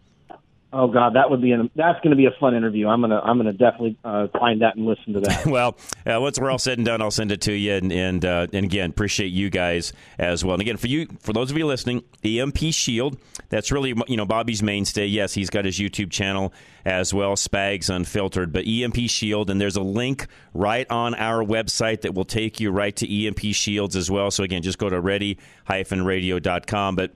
Oh 0.74 0.88
God, 0.88 1.16
that 1.16 1.30
would 1.30 1.42
be 1.42 1.52
an, 1.52 1.70
that's 1.76 2.00
going 2.02 2.12
to 2.12 2.18
be 2.18 2.26
a 2.26 2.32
fun 2.40 2.56
interview. 2.56 2.88
I'm 2.88 3.02
gonna 3.02 3.20
I'm 3.20 3.38
gonna 3.38 3.54
definitely 3.54 3.98
uh, 4.04 4.28
find 4.40 4.62
that 4.62 4.76
and 4.76 4.86
listen 4.86 5.14
to 5.14 5.22
that. 5.22 5.46
well, 5.46 5.78
uh, 6.06 6.20
once 6.20 6.40
we're 6.40 6.50
all 6.50 6.58
said 6.58 6.80
and 6.80 6.86
done, 6.86 7.02
I'll 7.02 7.12
send 7.12 7.32
it 7.32 7.42
to 7.42 7.54
you. 7.54 7.74
And 7.74 7.92
and, 7.92 8.26
uh, 8.26 8.48
and 8.52 8.66
again, 8.66 8.90
appreciate 8.90 9.28
you 9.28 9.50
guys 9.50 9.94
as 10.18 10.44
well. 10.44 10.56
And 10.56 10.62
again, 10.62 10.78
for 10.78 10.88
you, 10.88 11.08
for 11.20 11.32
those 11.32 11.52
of 11.52 11.58
you 11.58 11.66
listening, 11.66 12.04
EMP 12.24 12.58
Shield. 12.72 13.18
That's 13.50 13.72
really 13.72 13.94
you 14.08 14.18
know 14.18 14.26
Bobby's 14.26 14.64
mainstay. 14.64 15.06
Yes, 15.06 15.34
he's 15.34 15.50
got 15.50 15.66
his 15.66 15.78
YouTube 15.78 16.12
channel 16.12 16.54
as 16.86 17.14
well, 17.14 17.36
Spags 17.36 17.90
Unfiltered. 17.90 18.52
But 18.52 18.68
EMP 18.68 19.10
Shield, 19.10 19.50
and 19.50 19.62
there's 19.62 19.76
a 19.76 19.82
link 19.84 20.28
right 20.54 20.90
on 20.90 21.14
our 21.16 21.44
website 21.44 22.02
that 22.02 22.14
will 22.14 22.26
take 22.26 22.60
you 22.60 22.72
right 22.72 22.96
to 22.96 23.26
EMP 23.28 23.40
Shields 23.54 23.96
as 23.96 24.10
well. 24.10 24.32
So 24.32 24.44
again, 24.44 24.64
just 24.64 24.78
go 24.78 24.90
to 24.90 25.00
ready-radio.com. 25.00 26.96
But 26.96 27.12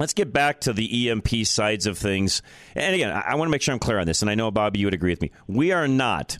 Let's 0.00 0.14
get 0.14 0.32
back 0.32 0.62
to 0.62 0.72
the 0.72 1.10
EMP 1.10 1.28
sides 1.44 1.86
of 1.86 1.98
things. 1.98 2.40
And 2.74 2.94
again, 2.94 3.12
I, 3.12 3.34
want 3.34 3.48
to 3.48 3.50
make 3.50 3.60
sure 3.60 3.74
I'm 3.74 3.78
clear 3.78 3.98
on 3.98 4.06
this, 4.06 4.22
and 4.22 4.30
I 4.30 4.34
know, 4.34 4.50
Bobby, 4.50 4.80
you 4.80 4.86
would 4.86 4.94
agree 4.94 5.12
with 5.12 5.20
me. 5.20 5.30
We 5.46 5.72
are 5.72 5.86
not, 5.86 6.38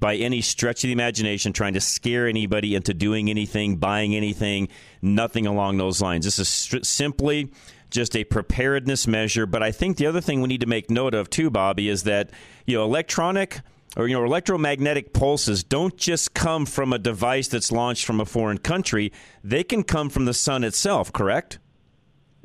by 0.00 0.16
any 0.16 0.40
stretch 0.40 0.82
of 0.82 0.88
the 0.88 0.92
imagination, 0.92 1.52
trying 1.52 1.74
to 1.74 1.80
scare 1.80 2.26
anybody 2.26 2.74
into 2.74 2.92
doing 2.92 3.30
anything, 3.30 3.76
buying 3.76 4.16
anything, 4.16 4.66
nothing 5.00 5.46
along 5.46 5.76
those 5.76 6.02
lines. 6.02 6.24
This 6.24 6.40
is 6.40 6.48
stri- 6.48 6.84
simply 6.84 7.52
just 7.88 8.16
a 8.16 8.24
preparedness 8.24 9.06
measure. 9.06 9.46
But 9.46 9.62
I 9.62 9.70
think 9.70 9.96
the 9.96 10.06
other 10.06 10.20
thing 10.20 10.42
we 10.42 10.48
need 10.48 10.62
to 10.62 10.66
make 10.66 10.90
note 10.90 11.14
of, 11.14 11.30
too, 11.30 11.50
Bobby, 11.50 11.88
is 11.88 12.02
that, 12.02 12.30
you 12.66 12.76
know, 12.76 12.84
electronic 12.84 13.60
or 13.96 14.08
you 14.08 14.14
know 14.14 14.24
electromagnetic 14.24 15.12
pulses 15.12 15.64
don't 15.64 15.96
just 15.96 16.34
come 16.34 16.66
from 16.66 16.92
a 16.92 16.98
device 16.98 17.48
that's 17.48 17.72
launched 17.72 18.04
from 18.04 18.20
a 18.20 18.26
foreign 18.26 18.58
country 18.58 19.10
they 19.42 19.64
can 19.64 19.82
come 19.82 20.10
from 20.10 20.26
the 20.26 20.34
sun 20.34 20.62
itself 20.62 21.10
correct 21.10 21.58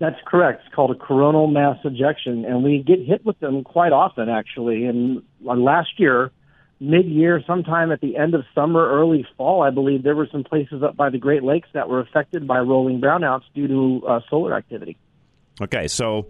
That's 0.03 0.19
correct. 0.25 0.63
It's 0.65 0.75
called 0.75 0.91
a 0.91 0.95
coronal 0.95 1.47
mass 1.47 1.77
ejection, 1.85 2.43
and 2.43 2.61
we 2.61 2.83
get 2.85 2.99
hit 2.99 3.25
with 3.25 3.39
them 3.39 3.63
quite 3.63 3.93
often, 3.93 4.27
actually. 4.27 4.83
And 4.83 5.23
uh, 5.47 5.53
last 5.53 5.97
year, 5.97 6.29
mid-year, 6.81 7.41
sometime 7.47 7.89
at 7.89 8.01
the 8.01 8.17
end 8.17 8.35
of 8.35 8.43
summer, 8.53 8.85
early 8.85 9.25
fall, 9.37 9.63
I 9.63 9.69
believe 9.69 10.03
there 10.03 10.13
were 10.13 10.27
some 10.29 10.43
places 10.43 10.83
up 10.83 10.97
by 10.97 11.09
the 11.09 11.17
Great 11.17 11.41
Lakes 11.41 11.69
that 11.71 11.87
were 11.87 12.01
affected 12.01 12.45
by 12.45 12.59
rolling 12.59 12.99
brownouts 12.99 13.43
due 13.55 13.69
to 13.69 14.05
uh, 14.05 14.19
solar 14.29 14.53
activity. 14.53 14.97
Okay, 15.61 15.87
so 15.87 16.27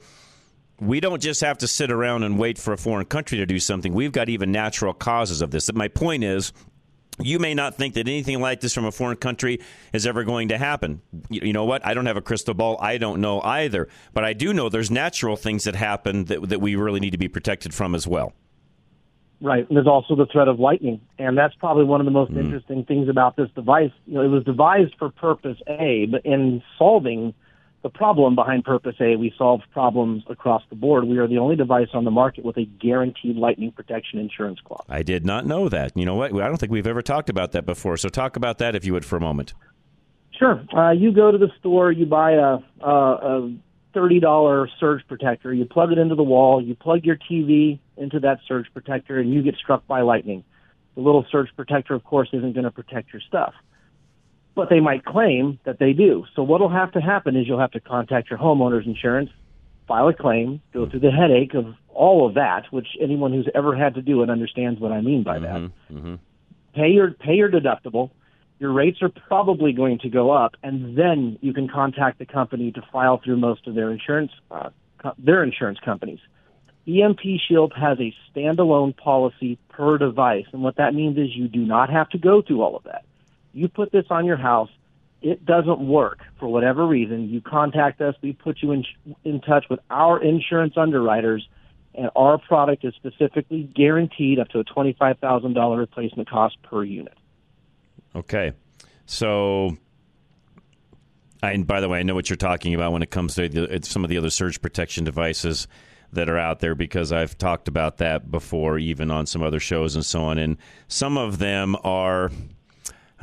we 0.80 1.00
don't 1.00 1.20
just 1.20 1.42
have 1.42 1.58
to 1.58 1.68
sit 1.68 1.90
around 1.90 2.22
and 2.22 2.38
wait 2.38 2.60
for 2.60 2.74
a 2.74 2.78
foreign 2.78 3.08
country 3.08 3.40
to 3.40 3.46
do 3.48 3.58
something. 3.58 3.92
We've 3.92 4.12
got 4.12 4.30
even 4.30 4.52
natural 4.52 4.94
causes 4.94 5.42
of 5.42 5.50
this. 5.50 5.74
My 5.74 5.88
point 5.88 6.24
is, 6.24 6.54
you 7.20 7.40
may 7.40 7.54
not 7.54 7.76
think 7.76 7.94
that 7.96 8.08
anything 8.08 8.42
like 8.42 8.62
this 8.62 8.74
from 8.74 8.86
a 8.86 8.92
foreign 8.92 9.18
country 9.18 9.60
is 9.92 10.08
ever 10.08 10.24
going 10.24 10.50
to 10.50 10.58
happen. 10.58 11.02
You, 11.30 11.54
know 11.54 11.66
what? 11.66 11.86
I 11.86 11.94
don't 11.94 12.06
have 12.06 12.18
a 12.18 12.22
crystal 12.22 12.54
ball. 12.54 12.78
I 12.82 12.98
don't 12.98 13.22
know 13.22 13.42
either. 13.42 13.88
But 14.14 14.24
I 14.26 14.34
do 14.34 14.54
know 14.54 14.70
there's 14.70 14.92
natural 14.92 15.36
things 15.36 15.66
that 15.66 15.76
happen 15.76 16.26
that, 16.26 16.50
that 16.50 16.60
we 16.62 16.76
really 16.76 17.00
need 17.00 17.12
to 17.12 17.18
be 17.18 17.28
protected 17.28 17.74
from 17.74 17.96
as 17.96 18.08
well. 18.08 18.34
Right. 19.42 19.68
And 19.68 19.76
there's 19.76 19.88
also 19.88 20.16
the 20.16 20.26
threat 20.26 20.48
of 20.48 20.60
lightning. 20.60 21.02
And 21.20 21.38
that's 21.38 21.54
probably 21.56 21.84
one 21.84 22.00
of 22.00 22.06
the 22.06 22.12
most 22.12 22.32
mm-hmm. 22.32 22.40
interesting 22.40 22.86
things 22.86 23.10
about 23.10 23.36
this 23.36 23.50
device. 23.56 23.92
You 24.06 24.16
know, 24.16 24.22
it 24.22 24.30
was 24.30 24.44
devised 24.44 24.96
for 24.98 25.10
purpose 25.10 25.58
A, 25.68 26.08
but 26.10 26.26
in 26.26 26.64
solving 26.78 27.34
the 27.84 27.90
problem 27.90 28.34
behind 28.34 28.64
purpose 28.64 28.96
A, 29.02 29.18
we 29.18 29.34
solve 29.38 29.62
problems 29.72 30.24
across 30.30 30.64
the 30.70 30.76
board. 30.76 31.04
We 31.04 31.18
are 31.18 31.28
the 31.28 31.38
only 31.38 31.58
device 31.58 31.90
on 31.94 32.06
the 32.06 32.12
market 32.12 32.46
with 32.46 32.58
a 32.58 32.64
guaranteed 32.64 33.36
lightning 33.36 33.74
protection 33.74 34.20
insurance 34.20 34.60
clause. 34.64 34.86
I 34.88 35.04
did 35.04 35.26
not 35.26 35.46
know 35.46 35.68
that. 35.68 35.92
You 35.96 36.06
know 36.06 36.16
what? 36.16 36.34
I 36.34 36.48
don't 36.48 36.58
think 36.58 36.72
we've 36.72 36.88
ever 36.88 37.02
talked 37.02 37.30
about 37.30 37.52
that 37.52 37.66
before. 37.66 37.98
So 37.98 38.08
talk 38.08 38.38
about 38.38 38.58
that 38.60 38.74
if 38.74 38.86
you 38.86 38.94
would 38.94 39.04
for 39.04 39.18
a 39.18 39.20
moment. 39.20 39.54
Sure. 40.40 40.64
Uh, 40.76 40.92
you 40.92 41.12
go 41.12 41.32
to 41.32 41.38
the 41.38 41.52
store, 41.60 41.92
you 41.92 42.06
buy 42.06 42.32
a, 42.32 42.58
a, 42.82 42.90
a 42.90 43.54
$30 43.94 44.68
surge 44.80 45.06
protector, 45.08 45.54
you 45.54 45.66
plug 45.66 45.92
it 45.92 45.98
into 45.98 46.16
the 46.16 46.24
wall, 46.24 46.64
you 46.64 46.76
plug 46.76 47.04
your 47.04 47.18
TV 47.18 47.80
into 47.98 48.20
that 48.22 48.40
surge 48.48 48.68
protector, 48.74 49.20
and 49.20 49.32
you 49.32 49.44
get 49.44 49.56
struck 49.56 49.86
by 49.88 50.02
lightning. 50.02 50.44
The 50.96 51.02
little 51.02 51.26
surge 51.30 51.50
protector, 51.56 51.94
of 51.94 52.04
course, 52.06 52.30
isn't 52.32 52.54
going 52.54 52.64
to 52.64 52.72
protect 52.72 53.12
your 53.12 53.22
stuff. 53.28 53.54
But 54.56 54.70
they 54.70 54.80
might 54.80 55.04
claim 55.04 55.60
that 55.66 55.80
they 55.80 55.94
do. 55.94 56.26
So 56.36 56.44
what'll 56.44 56.70
have 56.70 56.92
to 56.92 57.02
happen 57.02 57.36
is 57.36 57.48
you'll 57.48 57.60
have 57.60 57.72
to 57.72 57.80
contact 57.80 58.30
your 58.30 58.38
homeowner's 58.38 58.86
insurance, 58.86 59.32
file 59.88 60.08
a 60.08 60.14
claim, 60.14 60.62
go 60.74 60.82
mm-hmm. 60.82 60.92
through 60.92 61.00
the 61.00 61.12
headache 61.12 61.56
of 61.56 61.74
all 61.90 62.28
of 62.28 62.36
that, 62.36 62.64
which 62.72 62.88
anyone 63.02 63.34
who's 63.34 63.50
ever 63.56 63.76
had 63.76 63.96
to 63.96 64.02
do 64.02 64.22
it 64.22 64.30
understands 64.30 64.80
what 64.80 64.92
I 64.92 65.02
mean 65.02 65.24
by 65.24 65.40
that. 65.40 65.56
Mm-hmm. 65.56 65.98
Mm-hmm. 65.98 66.16
Pay 66.76 66.90
your 66.90 67.12
pay 67.12 67.34
your 67.34 67.50
deductible, 67.50 68.12
your 68.60 68.72
rates 68.72 69.02
are 69.02 69.10
probably 69.10 69.74
going 69.74 70.00
to 70.00 70.10
go 70.10 70.32
up, 70.32 70.56
and 70.64 70.98
then 70.98 71.38
you 71.42 71.54
can 71.54 71.68
contact 71.68 72.20
the 72.20 72.26
company 72.26 72.72
to 72.72 72.82
file 72.92 73.20
through 73.24 73.38
most 73.38 73.68
of 73.68 73.76
their 73.76 73.92
insurance 73.92 74.32
uh, 74.52 74.70
co- 75.00 75.14
their 75.18 75.44
insurance 75.44 75.80
companies. 75.84 76.20
EMP 76.88 77.20
Shield 77.48 77.74
has 77.76 77.98
a 78.00 78.14
standalone 78.32 78.96
policy 78.96 79.58
per 79.70 79.98
device, 79.98 80.46
and 80.52 80.64
what 80.64 80.78
that 80.78 80.94
means 80.94 81.18
is 81.18 81.36
you 81.36 81.48
do 81.48 81.60
not 81.60 81.90
have 81.90 82.10
to 82.10 82.18
go 82.18 82.42
through 82.42 82.62
all 82.62 82.76
of 82.76 82.84
that. 82.84 83.06
You 83.54 83.68
put 83.68 83.92
this 83.92 84.06
on 84.10 84.26
your 84.26 84.38
house, 84.38 84.70
it 85.22 85.46
doesn't 85.46 85.80
work 85.80 86.20
for 86.40 86.48
whatever 86.48 86.86
reason. 86.86 87.30
You 87.30 87.40
contact 87.40 88.02
us, 88.02 88.16
we 88.22 88.34
put 88.34 88.62
you 88.62 88.72
in 88.72 88.84
in 89.24 89.40
touch 89.42 89.66
with 89.70 89.80
our 89.90 90.22
insurance 90.22 90.74
underwriters, 90.76 91.48
and 91.96 92.10
our 92.16 92.38
product 92.38 92.84
is 92.84 92.94
specifically 92.96 93.64
guaranteed 93.64 94.40
up 94.40 94.50
to 94.50 94.60
a 94.60 94.64
twenty 94.64 94.94
five 94.94 95.20
thousand 95.20 95.54
dollar 95.54 95.78
replacement 95.78 96.30
cost 96.30 96.62
per 96.64 96.84
unit. 96.84 97.18
Okay. 98.16 98.54
So, 99.06 99.78
and 101.42 101.66
by 101.66 101.80
the 101.80 101.90
way, 101.90 102.00
I 102.00 102.04
know 102.04 102.16
what 102.16 102.30
you're 102.30 102.38
talking 102.38 102.74
about 102.74 102.92
when 102.92 103.02
it 103.02 103.12
comes 103.12 103.36
to 103.36 103.48
the, 103.50 103.80
some 103.84 104.04
of 104.04 104.10
the 104.10 104.18
other 104.18 104.30
surge 104.30 104.62
protection 104.62 105.04
devices 105.04 105.68
that 106.12 106.30
are 106.30 106.38
out 106.38 106.60
there 106.60 106.76
because 106.76 107.12
I've 107.12 107.38
talked 107.38 107.68
about 107.68 107.98
that 107.98 108.30
before, 108.30 108.78
even 108.78 109.10
on 109.10 109.26
some 109.26 109.42
other 109.42 109.60
shows 109.60 109.96
and 109.96 110.06
so 110.06 110.24
on. 110.24 110.38
And 110.38 110.58
some 110.88 111.18
of 111.18 111.40
them 111.40 111.76
are 111.84 112.32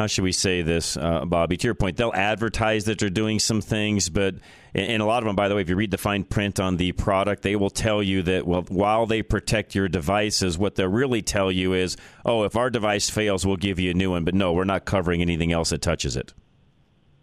how 0.00 0.06
should 0.06 0.24
we 0.24 0.32
say 0.32 0.62
this, 0.62 0.96
uh, 0.96 1.26
Bobby? 1.26 1.58
To 1.58 1.68
your 1.68 1.74
point, 1.74 1.98
they'll 1.98 2.14
advertise 2.14 2.86
that 2.86 2.98
they're 2.98 3.10
doing 3.10 3.38
some 3.38 3.60
things, 3.60 4.08
but 4.08 4.36
and 4.72 5.02
a 5.02 5.04
lot 5.04 5.22
of 5.22 5.26
them, 5.26 5.36
by 5.36 5.48
the 5.48 5.54
way, 5.54 5.60
if 5.60 5.68
you 5.68 5.76
read 5.76 5.90
the 5.90 5.98
fine 5.98 6.24
print 6.24 6.58
on 6.58 6.78
the 6.78 6.92
product, 6.92 7.42
they 7.42 7.54
will 7.54 7.68
tell 7.68 8.02
you 8.02 8.22
that 8.22 8.46
well, 8.46 8.62
while 8.68 9.04
they 9.04 9.22
protect 9.22 9.74
your 9.74 9.88
devices, 9.88 10.56
what 10.56 10.76
they'll 10.76 10.88
really 10.88 11.20
tell 11.20 11.52
you 11.52 11.74
is, 11.74 11.98
oh, 12.24 12.44
if 12.44 12.56
our 12.56 12.70
device 12.70 13.10
fails, 13.10 13.46
we'll 13.46 13.56
give 13.56 13.78
you 13.78 13.90
a 13.90 13.94
new 13.94 14.12
one. 14.12 14.24
But 14.24 14.34
no, 14.34 14.54
we're 14.54 14.64
not 14.64 14.86
covering 14.86 15.20
anything 15.20 15.52
else 15.52 15.68
that 15.68 15.82
touches 15.82 16.16
it. 16.16 16.32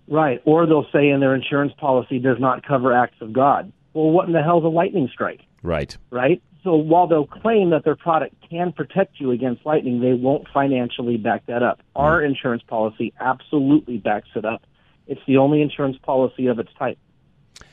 Right, 0.08 0.40
or 0.46 0.68
they'll 0.68 0.86
say 0.94 1.10
in 1.10 1.20
their 1.20 1.34
insurance 1.34 1.74
policy 1.80 2.20
does 2.20 2.38
not 2.40 2.64
cover 2.64 2.94
acts 2.94 3.18
of 3.22 3.34
God. 3.34 3.74
Well, 3.94 4.12
what 4.12 4.28
in 4.28 4.34
the 4.34 4.44
hell 4.44 4.60
is 4.60 4.66
a 4.66 4.68
lightning 4.68 5.10
strike? 5.12 5.42
Right. 5.64 5.98
Right. 6.12 6.44
So 6.68 6.76
while 6.76 7.08
they'll 7.08 7.26
claim 7.26 7.70
that 7.70 7.86
their 7.86 7.96
product 7.96 8.36
can 8.50 8.74
protect 8.74 9.22
you 9.22 9.32
against 9.32 9.66
lightning, 9.66 10.02
they 10.02 10.12
won't 10.12 10.50
financially 10.54 11.16
back 11.16 11.46
that 11.46 11.64
up. 11.64 11.80
Our 11.96 12.22
insurance 12.22 12.62
policy 12.62 13.14
absolutely 13.22 14.00
backs 14.00 14.28
it 14.36 14.44
up. 14.44 14.64
It's 15.08 15.22
the 15.28 15.38
only 15.38 15.62
insurance 15.62 15.96
policy 16.04 16.48
of 16.48 16.60
its 16.60 16.70
type. 16.78 16.98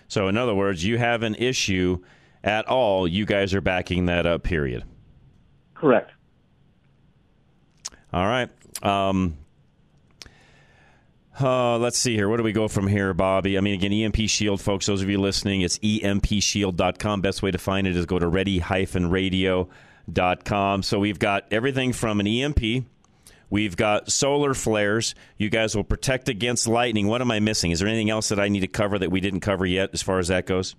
So, 0.07 0.29
in 0.29 0.37
other 0.37 0.55
words, 0.55 0.85
you 0.85 0.97
have 0.99 1.25
an 1.25 1.35
issue 1.35 2.05
at 2.45 2.69
all, 2.69 3.09
you 3.09 3.27
guys 3.27 3.53
are 3.53 3.61
backing 3.61 4.07
that 4.07 4.27
up, 4.27 4.45
period. 4.45 4.85
Correct. 5.75 6.13
All 8.13 8.27
right. 8.27 8.49
Um, 8.81 9.39
uh, 11.41 11.79
let's 11.79 11.99
see 11.99 12.15
here. 12.15 12.29
Where 12.29 12.37
do 12.37 12.43
we 12.43 12.53
go 12.53 12.69
from 12.69 12.87
here, 12.87 13.15
Bobby? 13.15 13.59
I 13.59 13.61
mean, 13.61 13.75
again, 13.75 13.93
EMP 13.93 14.29
Shield, 14.29 14.61
folks, 14.61 14.87
those 14.87 15.03
of 15.03 15.11
you 15.11 15.19
listening, 15.19 15.63
it's 15.63 15.79
empshield.com. 15.79 17.21
Best 17.21 17.43
way 17.43 17.51
to 17.51 17.59
find 17.59 17.87
it 17.87 17.97
is 17.97 18.07
go 18.07 18.19
to 18.19 18.29
ready-radio.com. 18.29 20.83
So 20.83 20.99
we've 20.99 21.19
got 21.19 21.45
everything 21.51 21.93
from 21.93 22.21
an 22.21 22.27
EMP. 22.27 22.87
We've 23.51 23.77
got 23.77 24.11
solar 24.11 24.55
flares. 24.55 25.15
You 25.39 25.51
guys 25.51 25.77
will 25.77 25.85
protect 25.85 26.29
against 26.29 26.67
lightning. 26.67 27.07
What 27.07 27.21
am 27.21 27.31
I 27.31 27.41
missing? 27.41 27.71
Is 27.71 27.81
there 27.81 27.89
anything 27.89 28.11
else 28.11 28.31
that 28.31 28.41
I 28.41 28.49
need 28.49 28.61
to 28.61 28.69
cover 28.69 28.99
that 28.99 29.11
we 29.11 29.21
didn't 29.21 29.41
cover 29.41 29.67
yet 29.67 29.91
as 29.93 30.03
far 30.03 30.19
as 30.19 30.29
that 30.29 30.47
goes? 30.47 30.75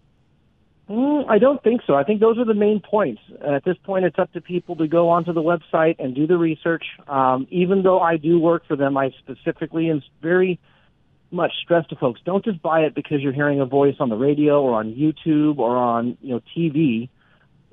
Mm, 0.89 1.27
I 1.27 1.39
don't 1.39 1.61
think 1.63 1.81
so. 1.87 1.95
I 1.95 2.03
think 2.03 2.19
those 2.19 2.37
are 2.37 2.45
the 2.45 2.53
main 2.53 2.79
points. 2.79 3.21
At 3.41 3.63
this 3.63 3.77
point, 3.83 4.05
it's 4.05 4.19
up 4.19 4.31
to 4.33 4.41
people 4.41 4.75
to 4.75 4.87
go 4.87 5.09
onto 5.09 5.33
the 5.33 5.41
website 5.41 5.95
and 5.97 6.13
do 6.13 6.27
the 6.27 6.37
research. 6.37 6.83
Um, 7.07 7.47
even 7.49 7.81
though 7.81 7.99
I 7.99 8.17
do 8.17 8.39
work 8.39 8.67
for 8.67 8.75
them, 8.75 8.95
I 8.95 9.09
specifically 9.17 9.89
and 9.89 10.03
very 10.21 10.59
much 11.31 11.53
stress 11.63 11.87
to 11.87 11.95
folks: 11.95 12.21
don't 12.23 12.45
just 12.45 12.61
buy 12.61 12.81
it 12.81 12.93
because 12.93 13.21
you're 13.21 13.33
hearing 13.33 13.59
a 13.61 13.65
voice 13.65 13.95
on 13.99 14.09
the 14.09 14.15
radio 14.15 14.61
or 14.61 14.75
on 14.75 14.93
YouTube 14.93 15.57
or 15.57 15.75
on 15.75 16.17
you 16.21 16.35
know 16.35 16.41
TV. 16.55 17.09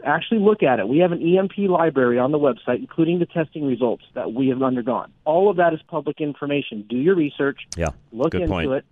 Actually, 0.04 0.40
look 0.40 0.62
at 0.62 0.80
it. 0.80 0.88
We 0.88 0.98
have 0.98 1.12
an 1.12 1.22
EMP 1.22 1.58
library 1.68 2.18
on 2.18 2.32
the 2.32 2.38
website, 2.38 2.78
including 2.78 3.18
the 3.18 3.26
testing 3.26 3.66
results 3.66 4.04
that 4.14 4.32
we 4.32 4.48
have 4.48 4.62
undergone. 4.62 5.12
All 5.24 5.50
of 5.50 5.58
that 5.58 5.74
is 5.74 5.80
public 5.86 6.20
information. 6.20 6.86
Do 6.88 6.96
your 6.96 7.14
research. 7.14 7.60
Yeah, 7.76 7.90
look 8.10 8.34
into 8.34 8.48
point. 8.48 8.72
it 8.72 8.86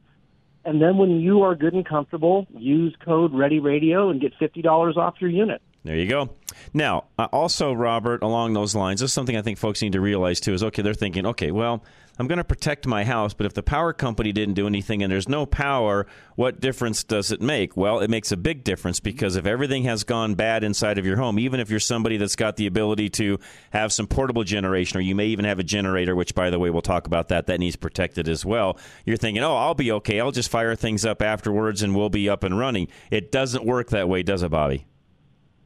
and 0.64 0.80
then 0.80 0.98
when 0.98 1.20
you 1.20 1.42
are 1.42 1.54
good 1.54 1.72
and 1.72 1.86
comfortable, 1.86 2.46
use 2.50 2.94
code 3.04 3.32
Ready 3.32 3.60
Radio 3.60 4.10
and 4.10 4.20
get 4.20 4.32
fifty 4.38 4.62
dollars 4.62 4.96
off 4.96 5.14
your 5.20 5.30
unit. 5.30 5.62
There 5.84 5.96
you 5.96 6.06
go. 6.06 6.30
Now, 6.72 7.04
uh, 7.18 7.28
also, 7.32 7.72
Robert, 7.72 8.22
along 8.22 8.52
those 8.52 8.74
lines, 8.74 9.00
this 9.00 9.10
is 9.10 9.14
something 9.14 9.36
I 9.36 9.42
think 9.42 9.58
folks 9.58 9.82
need 9.82 9.92
to 9.92 10.00
realize 10.00 10.40
too 10.40 10.54
is 10.54 10.62
okay, 10.62 10.82
they're 10.82 10.94
thinking, 10.94 11.26
okay, 11.26 11.50
well, 11.50 11.82
I'm 12.20 12.26
going 12.26 12.36
to 12.36 12.44
protect 12.44 12.86
my 12.86 13.02
house, 13.02 13.32
but 13.32 13.46
if 13.46 13.54
the 13.54 13.62
power 13.62 13.94
company 13.94 14.30
didn't 14.30 14.52
do 14.52 14.66
anything 14.66 15.02
and 15.02 15.10
there's 15.10 15.26
no 15.26 15.46
power, 15.46 16.06
what 16.36 16.60
difference 16.60 17.02
does 17.02 17.32
it 17.32 17.40
make? 17.40 17.78
Well, 17.78 18.00
it 18.00 18.10
makes 18.10 18.30
a 18.30 18.36
big 18.36 18.62
difference 18.62 19.00
because 19.00 19.36
if 19.36 19.46
everything 19.46 19.84
has 19.84 20.04
gone 20.04 20.34
bad 20.34 20.62
inside 20.62 20.98
of 20.98 21.06
your 21.06 21.16
home, 21.16 21.38
even 21.38 21.60
if 21.60 21.70
you're 21.70 21.80
somebody 21.80 22.18
that's 22.18 22.36
got 22.36 22.56
the 22.56 22.66
ability 22.66 23.08
to 23.08 23.38
have 23.70 23.90
some 23.90 24.06
portable 24.06 24.44
generation, 24.44 24.98
or 24.98 25.00
you 25.00 25.14
may 25.14 25.28
even 25.28 25.46
have 25.46 25.58
a 25.58 25.62
generator, 25.62 26.14
which, 26.14 26.34
by 26.34 26.50
the 26.50 26.58
way, 26.58 26.68
we'll 26.68 26.82
talk 26.82 27.06
about 27.06 27.28
that, 27.28 27.46
that 27.46 27.58
needs 27.58 27.76
protected 27.76 28.28
as 28.28 28.44
well, 28.44 28.78
you're 29.06 29.16
thinking, 29.16 29.42
oh, 29.42 29.56
I'll 29.56 29.72
be 29.72 29.90
okay. 29.92 30.20
I'll 30.20 30.30
just 30.30 30.50
fire 30.50 30.74
things 30.74 31.06
up 31.06 31.22
afterwards 31.22 31.82
and 31.82 31.96
we'll 31.96 32.10
be 32.10 32.28
up 32.28 32.44
and 32.44 32.58
running. 32.58 32.88
It 33.10 33.32
doesn't 33.32 33.64
work 33.64 33.88
that 33.90 34.10
way, 34.10 34.22
does 34.22 34.42
it, 34.42 34.50
Bobby? 34.50 34.84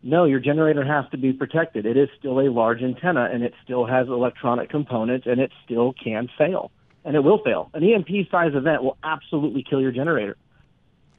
No, 0.06 0.26
your 0.26 0.38
generator 0.38 0.84
has 0.84 1.10
to 1.12 1.16
be 1.16 1.32
protected. 1.32 1.86
It 1.86 1.96
is 1.96 2.10
still 2.18 2.38
a 2.38 2.50
large 2.50 2.82
antenna 2.82 3.30
and 3.32 3.42
it 3.42 3.54
still 3.64 3.86
has 3.86 4.06
electronic 4.06 4.68
components 4.68 5.26
and 5.26 5.40
it 5.40 5.50
still 5.64 5.94
can 5.94 6.28
fail. 6.36 6.70
And 7.06 7.16
it 7.16 7.24
will 7.24 7.38
fail. 7.42 7.70
An 7.72 7.82
EMP 7.82 8.30
size 8.30 8.52
event 8.54 8.82
will 8.82 8.98
absolutely 9.02 9.64
kill 9.68 9.80
your 9.80 9.92
generator. 9.92 10.36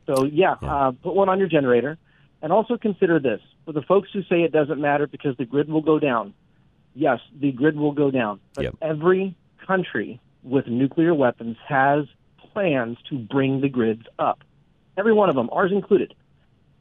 So, 0.05 0.25
yeah, 0.25 0.53
uh, 0.61 0.91
put 0.91 1.15
one 1.15 1.29
on 1.29 1.39
your 1.39 1.47
generator. 1.47 1.97
And 2.43 2.53
also 2.53 2.77
consider 2.77 3.19
this 3.19 3.41
for 3.65 3.71
the 3.71 3.81
folks 3.81 4.09
who 4.13 4.21
say 4.21 4.43
it 4.43 4.51
doesn't 4.51 4.79
matter 4.79 5.07
because 5.07 5.35
the 5.37 5.45
grid 5.45 5.67
will 5.67 5.81
go 5.81 5.97
down. 5.97 6.35
Yes, 6.93 7.19
the 7.39 7.51
grid 7.51 7.75
will 7.75 7.91
go 7.91 8.11
down. 8.11 8.39
But 8.53 8.65
Yep. 8.65 8.75
every 8.83 9.35
country 9.65 10.19
with 10.43 10.67
nuclear 10.67 11.15
weapons 11.15 11.57
has 11.67 12.05
plans 12.37 12.99
to 13.09 13.17
bring 13.17 13.61
the 13.61 13.69
grids 13.69 14.05
up. 14.19 14.43
Every 14.95 15.11
one 15.11 15.29
of 15.29 15.35
them, 15.35 15.49
ours 15.51 15.71
included. 15.71 16.13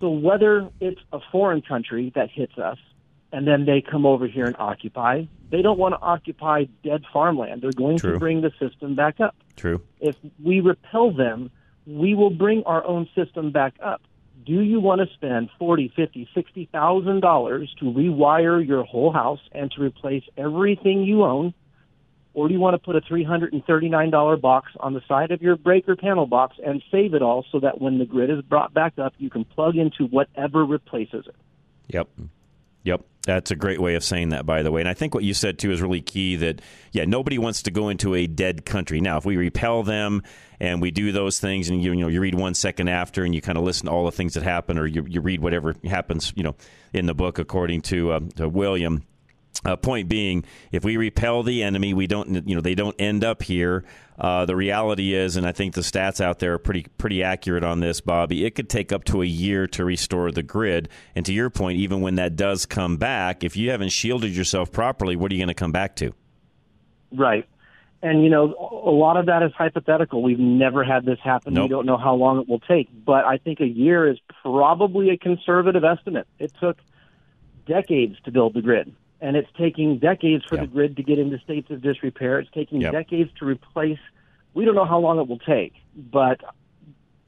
So 0.05 0.11
whether 0.11 0.69
it's 0.81 1.01
a 1.15 1.19
foreign 1.33 1.63
country 1.63 2.13
that 2.15 2.29
hits 2.31 2.59
us 2.59 2.77
and 3.33 3.49
then 3.49 3.65
they 3.65 3.81
come 3.81 4.05
over 4.05 4.27
here 4.27 4.45
and 4.45 4.55
occupy, 4.59 5.25
they 5.51 5.63
don't 5.63 5.79
want 5.79 5.95
to 5.95 5.99
occupy 5.99 6.67
dead 6.83 7.05
farmland. 7.11 7.63
They're 7.63 7.73
going 7.73 7.97
True. 7.97 8.13
to 8.13 8.19
bring 8.19 8.43
the 8.43 8.53
system 8.61 8.95
back 8.95 9.19
up. 9.19 9.35
True. 9.57 9.81
If 10.01 10.15
we 10.45 10.61
repel 10.61 11.11
them, 11.11 11.51
we 11.87 12.15
will 12.15 12.29
bring 12.29 12.65
our 12.65 12.85
own 12.85 13.09
system 13.15 13.51
back 13.51 13.77
up. 13.83 14.03
Do 14.45 14.61
you 14.61 14.79
want 14.79 15.01
to 15.01 15.07
spend 15.15 15.49
forty, 15.59 15.91
fifty, 15.97 16.29
sixty 16.35 16.69
thousand 16.71 17.21
dollars 17.21 17.75
to 17.79 17.87
rewire 17.87 18.67
your 18.67 18.85
whole 18.85 19.11
house 19.11 19.41
and 19.53 19.71
to 19.73 19.83
replace 19.83 20.25
everything 20.37 21.05
you 21.05 21.25
own? 21.25 21.55
Or 22.35 22.49
do 22.49 22.55
you 22.55 22.61
want 22.61 22.75
to 22.75 22.79
put 22.79 22.97
a 22.97 23.01
$339 23.01 24.41
box 24.41 24.73
on 24.81 24.93
the 24.93 25.01
side 25.07 25.31
of 25.31 25.41
your 25.41 25.57
breaker 25.57 25.95
panel 25.95 26.27
box 26.27 26.57
and 26.65 26.83
save 26.91 27.15
it 27.15 27.23
all 27.23 27.47
so 27.53 27.61
that 27.61 27.81
when 27.81 27.99
the 27.99 28.05
grid 28.05 28.29
is 28.29 28.43
brought 28.43 28.75
back 28.75 28.99
up, 28.99 29.15
you 29.19 29.31
can 29.31 29.45
plug 29.45 29.77
into 29.77 30.07
whatever 30.07 30.65
replaces 30.65 31.27
it? 31.27 31.37
Yep. 31.89 32.09
Yep. 32.83 33.03
That's 33.23 33.51
a 33.51 33.57
great 33.57 33.81
way 33.81 33.95
of 33.95 34.05
saying 34.05 34.31
that, 34.31 34.45
by 34.45 34.63
the 34.63 34.71
way. 34.71 34.83
And 34.83 34.89
I 34.89 34.95
think 34.95 35.15
what 35.15 35.25
you 35.25 35.33
said, 35.33 35.59
too, 35.59 35.71
is 35.71 35.81
really 35.81 36.03
key 36.03 36.37
that, 36.37 36.61
yeah, 36.93 37.05
nobody 37.07 37.39
wants 37.39 37.63
to 37.63 37.71
go 37.71 37.89
into 37.89 38.15
a 38.15 38.27
dead 38.27 38.67
country. 38.67 39.01
Now, 39.01 39.17
if 39.17 39.25
we 39.25 39.37
repel 39.37 39.83
them 39.83 40.23
and 40.61 40.83
we 40.83 40.91
do 40.91 41.11
those 41.13 41.39
things 41.39 41.71
and 41.71 41.83
you, 41.83 41.93
you 41.93 42.01
know, 42.01 42.09
you 42.09 42.21
read 42.21 42.35
one 42.35 42.53
second 42.53 42.89
after 42.89 43.25
and 43.25 43.35
you 43.35 43.41
kind 43.41 43.57
of 43.57 43.65
listen 43.65 43.87
to 43.87 43.93
all 43.93 44.05
the 44.05 44.13
things 44.13 44.35
that 44.35 44.43
happen 44.43 44.79
or 44.79 44.87
you, 44.87 45.07
you 45.09 45.23
read 45.23 45.41
whatever 45.41 45.75
happens, 45.85 46.33
you 46.37 46.43
know, 46.43 46.55
in 46.93 47.07
the 47.07 47.15
book, 47.15 47.39
according 47.39 47.81
to, 47.83 48.13
um, 48.13 48.29
to 48.31 48.49
William, 48.49 49.05
uh, 49.65 49.77
point 49.77 50.09
being, 50.09 50.45
if 50.73 50.85
we 50.85 50.97
repel 50.97 51.43
the 51.43 51.63
enemy, 51.63 51.95
we 51.95 52.07
don't, 52.07 52.47
you 52.49 52.55
know, 52.55 52.61
they 52.61 52.75
don't 52.75 52.97
end 52.99 53.25
up 53.25 53.43
here. 53.43 53.85
Uh, 54.19 54.45
the 54.45 54.55
reality 54.55 55.13
is, 55.13 55.37
and 55.37 55.47
I 55.47 55.53
think 55.53 55.75
the 55.75 55.81
stats 55.81 56.21
out 56.21 56.39
there 56.39 56.55
are 56.55 56.59
pretty 56.59 56.87
pretty 56.99 57.23
accurate 57.23 57.65
on 57.65 57.81
this, 57.81 58.01
Bobby. 58.01 58.45
It 58.45 58.55
could 58.55 58.69
take 58.69 58.93
up 58.93 59.05
to 59.05 59.23
a 59.23 59.27
year 59.27 59.67
to 59.69 59.85
restore 59.85 60.31
the 60.31 60.43
grid. 60.43 60.89
And 61.17 61.27
to 61.27 61.33
your 61.33 61.51
point, 61.51 61.79
even 61.79 62.01
when 62.01 62.15
that 62.15 62.37
does 62.37 62.65
come 62.65 62.97
back, 62.97 63.43
if 63.43 63.57
you 63.57 63.71
haven't 63.71 63.89
shielded 63.89 64.37
yourself 64.37 64.71
properly, 64.71 65.17
what 65.17 65.33
are 65.33 65.35
you 65.35 65.41
going 65.41 65.49
to 65.49 65.55
come 65.55 65.73
back 65.73 65.97
to? 65.97 66.15
Right. 67.13 67.49
And, 68.03 68.23
you 68.23 68.29
know, 68.29 68.55
a 68.85 68.91
lot 68.91 69.17
of 69.17 69.27
that 69.27 69.43
is 69.43 69.53
hypothetical. 69.57 70.23
We've 70.23 70.39
never 70.39 70.85
had 70.85 71.07
this 71.07 71.19
happen. 71.25 71.55
Nope. 71.55 71.65
We 71.65 71.69
don't 71.71 71.87
know 71.87 71.97
how 71.97 72.15
long 72.15 72.39
it 72.39 72.47
will 72.47 72.61
take. 72.61 72.91
But 73.05 73.25
I 73.25 73.39
think 73.39 73.61
a 73.61 73.67
year 73.67 74.07
is 74.07 74.19
probably 74.43 75.09
a 75.09 75.17
conservative 75.17 75.85
estimate. 75.85 76.29
It 76.39 76.53
took 76.61 76.77
decades 77.67 78.17
to 78.27 78.31
build 78.31 78.53
the 78.53 78.61
grid. 78.61 78.95
And 79.25 79.37
it's 79.37 79.49
taking 79.57 79.99
decades 79.99 80.45
for 80.45 80.57
Yeah. 80.57 80.63
the 80.63 80.67
grid 80.67 80.97
to 80.99 81.03
get 81.03 81.19
into 81.19 81.39
states 81.39 81.71
of 81.71 81.81
disrepair. 81.81 82.39
It's 82.41 82.51
taking 82.53 82.83
Yep. 82.83 82.93
decades 82.93 83.31
to 83.39 83.47
replace. 83.47 83.99
We 84.53 84.67
don't 84.67 84.75
know 84.75 84.85
how 84.85 84.99
long 85.01 85.19
it 85.19 85.27
will 85.27 85.39
take. 85.39 85.73
But 85.97 86.41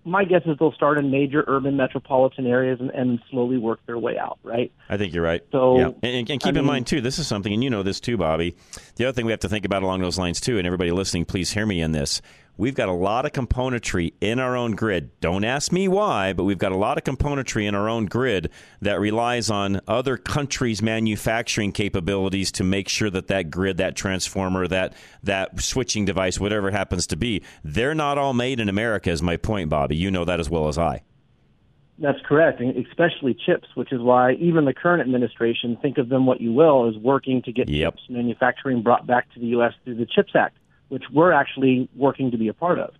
my 0.04 0.24
guess 0.24 0.42
is 0.44 0.56
they'll 0.58 0.72
start 0.72 0.98
in 0.98 1.10
major 1.10 1.42
urban 1.48 1.76
metropolitan 1.76 2.46
areas 2.46 2.78
and, 2.80 2.90
and 2.90 3.18
slowly 3.30 3.56
work 3.56 3.80
their 3.86 3.98
way 3.98 4.18
out. 4.18 4.38
Right. 4.42 4.70
I 4.90 4.98
think 4.98 5.14
you're 5.14 5.24
right. 5.24 5.42
So, 5.50 5.78
yeah. 5.78 5.86
and, 6.02 6.30
and 6.30 6.40
keep 6.40 6.44
I 6.46 6.48
in 6.50 6.54
mean- 6.56 6.64
mind 6.66 6.86
too, 6.86 7.00
this 7.00 7.18
is 7.18 7.26
something, 7.26 7.52
and 7.52 7.64
you 7.64 7.70
know 7.70 7.82
this 7.82 7.98
too, 7.98 8.16
Bobby. 8.18 8.54
The 8.96 9.06
other 9.06 9.12
thing 9.14 9.24
we 9.24 9.32
have 9.32 9.40
to 9.40 9.48
think 9.48 9.64
about 9.64 9.82
along 9.82 10.02
those 10.02 10.18
lines 10.18 10.38
too, 10.40 10.58
and 10.58 10.66
everybody 10.66 10.90
listening, 10.92 11.24
please 11.24 11.50
hear 11.52 11.64
me 11.66 11.80
in 11.80 11.92
this. 11.92 12.20
We've 12.58 12.74
got 12.74 12.88
a 12.88 12.92
lot 12.92 13.26
of 13.26 13.32
componentry 13.32 14.14
in 14.20 14.38
our 14.38 14.56
own 14.56 14.72
grid. 14.72 15.10
Don't 15.20 15.44
ask 15.44 15.72
me 15.72 15.88
why, 15.88 16.32
but 16.32 16.44
we've 16.44 16.56
got 16.56 16.72
a 16.72 16.76
lot 16.76 16.96
of 16.96 17.04
componentry 17.04 17.68
in 17.68 17.74
our 17.74 17.86
own 17.86 18.06
grid 18.06 18.50
that 18.80 18.98
relies 18.98 19.50
on 19.50 19.80
other 19.86 20.16
countries' 20.16 20.80
manufacturing 20.80 21.72
capabilities 21.72 22.50
to 22.52 22.64
make 22.64 22.88
sure 22.88 23.10
that 23.10 23.26
that 23.26 23.50
grid, 23.50 23.76
that 23.76 23.94
transformer, 23.94 24.66
that 24.68 24.94
that 25.22 25.60
switching 25.60 26.06
device, 26.06 26.40
whatever 26.40 26.68
it 26.68 26.72
happens 26.72 27.06
to 27.08 27.16
be, 27.16 27.42
they're 27.62 27.94
not 27.94 28.16
all 28.16 28.32
made 28.32 28.58
in 28.58 28.70
America. 28.70 29.10
Is 29.10 29.20
my 29.20 29.36
point, 29.36 29.68
Bobby? 29.68 29.96
You 29.96 30.10
know 30.10 30.24
that 30.24 30.40
as 30.40 30.48
well 30.48 30.68
as 30.68 30.78
I. 30.78 31.02
That's 31.98 32.18
correct, 32.26 32.60
and 32.60 32.76
especially 32.86 33.34
chips, 33.34 33.68
which 33.74 33.90
is 33.92 34.00
why 34.00 34.32
even 34.32 34.66
the 34.66 34.74
current 34.74 35.00
administration, 35.00 35.78
think 35.80 35.96
of 35.96 36.08
them 36.10 36.26
what 36.26 36.42
you 36.42 36.52
will, 36.52 36.88
is 36.88 36.96
working 36.98 37.42
to 37.42 37.52
get 37.52 37.68
Yep. 37.68 37.94
chips 37.96 38.02
manufacturing 38.10 38.82
brought 38.82 39.06
back 39.06 39.32
to 39.34 39.40
the 39.40 39.46
U.S. 39.48 39.72
through 39.84 39.94
the 39.94 40.04
CHIPS 40.06 40.32
Act, 40.34 40.58
which 40.88 41.04
we're 41.12 41.32
actually 41.32 41.88
working 41.94 42.30
to 42.30 42.38
be 42.38 42.48
a 42.48 42.54
part 42.54 42.78
of. 42.78 42.94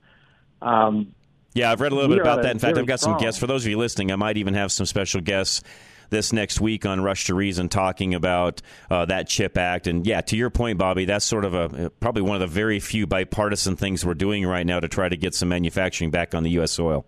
Um, 0.63 1.15
Yeah, 1.55 1.71
I've 1.73 1.81
read 1.81 1.93
a 1.93 1.95
little 1.95 2.11
bit 2.11 2.21
about 2.21 2.43
that. 2.43 2.51
In 2.53 2.59
fact, 2.59 2.77
I've 2.79 2.87
got 2.87 3.01
some 3.01 3.17
guests. 3.19 3.39
For 3.41 3.47
those 3.47 3.65
of 3.65 3.71
you 3.71 3.79
listening, 3.79 4.11
I 4.13 4.17
might 4.17 4.37
even 4.37 4.55
have 4.55 4.71
some 4.73 4.87
special 4.87 5.21
guests 5.21 5.63
this 6.11 6.33
next 6.33 6.61
week 6.61 6.87
on 6.87 7.01
Rush 7.01 7.25
to 7.27 7.35
Reason 7.35 7.69
talking 7.69 8.15
about 8.15 8.63
uh, 8.91 9.07
that 9.07 9.29
CHIP 9.29 9.59
Act. 9.59 9.87
And 9.89 10.07
yeah, 10.07 10.21
to 10.21 10.37
your 10.37 10.51
point, 10.51 10.79
Bobby, 10.79 11.05
that's 11.05 11.25
sort 11.25 11.45
of 11.45 11.55
a 11.55 11.91
probably 12.01 12.23
one 12.23 12.35
of 12.37 12.41
the 12.41 12.47
very 12.55 12.79
few 12.79 13.07
bipartisan 13.07 13.75
things 13.77 14.05
we're 14.05 14.15
doing 14.15 14.47
right 14.47 14.65
now 14.67 14.79
to 14.81 14.87
try 14.89 15.09
to 15.09 15.17
get 15.17 15.35
some 15.35 15.49
manufacturing 15.49 16.11
back 16.11 16.35
on 16.35 16.43
the 16.45 16.51
U.S. 16.51 16.71
soil. 16.73 17.05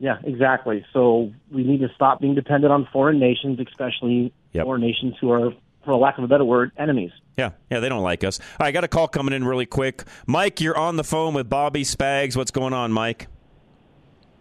yeah, 0.00 0.18
exactly. 0.22 0.84
So 0.92 1.32
we 1.50 1.64
need 1.64 1.80
to 1.80 1.88
stop 1.94 2.20
being 2.20 2.34
dependent 2.34 2.72
on 2.72 2.86
foreign 2.92 3.18
nations, 3.18 3.58
especially 3.60 4.32
Yep. 4.52 4.64
foreign 4.64 4.80
nations 4.80 5.14
who 5.20 5.30
are, 5.30 5.52
for 5.88 5.96
lack 5.96 6.18
of 6.18 6.24
a 6.24 6.28
better 6.28 6.44
word, 6.44 6.70
enemies. 6.76 7.12
Yeah, 7.38 7.52
yeah, 7.70 7.80
they 7.80 7.88
don't 7.88 8.02
like 8.02 8.22
us. 8.22 8.40
All 8.40 8.46
right, 8.60 8.66
I 8.68 8.72
got 8.72 8.84
a 8.84 8.88
call 8.88 9.08
coming 9.08 9.32
in 9.32 9.42
really 9.42 9.64
quick. 9.64 10.04
Mike, 10.26 10.60
you're 10.60 10.76
on 10.76 10.96
the 10.96 11.04
phone 11.04 11.32
with 11.32 11.48
Bobby 11.48 11.82
Spags. 11.82 12.36
What's 12.36 12.50
going 12.50 12.74
on, 12.74 12.92
Mike? 12.92 13.26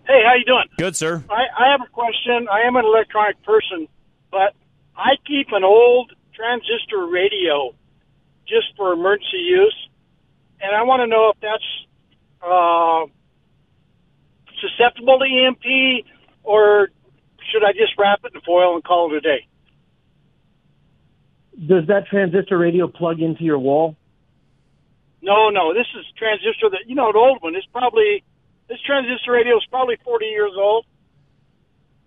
Hey, 0.06 0.22
how 0.26 0.36
you 0.36 0.44
doing? 0.44 0.66
Good, 0.78 0.98
sir. 0.98 1.24
I, 1.30 1.46
I 1.58 1.72
have 1.72 1.80
a 1.82 1.90
question. 1.90 2.50
I 2.52 2.68
am 2.68 2.76
an 2.76 2.84
electronic 2.84 3.42
person, 3.44 3.88
but 4.30 4.56
I 4.98 5.12
keep 5.26 5.48
an 5.54 5.64
old 5.64 6.12
transistor 6.36 7.08
radio 7.08 7.74
just 8.46 8.76
for 8.76 8.92
emergency 8.92 9.38
use, 9.38 9.90
and 10.60 10.76
I 10.76 10.84
want 10.84 11.00
to 11.00 11.08
know 11.08 11.32
if 11.34 11.40
that's 11.40 11.64
uh, 12.42 13.06
susceptible 14.60 15.20
to 15.20 15.26
EMP, 15.26 16.06
or 16.44 16.90
should 17.54 17.64
I 17.64 17.72
just 17.72 17.94
wrap 17.98 18.20
it 18.26 18.36
in 18.36 18.42
foil 18.42 18.76
and 18.76 18.84
call 18.84 19.14
it 19.14 19.18
a 19.18 19.22
day? 19.22 19.47
Does 21.66 21.88
that 21.88 22.06
transistor 22.08 22.58
radio 22.58 22.88
plug 22.88 23.20
into 23.20 23.44
your 23.44 23.58
wall? 23.58 23.96
No, 25.22 25.50
no, 25.50 25.74
this 25.74 25.88
is 26.00 26.06
transistor 26.16 26.70
that 26.70 26.82
you 26.88 26.96
know, 26.96 27.10
an 27.10 27.16
old 27.16 27.42
one. 27.42 27.56
It's 27.56 27.66
probably 27.72 28.24
this 28.70 28.80
transistor 28.86 29.32
radio 29.32 29.58
is 29.58 29.66
probably 29.70 29.98
forty 30.04 30.28
years 30.28 30.52
old. 30.56 30.86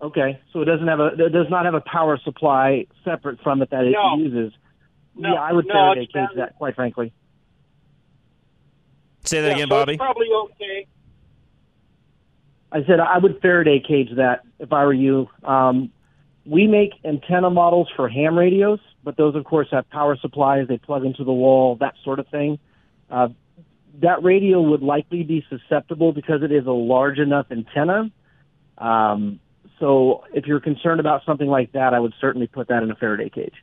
Okay, 0.01 0.39
so 0.51 0.61
it 0.61 0.65
doesn't 0.65 0.87
have 0.87 0.99
a 0.99 1.07
it 1.07 1.33
does 1.33 1.47
not 1.49 1.65
have 1.65 1.73
a 1.75 1.81
power 1.81 2.17
supply 2.23 2.87
separate 3.03 3.39
from 3.41 3.61
it 3.61 3.69
that 3.71 3.83
it 3.83 3.91
No. 3.91 4.15
uses. 4.17 4.53
No, 5.15 5.33
yeah, 5.33 5.41
I 5.41 5.51
would 5.51 5.67
no, 5.67 5.73
Faraday 5.73 6.05
cage 6.05 6.13
battery. 6.13 6.35
that, 6.37 6.55
quite 6.55 6.75
frankly. 6.75 7.11
Say 9.25 9.41
that 9.41 9.49
Yeah, 9.49 9.53
again, 9.55 9.67
so 9.67 9.75
Bobby. 9.75 9.93
It's 9.93 9.99
probably 9.99 10.27
okay. 10.31 10.87
I 12.71 12.83
said 12.85 13.01
I 13.01 13.17
would 13.17 13.41
Faraday 13.41 13.81
cage 13.85 14.09
that 14.15 14.43
if 14.59 14.71
I 14.71 14.85
were 14.85 14.93
you. 14.93 15.27
Um, 15.43 15.91
we 16.45 16.67
make 16.67 16.93
antenna 17.05 17.49
models 17.49 17.89
for 17.95 18.09
ham 18.09 18.37
radios, 18.37 18.79
but 19.03 19.17
those, 19.17 19.35
of 19.35 19.43
course, 19.43 19.67
have 19.71 19.89
power 19.89 20.17
supplies. 20.19 20.67
They 20.67 20.77
plug 20.77 21.05
into 21.05 21.23
the 21.23 21.31
wall, 21.31 21.75
that 21.79 21.95
sort 22.03 22.19
of 22.19 22.27
thing. 22.29 22.59
Uh, 23.09 23.29
that 24.01 24.23
radio 24.23 24.61
would 24.61 24.81
likely 24.81 25.23
be 25.23 25.45
susceptible 25.49 26.13
because 26.13 26.41
it 26.43 26.51
is 26.51 26.65
a 26.65 26.71
large 26.71 27.19
enough 27.19 27.47
antenna. 27.51 28.11
Um, 28.77 29.39
so, 29.79 30.23
if 30.33 30.45
you're 30.45 30.59
concerned 30.59 30.99
about 30.99 31.23
something 31.25 31.47
like 31.47 31.73
that, 31.73 31.93
I 31.93 31.99
would 31.99 32.13
certainly 32.21 32.47
put 32.47 32.67
that 32.69 32.83
in 32.83 32.91
a 32.91 32.95
Faraday 32.95 33.29
cage. 33.29 33.55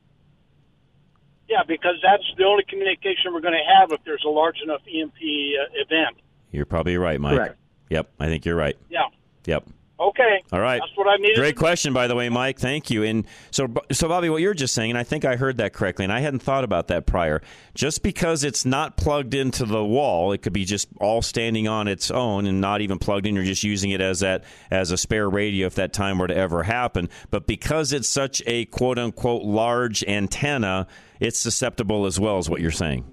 Yeah, 1.49 1.62
because 1.66 1.95
that's 2.03 2.24
the 2.37 2.45
only 2.45 2.64
communication 2.68 3.33
we're 3.33 3.41
going 3.41 3.55
to 3.55 3.81
have 3.81 3.91
if 3.91 4.05
there's 4.05 4.24
a 4.26 4.29
large 4.29 4.61
enough 4.62 4.83
EMP 4.87 5.14
uh, 5.14 5.81
event. 5.81 6.16
You're 6.51 6.66
probably 6.66 6.97
right, 6.99 7.20
Mike. 7.20 7.37
Correct. 7.37 7.59
Yep, 7.91 8.11
I 8.20 8.26
think 8.26 8.45
you're 8.45 8.57
right. 8.57 8.76
Yeah. 8.91 9.07
Yep. 9.47 9.66
Okay. 10.01 10.44
All 10.53 10.61
right. 10.61 10.80
That's 10.80 10.96
what 10.96 11.09
I 11.09 11.16
needed. 11.16 11.36
Great 11.36 11.57
question, 11.57 11.92
by 11.92 12.07
the 12.07 12.14
way, 12.14 12.28
Mike. 12.28 12.61
Thank 12.61 12.88
you. 12.88 13.03
And 13.03 13.26
so, 13.51 13.66
so 13.90 14.07
Bobby, 14.07 14.30
what 14.30 14.40
you're 14.40 14.55
just 14.55 14.72
saying, 14.72 14.90
and 14.90 14.99
I 14.99 15.03
think 15.03 15.24
I 15.24 15.34
heard 15.34 15.57
that 15.57 15.72
correctly, 15.72 16.05
and 16.05 16.12
I 16.12 16.20
hadn't 16.20 16.38
thought 16.38 16.62
about 16.62 16.86
that 16.88 17.05
prior. 17.05 17.42
Just 17.74 18.05
because 18.05 18.44
it's 18.44 18.64
not 18.64 18.96
plugged 18.96 19.34
into 19.34 19.64
the 19.64 19.84
wall, 19.84 20.30
it 20.32 20.38
could 20.38 20.53
be 20.53 20.64
just 20.64 20.88
all 21.01 21.20
standing 21.20 21.66
on 21.66 21.88
its 21.88 22.12
own 22.12 22.46
and 22.46 22.61
not 22.61 22.80
even 22.80 22.99
plugged 22.99 23.26
in. 23.26 23.34
You're 23.34 23.44
just 23.44 23.64
using 23.64 23.90
it 23.90 24.01
as 24.01 24.20
that 24.20 24.44
as 24.70 24.92
a 24.92 24.96
spare 24.96 25.28
radio 25.28 25.66
if 25.66 25.74
that 25.74 25.92
time 25.92 26.18
were 26.18 26.28
to 26.28 26.36
ever 26.36 26.62
happen. 26.62 27.09
But 27.30 27.49
because 27.49 27.92
it's 27.92 28.09
such 28.09 28.40
a 28.46 28.66
quote 28.66 28.99
unquote 28.99 29.42
large 29.42 30.05
antenna, 30.05 30.86
it's 31.18 31.38
susceptible 31.38 32.07
as 32.07 32.20
well, 32.20 32.38
as 32.38 32.49
what 32.49 32.61
you're 32.61 32.70
saying. 32.70 33.05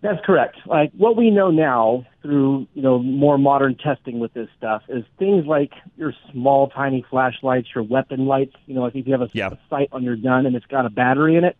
That's 0.00 0.24
correct. 0.24 0.58
Like 0.66 0.92
what 0.96 1.16
we 1.16 1.30
know 1.30 1.50
now 1.50 2.06
through 2.22 2.66
you 2.74 2.82
know 2.82 2.98
more 2.98 3.38
modern 3.38 3.76
testing 3.76 4.18
with 4.18 4.32
this 4.34 4.48
stuff 4.56 4.82
is 4.88 5.04
things 5.18 5.46
like 5.46 5.72
your 5.96 6.12
small 6.32 6.68
tiny 6.68 7.04
flashlights, 7.08 7.68
your 7.74 7.84
weapon 7.84 8.26
lights. 8.26 8.56
You 8.66 8.74
know, 8.74 8.82
like 8.82 8.94
if 8.96 9.06
you 9.06 9.12
have 9.12 9.22
a, 9.22 9.30
Yeah. 9.32 9.48
a 9.48 9.58
sight 9.70 9.88
on 9.92 10.02
your 10.02 10.16
gun 10.16 10.46
and 10.46 10.56
it's 10.56 10.66
got 10.66 10.84
a 10.86 10.90
battery 10.90 11.36
in 11.36 11.44
it, 11.44 11.56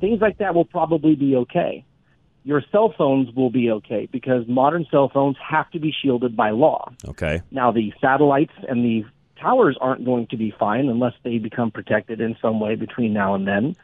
things 0.00 0.20
like 0.20 0.38
that 0.38 0.54
will 0.54 0.64
probably 0.64 1.14
be 1.14 1.36
okay. 1.36 1.84
Your 2.44 2.62
cell 2.72 2.94
phones 2.96 3.34
will 3.34 3.50
be 3.50 3.70
okay 3.72 4.08
because 4.10 4.46
modern 4.48 4.86
cell 4.90 5.10
phones 5.12 5.36
have 5.46 5.70
to 5.72 5.78
be 5.78 5.92
shielded 5.92 6.34
by 6.36 6.50
law. 6.50 6.90
Okay. 7.06 7.42
Now 7.50 7.70
the 7.72 7.92
satellites 8.00 8.52
and 8.68 8.82
the 8.82 9.04
towers 9.38 9.76
aren't 9.80 10.04
going 10.04 10.26
to 10.28 10.36
be 10.36 10.52
fine 10.58 10.88
unless 10.88 11.12
they 11.22 11.38
become 11.38 11.70
protected 11.70 12.20
in 12.20 12.36
some 12.40 12.58
way 12.60 12.74
between 12.74 13.12
now 13.12 13.34
and 13.34 13.46
then. 13.46 13.76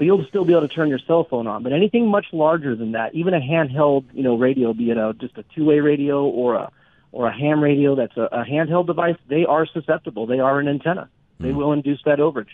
But 0.00 0.06
you'll 0.06 0.24
still 0.24 0.46
be 0.46 0.54
able 0.54 0.66
to 0.66 0.74
turn 0.74 0.88
your 0.88 0.98
cell 0.98 1.24
phone 1.24 1.46
on. 1.46 1.62
But 1.62 1.74
anything 1.74 2.08
much 2.08 2.24
larger 2.32 2.74
than 2.74 2.92
that, 2.92 3.14
even 3.14 3.34
a 3.34 3.38
handheld, 3.38 4.06
you 4.14 4.22
know, 4.22 4.34
radio, 4.34 4.72
be 4.72 4.90
it 4.90 4.96
a 4.96 5.14
just 5.20 5.36
a 5.36 5.42
two-way 5.54 5.80
radio 5.80 6.24
or 6.24 6.54
a 6.54 6.72
or 7.12 7.26
a 7.26 7.38
ham 7.38 7.62
radio 7.62 7.94
that's 7.94 8.16
a, 8.16 8.22
a 8.22 8.42
handheld 8.42 8.86
device, 8.86 9.16
they 9.28 9.44
are 9.44 9.66
susceptible. 9.66 10.24
They 10.24 10.40
are 10.40 10.58
an 10.58 10.68
antenna. 10.68 11.10
They 11.38 11.50
hmm. 11.50 11.56
will 11.58 11.74
induce 11.74 12.02
that 12.06 12.18
overage. 12.18 12.48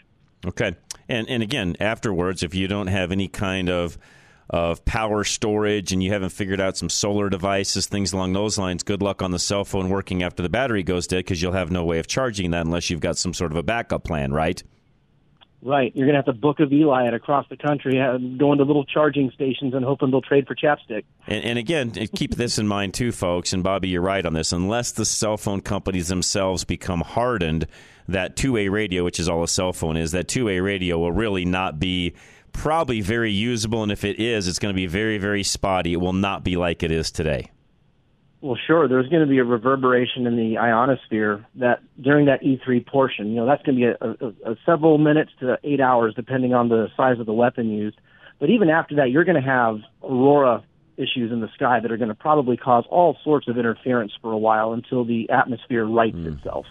Okay. 0.44 0.74
And 1.08 1.28
and 1.28 1.40
again, 1.40 1.76
afterwards, 1.78 2.42
if 2.42 2.52
you 2.52 2.66
don't 2.66 2.88
have 2.88 3.12
any 3.12 3.28
kind 3.28 3.70
of 3.70 3.96
of 4.50 4.84
power 4.84 5.22
storage 5.22 5.92
and 5.92 6.02
you 6.02 6.10
haven't 6.10 6.30
figured 6.30 6.60
out 6.60 6.76
some 6.76 6.88
solar 6.88 7.30
devices, 7.30 7.86
things 7.86 8.12
along 8.12 8.32
those 8.32 8.58
lines, 8.58 8.82
good 8.82 9.02
luck 9.02 9.22
on 9.22 9.30
the 9.30 9.38
cell 9.38 9.64
phone 9.64 9.88
working 9.88 10.24
after 10.24 10.42
the 10.42 10.48
battery 10.48 10.82
goes 10.82 11.06
dead 11.06 11.18
because 11.18 11.40
you'll 11.40 11.52
have 11.52 11.70
no 11.70 11.84
way 11.84 12.00
of 12.00 12.08
charging 12.08 12.50
that 12.50 12.66
unless 12.66 12.90
you've 12.90 12.98
got 12.98 13.16
some 13.16 13.32
sort 13.32 13.52
of 13.52 13.56
a 13.56 13.62
backup 13.62 14.02
plan, 14.02 14.32
right? 14.32 14.64
Right. 15.62 15.90
You're 15.96 16.06
going 16.06 16.14
to 16.14 16.18
have 16.18 16.26
to 16.26 16.32
book 16.32 16.60
a 16.60 16.66
V-Line 16.66 17.12
across 17.14 17.46
the 17.48 17.56
country, 17.56 18.00
uh, 18.00 18.18
going 18.18 18.58
to 18.58 18.64
little 18.64 18.84
charging 18.84 19.30
stations 19.32 19.74
and 19.74 19.84
hoping 19.84 20.10
they'll 20.10 20.20
trade 20.20 20.46
for 20.46 20.54
chapstick. 20.54 21.04
And, 21.26 21.44
and 21.44 21.58
again, 21.58 21.90
keep 21.90 22.36
this 22.36 22.58
in 22.58 22.68
mind 22.68 22.94
too, 22.94 23.10
folks. 23.10 23.52
And 23.52 23.64
Bobby, 23.64 23.88
you're 23.88 24.02
right 24.02 24.24
on 24.24 24.34
this. 24.34 24.52
Unless 24.52 24.92
the 24.92 25.04
cell 25.04 25.36
phone 25.36 25.62
companies 25.62 26.08
themselves 26.08 26.64
become 26.64 27.00
hardened, 27.00 27.66
that 28.06 28.36
two-way 28.36 28.68
radio, 28.68 29.02
which 29.02 29.18
is 29.18 29.28
all 29.28 29.42
a 29.42 29.48
cell 29.48 29.72
phone 29.72 29.96
is, 29.96 30.12
that 30.12 30.28
two-way 30.28 30.60
radio 30.60 30.98
will 30.98 31.10
really 31.10 31.44
not 31.44 31.80
be 31.80 32.14
probably 32.52 33.00
very 33.00 33.32
usable. 33.32 33.82
And 33.82 33.90
if 33.90 34.04
it 34.04 34.20
is, 34.20 34.46
it's 34.46 34.60
going 34.60 34.72
to 34.72 34.76
be 34.76 34.86
very, 34.86 35.18
very 35.18 35.42
spotty. 35.42 35.94
It 35.94 36.00
will 36.00 36.12
not 36.12 36.44
be 36.44 36.56
like 36.56 36.82
it 36.82 36.92
is 36.92 37.10
today. 37.10 37.50
Well, 38.46 38.58
sure. 38.64 38.86
There's 38.86 39.08
going 39.08 39.22
to 39.22 39.28
be 39.28 39.38
a 39.38 39.44
reverberation 39.44 40.24
in 40.24 40.36
the 40.36 40.58
ionosphere 40.58 41.44
that 41.56 41.80
during 42.00 42.26
that 42.26 42.42
E3 42.42 42.86
portion, 42.86 43.30
you 43.30 43.34
know, 43.34 43.46
that's 43.46 43.60
going 43.64 43.76
to 43.76 43.80
be 43.80 43.86
a, 43.86 44.24
a, 44.24 44.52
a 44.52 44.56
several 44.64 44.98
minutes 44.98 45.32
to 45.40 45.58
eight 45.64 45.80
hours, 45.80 46.14
depending 46.14 46.54
on 46.54 46.68
the 46.68 46.86
size 46.96 47.18
of 47.18 47.26
the 47.26 47.32
weapon 47.32 47.70
used. 47.70 47.98
But 48.38 48.50
even 48.50 48.70
after 48.70 48.94
that, 48.96 49.10
you're 49.10 49.24
going 49.24 49.42
to 49.42 49.48
have 49.48 49.78
aurora 50.00 50.62
issues 50.96 51.32
in 51.32 51.40
the 51.40 51.48
sky 51.56 51.80
that 51.80 51.90
are 51.90 51.96
going 51.96 52.08
to 52.08 52.14
probably 52.14 52.56
cause 52.56 52.84
all 52.88 53.16
sorts 53.24 53.48
of 53.48 53.58
interference 53.58 54.12
for 54.22 54.30
a 54.30 54.38
while 54.38 54.72
until 54.72 55.04
the 55.04 55.28
atmosphere 55.28 55.84
rights 55.84 56.14
hmm. 56.14 56.28
itself. 56.28 56.66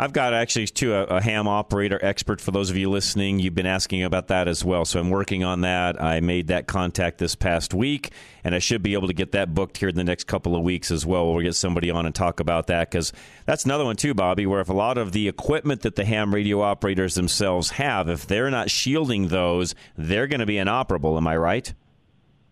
I've 0.00 0.12
got 0.12 0.32
actually 0.32 0.66
too 0.68 0.94
a, 0.94 1.02
a 1.06 1.20
ham 1.20 1.48
operator 1.48 1.98
expert 2.00 2.40
for 2.40 2.52
those 2.52 2.70
of 2.70 2.76
you 2.76 2.88
listening. 2.88 3.40
You've 3.40 3.56
been 3.56 3.66
asking 3.66 4.04
about 4.04 4.28
that 4.28 4.46
as 4.46 4.64
well, 4.64 4.84
so 4.84 5.00
I'm 5.00 5.10
working 5.10 5.42
on 5.42 5.62
that. 5.62 6.00
I 6.00 6.20
made 6.20 6.46
that 6.46 6.68
contact 6.68 7.18
this 7.18 7.34
past 7.34 7.74
week, 7.74 8.12
and 8.44 8.54
I 8.54 8.60
should 8.60 8.80
be 8.80 8.92
able 8.92 9.08
to 9.08 9.12
get 9.12 9.32
that 9.32 9.54
booked 9.56 9.76
here 9.78 9.88
in 9.88 9.96
the 9.96 10.04
next 10.04 10.28
couple 10.28 10.54
of 10.54 10.62
weeks 10.62 10.92
as 10.92 11.04
well. 11.04 11.26
We'll 11.26 11.42
get 11.42 11.56
somebody 11.56 11.90
on 11.90 12.06
and 12.06 12.14
talk 12.14 12.38
about 12.38 12.68
that 12.68 12.88
because 12.88 13.12
that's 13.44 13.64
another 13.64 13.84
one 13.84 13.96
too, 13.96 14.14
Bobby. 14.14 14.46
Where 14.46 14.60
if 14.60 14.68
a 14.68 14.72
lot 14.72 14.98
of 14.98 15.10
the 15.10 15.26
equipment 15.26 15.80
that 15.80 15.96
the 15.96 16.04
ham 16.04 16.32
radio 16.32 16.62
operators 16.62 17.16
themselves 17.16 17.70
have, 17.70 18.08
if 18.08 18.24
they're 18.24 18.52
not 18.52 18.70
shielding 18.70 19.28
those, 19.28 19.74
they're 19.96 20.28
going 20.28 20.38
to 20.38 20.46
be 20.46 20.58
inoperable. 20.58 21.16
Am 21.16 21.26
I 21.26 21.36
right? 21.36 21.74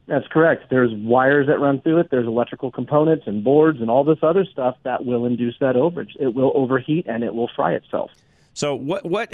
That's 0.07 0.27
correct. 0.29 0.71
There's 0.71 0.93
wires 0.93 1.49
that 1.49 1.59
run 1.59 1.81
through 1.81 1.99
it. 1.99 2.11
There's 2.11 2.27
electrical 2.27 2.71
components 2.71 3.25
and 3.27 3.43
boards 3.43 3.81
and 3.81 3.91
all 3.91 4.05
this 4.05 4.19
other 4.23 4.45
stuff 4.45 4.77
that 4.85 5.05
will 5.05 5.27
induce 5.27 5.59
that 5.59 5.75
overage. 5.75 6.11
It 6.21 6.35
will 6.35 6.53
overheat 6.55 7.07
and 7.09 7.25
it 7.25 7.35
will 7.35 7.51
fry 7.57 7.73
itself. 7.75 8.11
So 8.55 8.75
what 8.75 9.05
what 9.05 9.33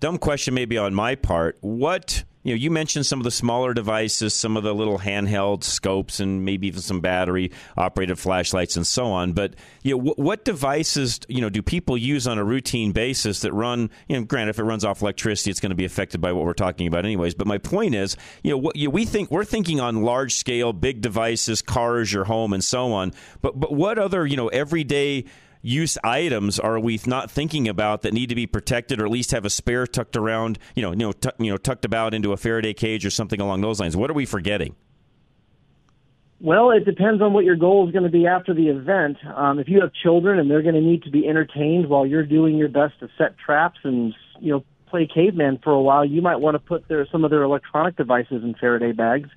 dumb 0.00 0.18
question 0.18 0.54
maybe 0.54 0.78
on 0.78 0.94
my 0.94 1.14
part. 1.14 1.58
What 1.60 2.24
you 2.42 2.54
know, 2.54 2.56
you 2.56 2.70
mentioned 2.70 3.04
some 3.06 3.20
of 3.20 3.24
the 3.24 3.30
smaller 3.30 3.74
devices, 3.74 4.32
some 4.34 4.56
of 4.56 4.62
the 4.62 4.74
little 4.74 4.98
handheld 4.98 5.64
scopes, 5.64 6.20
and 6.20 6.44
maybe 6.44 6.68
even 6.68 6.80
some 6.80 7.00
battery 7.00 7.50
operated 7.76 8.18
flashlights 8.18 8.76
and 8.76 8.86
so 8.86 9.06
on. 9.06 9.32
But 9.32 9.54
you 9.82 9.96
know, 9.96 10.14
what, 10.16 10.44
devices 10.44 11.20
you 11.28 11.40
know 11.40 11.50
do 11.50 11.62
people 11.62 11.96
use 11.96 12.26
on 12.26 12.38
a 12.38 12.44
routine 12.44 12.92
basis 12.92 13.40
that 13.40 13.52
run? 13.52 13.90
You 14.08 14.18
know, 14.18 14.24
granted, 14.24 14.50
if 14.50 14.58
it 14.58 14.64
runs 14.64 14.84
off 14.84 15.02
electricity, 15.02 15.50
it's 15.50 15.60
going 15.60 15.70
to 15.70 15.76
be 15.76 15.84
affected 15.84 16.20
by 16.20 16.32
what 16.32 16.44
we're 16.44 16.54
talking 16.54 16.86
about, 16.86 17.04
anyways. 17.04 17.34
But 17.34 17.46
my 17.46 17.58
point 17.58 17.94
is, 17.94 18.16
you 18.42 18.56
know, 18.56 18.70
you 18.74 18.88
know, 18.88 18.92
we 18.92 19.04
think 19.04 19.30
we're 19.30 19.44
thinking 19.44 19.80
on 19.80 20.02
large 20.02 20.34
scale, 20.34 20.72
big 20.72 21.00
devices, 21.00 21.60
cars, 21.60 22.12
your 22.12 22.24
home, 22.24 22.52
and 22.52 22.62
so 22.62 22.92
on. 22.92 23.12
But 23.42 23.58
but 23.58 23.72
what 23.72 23.98
other 23.98 24.24
you 24.24 24.36
know 24.36 24.48
everyday 24.48 25.24
use 25.62 25.98
items 26.04 26.58
are 26.58 26.78
we 26.78 27.00
not 27.06 27.30
thinking 27.30 27.68
about 27.68 28.02
that 28.02 28.12
need 28.12 28.28
to 28.28 28.34
be 28.34 28.46
protected 28.46 29.00
or 29.00 29.04
at 29.04 29.10
least 29.10 29.30
have 29.32 29.44
a 29.44 29.50
spare 29.50 29.86
tucked 29.86 30.16
around, 30.16 30.58
you 30.74 30.82
know, 30.82 30.90
you 30.90 30.96
know, 30.96 31.12
tu- 31.12 31.30
you 31.38 31.50
know, 31.50 31.56
tucked 31.56 31.84
about 31.84 32.14
into 32.14 32.32
a 32.32 32.36
Faraday 32.36 32.74
cage 32.74 33.04
or 33.04 33.10
something 33.10 33.40
along 33.40 33.60
those 33.60 33.80
lines? 33.80 33.96
What 33.96 34.10
are 34.10 34.14
we 34.14 34.26
forgetting? 34.26 34.76
Well, 36.40 36.70
it 36.70 36.84
depends 36.84 37.20
on 37.20 37.32
what 37.32 37.44
your 37.44 37.56
goal 37.56 37.86
is 37.88 37.92
going 37.92 38.04
to 38.04 38.10
be 38.10 38.26
after 38.26 38.54
the 38.54 38.68
event. 38.68 39.16
Um, 39.26 39.58
if 39.58 39.68
you 39.68 39.80
have 39.80 39.90
children 39.92 40.38
and 40.38 40.48
they're 40.48 40.62
going 40.62 40.76
to 40.76 40.80
need 40.80 41.02
to 41.02 41.10
be 41.10 41.26
entertained 41.26 41.88
while 41.88 42.06
you're 42.06 42.24
doing 42.24 42.56
your 42.56 42.68
best 42.68 43.00
to 43.00 43.08
set 43.18 43.36
traps 43.38 43.80
and 43.82 44.14
you 44.38 44.52
know 44.52 44.64
play 44.86 45.08
caveman 45.12 45.58
for 45.62 45.72
a 45.72 45.80
while, 45.80 46.04
you 46.04 46.22
might 46.22 46.36
want 46.36 46.54
to 46.54 46.60
put 46.60 46.86
their 46.86 47.06
some 47.10 47.24
of 47.24 47.30
their 47.30 47.42
electronic 47.42 47.96
devices 47.96 48.44
in 48.44 48.54
Faraday 48.54 48.92
bags. 48.92 49.28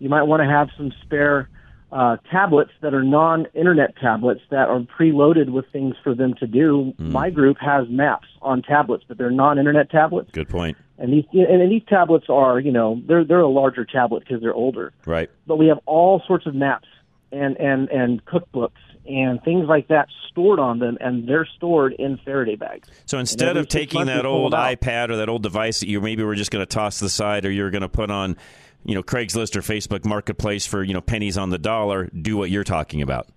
You 0.00 0.08
might 0.08 0.24
want 0.24 0.42
to 0.42 0.48
have 0.48 0.70
some 0.76 0.92
spare 1.02 1.48
uh, 1.92 2.16
tablets 2.30 2.70
that 2.82 2.94
are 2.94 3.02
non-internet 3.02 3.96
tablets 3.96 4.40
that 4.50 4.68
are 4.68 4.80
preloaded 4.80 5.50
with 5.50 5.64
things 5.72 5.96
for 6.02 6.14
them 6.14 6.34
to 6.34 6.46
do. 6.46 6.92
Mm. 6.98 7.10
My 7.10 7.30
group 7.30 7.56
has 7.60 7.88
maps 7.88 8.28
on 8.42 8.62
tablets, 8.62 9.04
but 9.06 9.18
they're 9.18 9.30
non-internet 9.30 9.90
tablets. 9.90 10.30
Good 10.32 10.48
point. 10.48 10.76
And 10.98 11.12
these 11.12 11.24
and, 11.32 11.62
and 11.62 11.72
these 11.72 11.82
tablets 11.88 12.26
are, 12.28 12.60
you 12.60 12.72
know, 12.72 13.00
they're 13.06 13.24
they're 13.24 13.40
a 13.40 13.48
larger 13.48 13.84
tablet 13.84 14.20
because 14.20 14.40
they're 14.40 14.54
older. 14.54 14.92
Right. 15.06 15.30
But 15.46 15.56
we 15.56 15.66
have 15.68 15.80
all 15.86 16.22
sorts 16.26 16.46
of 16.46 16.54
maps 16.54 16.88
and 17.32 17.56
and 17.58 17.88
and 17.88 18.24
cookbooks 18.24 18.72
and 19.06 19.42
things 19.42 19.66
like 19.66 19.88
that 19.88 20.08
stored 20.30 20.60
on 20.60 20.78
them, 20.78 20.96
and 21.00 21.28
they're 21.28 21.48
stored 21.56 21.94
in 21.94 22.18
Faraday 22.18 22.54
bags. 22.54 22.88
So 23.06 23.18
instead 23.18 23.56
of 23.56 23.66
taking 23.66 24.06
that 24.06 24.26
old 24.26 24.52
iPad 24.52 25.10
or 25.10 25.16
that 25.16 25.28
old 25.28 25.42
device 25.42 25.80
that 25.80 25.88
you 25.88 26.00
maybe 26.00 26.22
were 26.22 26.34
just 26.34 26.50
going 26.50 26.64
to 26.64 26.72
toss 26.72 26.98
to 26.98 27.04
the 27.04 27.10
side 27.10 27.44
or 27.44 27.50
you're 27.50 27.70
going 27.70 27.82
to 27.82 27.88
put 27.88 28.10
on, 28.10 28.36
you 28.84 28.94
know, 28.94 29.02
Craigslist 29.02 29.56
or 29.56 29.60
Facebook 29.60 30.04
Marketplace 30.04 30.66
for 30.66 30.82
you 30.82 30.94
know 30.94 31.00
pennies 31.00 31.36
on 31.38 31.50
the 31.50 31.58
dollar, 31.58 32.06
do 32.06 32.36
what 32.36 32.50
you're 32.50 32.64
talking 32.64 33.02
about. 33.02 33.28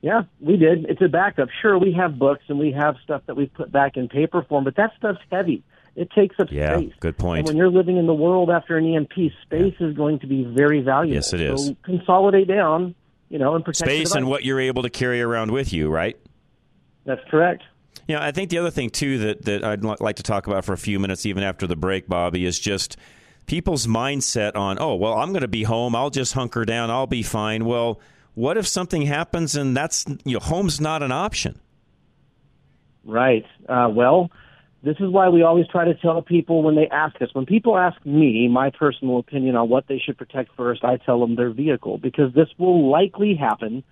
Yeah, 0.00 0.22
we 0.40 0.56
did. 0.56 0.86
It's 0.86 1.00
a 1.00 1.08
backup. 1.08 1.48
Sure, 1.60 1.78
we 1.78 1.92
have 1.92 2.18
books 2.18 2.42
and 2.48 2.58
we 2.58 2.72
have 2.72 2.96
stuff 3.04 3.22
that 3.26 3.36
we 3.36 3.46
put 3.46 3.70
back 3.70 3.96
in 3.96 4.08
paper 4.08 4.42
form, 4.48 4.64
but 4.64 4.74
that 4.76 4.90
stuff's 4.98 5.20
heavy. 5.30 5.62
It 5.94 6.10
takes 6.10 6.34
up 6.40 6.48
Yeah, 6.50 6.78
space. 6.78 6.92
good 7.00 7.18
point. 7.18 7.40
And 7.40 7.48
when 7.48 7.56
you're 7.56 7.70
living 7.70 7.98
in 7.98 8.06
the 8.06 8.14
world 8.14 8.50
after 8.50 8.76
an 8.78 8.92
EMP, 8.94 9.12
space 9.42 9.74
is 9.78 9.94
going 9.94 10.18
to 10.20 10.26
be 10.26 10.42
very 10.44 10.80
valuable. 10.80 11.14
Yes, 11.14 11.32
it 11.32 11.40
is. 11.40 11.66
So 11.66 11.76
consolidate 11.84 12.48
down, 12.48 12.94
you 13.28 13.38
know, 13.38 13.54
and 13.54 13.64
protect 13.64 13.90
Space 13.90 14.14
and 14.14 14.26
what 14.26 14.44
you're 14.44 14.58
able 14.58 14.82
to 14.82 14.90
carry 14.90 15.20
around 15.22 15.52
with 15.52 15.72
you, 15.72 15.88
right? 15.88 16.16
That's 17.04 17.20
correct. 17.30 17.62
Yeah, 18.08 18.24
I 18.24 18.32
think 18.32 18.50
the 18.50 18.58
other 18.58 18.70
thing 18.70 18.90
too 18.90 19.18
that 19.18 19.44
that 19.44 19.62
I'd 19.62 19.84
like 19.84 20.16
to 20.16 20.22
talk 20.22 20.46
about 20.48 20.64
for 20.64 20.72
a 20.72 20.78
few 20.78 20.98
minutes, 20.98 21.26
even 21.26 21.42
after 21.44 21.66
the 21.68 21.76
break, 21.76 22.08
Bobby, 22.08 22.44
is 22.44 22.58
just 22.58 22.96
people's 23.46 23.86
mindset 23.86 24.56
on, 24.56 24.78
oh, 24.80 24.94
well, 24.94 25.14
I'm 25.14 25.30
going 25.30 25.42
to 25.42 25.48
be 25.48 25.64
home. 25.64 25.94
I'll 25.94 26.10
just 26.10 26.34
hunker 26.34 26.64
down. 26.64 26.90
I'll 26.90 27.06
be 27.06 27.22
fine. 27.22 27.64
Well, 27.64 28.00
what 28.34 28.56
if 28.56 28.66
something 28.66 29.02
happens 29.02 29.56
and 29.56 29.76
that's 29.76 30.04
you 30.24 30.34
know, 30.34 30.40
home's 30.40 30.80
not 30.80 31.02
an 31.02 31.12
option? 31.12 31.60
Right. 33.04 33.44
Uh, 33.68 33.90
well, 33.92 34.30
this 34.82 34.96
is 34.98 35.10
why 35.10 35.28
we 35.28 35.42
always 35.42 35.66
try 35.68 35.84
to 35.84 35.94
tell 35.94 36.22
people 36.22 36.62
when 36.62 36.74
they 36.74 36.88
ask 36.88 37.20
us. 37.22 37.28
When 37.32 37.46
people 37.46 37.76
ask 37.76 38.04
me 38.04 38.48
my 38.48 38.70
personal 38.70 39.18
opinion 39.18 39.56
on 39.56 39.68
what 39.68 39.86
they 39.86 39.98
should 39.98 40.18
protect 40.18 40.54
first, 40.56 40.84
I 40.84 40.96
tell 40.96 41.20
them 41.20 41.36
their 41.36 41.50
vehicle 41.50 41.98
because 41.98 42.32
this 42.34 42.48
will 42.58 42.90
likely 42.90 43.34
happen 43.34 43.84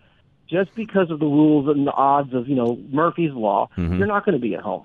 just 0.48 0.74
because 0.74 1.11
of 1.11 1.20
the 1.20 1.26
rules 1.26 1.68
and 1.68 1.86
the 1.86 1.92
odds 1.92 2.34
of 2.34 2.48
you 2.48 2.57
know 2.57 2.78
Murphy's 2.90 3.32
law. 3.32 3.68
You're 3.98 4.07
not 4.07 4.24
going 4.24 4.34
to 4.34 4.40
be 4.40 4.55
at 4.55 4.62
home. 4.62 4.84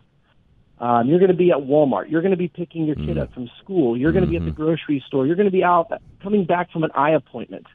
Um, 0.79 1.07
you're 1.07 1.19
going 1.19 1.31
to 1.31 1.37
be 1.37 1.51
at 1.51 1.57
Walmart. 1.57 2.09
You're 2.09 2.21
going 2.21 2.31
to 2.31 2.37
be 2.37 2.49
picking 2.49 2.85
your 2.85 2.95
kid 2.95 3.17
up 3.17 3.33
from 3.33 3.49
school. 3.63 3.97
You're 3.97 4.11
going 4.11 4.25
to 4.25 4.29
be 4.29 4.35
at 4.35 4.43
the 4.43 4.51
grocery 4.51 5.03
store. 5.07 5.25
You're 5.25 5.37
going 5.37 5.47
to 5.47 5.51
be 5.51 5.63
out 5.63 5.89
coming 6.21 6.45
back 6.45 6.69
from 6.71 6.83
an 6.83 6.91
eye 6.93 7.11
appointment. 7.11 7.65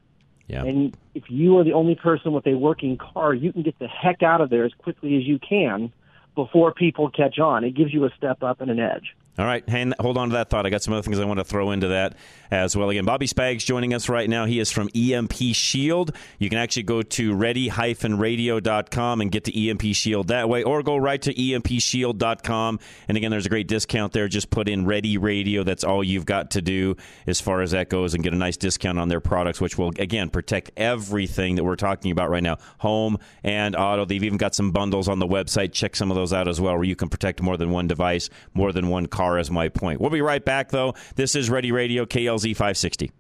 Yeah. 0.49 0.65
And 0.65 0.97
if 1.15 1.25
you 1.29 1.57
are 1.59 1.65
the 1.65 1.73
only 1.73 1.95
person 1.95 2.33
with 2.33 2.47
a 2.47 2.55
working 2.55 2.99
car, 2.99 3.33
you 3.33 3.53
can 3.53 3.63
get 3.63 3.79
the 3.79 3.89
heck 3.89 4.23
out 4.23 4.41
of 4.41 4.51
there 4.51 4.65
as 4.65 4.73
quickly 4.75 5.17
as 5.17 5.23
you 5.23 5.39
can 5.39 5.93
before 6.35 6.75
people 6.75 7.11
catch 7.11 7.39
on. 7.39 7.65
It 7.65 7.75
gives 7.75 7.95
you 7.95 8.05
a 8.05 8.11
step 8.17 8.43
up 8.43 8.61
and 8.61 8.71
an 8.71 8.81
edge. 8.81 9.17
All 9.41 9.47
right, 9.47 9.67
hang, 9.67 9.95
hold 9.99 10.19
on 10.19 10.29
to 10.29 10.35
that 10.35 10.51
thought. 10.51 10.67
I 10.67 10.71
got 10.71 10.83
some 10.83 10.93
other 10.93 11.03
things 11.03 11.19
I 11.19 11.25
want 11.25 11.41
to 11.41 11.45
throw 11.45 11.71
into 11.71 11.89
that 11.89 12.15
as 12.51 12.77
well. 12.77 12.91
Again, 12.91 13.07
Bobby 13.07 13.27
Spags 13.27 13.65
joining 13.65 13.95
us 13.95 14.11
right 14.11 14.29
now. 14.29 14.45
He 14.45 14.59
is 14.59 14.71
from 14.71 14.91
EMP 14.95 15.33
Shield. 15.55 16.15
You 16.39 16.51
can 16.51 16.59
actually 16.59 16.83
go 16.83 17.01
to 17.01 17.35
ready-radio.com 17.35 19.21
and 19.23 19.33
get 19.33 19.45
to 19.45 19.69
EMP 19.69 19.81
Shield 19.95 20.29
that 20.29 20.51
way, 20.51 20.63
or 20.63 20.83
go 20.83 20.99
right 20.99 21.23
to 21.23 21.33
empshield.com. 21.33 22.81
And 23.09 23.17
again, 23.17 23.31
there's 23.31 23.47
a 23.47 23.49
great 23.49 23.67
discount 23.67 24.13
there. 24.13 24.29
Just 24.29 24.51
put 24.51 24.69
in 24.69 24.85
Ready 24.85 25.17
Radio. 25.17 25.65
That's 25.65 25.85
all 25.85 26.05
you've 26.05 26.27
got 26.27 26.51
to 26.51 26.61
do 26.61 26.99
as 27.27 27.41
far 27.41 27.63
as 27.63 27.71
that 27.71 27.89
goes, 27.89 28.13
and 28.13 28.23
get 28.23 28.35
a 28.35 28.37
nice 28.37 28.59
discount 28.59 28.99
on 28.99 29.09
their 29.09 29.21
products, 29.21 29.59
which 29.59 29.79
will 29.79 29.93
again 29.99 30.29
protect 30.29 30.71
everything 30.77 31.55
that 31.55 31.65
we're 31.65 31.77
talking 31.77 32.11
about 32.11 32.29
right 32.29 32.43
now, 32.43 32.59
home 32.77 33.17
and 33.43 33.75
auto. 33.75 34.05
They've 34.05 34.23
even 34.23 34.37
got 34.37 34.55
some 34.55 34.71
bundles 34.71 35.09
on 35.09 35.19
the 35.19 35.27
website. 35.27 35.73
Check 35.73 35.97
some 35.97 36.11
of 36.11 36.15
those 36.15 36.35
out 36.35 36.47
as 36.47 36.61
well, 36.61 36.75
where 36.75 36.85
you 36.85 36.95
can 36.95 37.09
protect 37.09 37.41
more 37.41 37.57
than 37.57 37.71
one 37.71 37.89
device, 37.89 38.29
more 38.53 38.73
than 38.73 38.89
one 38.89 39.07
car. 39.07 39.30
Is 39.39 39.51
my 39.51 39.69
point. 39.69 40.01
We'll 40.01 40.11
be 40.11 40.23
right 40.23 40.45
back 40.45 40.71
though. 40.71 40.95
This 41.15 41.35
is 41.35 41.51
Ready 41.51 41.73
Radio 41.73 42.05
KLZ 42.05 42.57
560. 42.57 43.11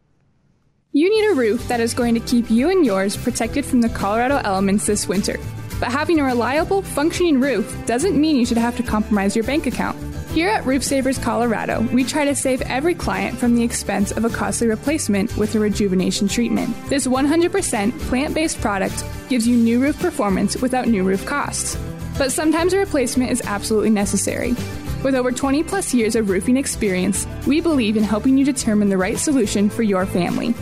You 0.93 1.09
need 1.09 1.31
a 1.31 1.35
roof 1.35 1.69
that 1.69 1.79
is 1.79 1.95
going 1.95 2.15
to 2.15 2.21
keep 2.21 2.51
you 2.51 2.69
and 2.69 2.85
yours 2.85 3.17
protected 3.17 3.65
from 3.65 3.81
the 3.81 3.89
Colorado 3.89 4.39
elements 4.39 4.87
this 4.87 5.07
winter. 5.07 5.39
But 5.79 5.93
having 5.93 6.19
a 6.19 6.25
reliable, 6.25 6.83
functioning 6.83 7.41
roof 7.41 7.87
doesn't 7.87 8.21
mean 8.21 8.37
you 8.37 8.45
should 8.45 8.59
have 8.59 8.77
to 8.77 8.83
compromise 8.83 9.37
your 9.37 9.45
bank 9.45 9.67
account. 9.67 9.97
Here 10.31 10.49
at 10.49 10.65
Roof 10.67 10.85
Savers 10.85 11.19
Colorado, 11.19 11.81
we 11.93 12.05
try 12.05 12.25
to 12.25 12.35
save 12.35 12.61
every 12.63 12.95
client 12.95 13.39
from 13.39 13.55
the 13.57 13.63
expense 13.63 14.13
of 14.13 14.25
a 14.25 14.31
costly 14.31 14.69
replacement 14.69 15.37
with 15.37 15.55
a 15.55 15.59
rejuvenation 15.59 16.29
treatment. 16.29 16.77
This 16.89 17.07
100% 17.07 17.99
plant 18.03 18.35
based 18.35 18.61
product 18.61 19.05
gives 19.29 19.47
you 19.47 19.57
new 19.57 19.81
roof 19.81 19.99
performance 19.99 20.57
without 20.57 20.87
new 20.87 21.03
roof 21.03 21.25
costs. 21.25 21.77
But 22.19 22.31
sometimes 22.31 22.73
a 22.73 22.79
replacement 22.79 23.31
is 23.31 23.43
absolutely 23.43 23.91
necessary. 23.91 24.55
With 25.03 25.15
over 25.15 25.33
20 25.33 25.63
plus 25.65 25.95
years 25.95 26.15
of 26.15 26.29
roofing 26.29 26.59
experience, 26.59 27.27
we 27.47 27.63
believe 27.63 27.97
in 27.97 28.03
helping 28.03 28.37
you 28.37 28.45
determine 28.45 28.91
the 28.91 28.99
right 28.99 29.19
solution 29.19 29.71
for 29.71 29.83
your 29.83 30.05
family. 30.05 30.53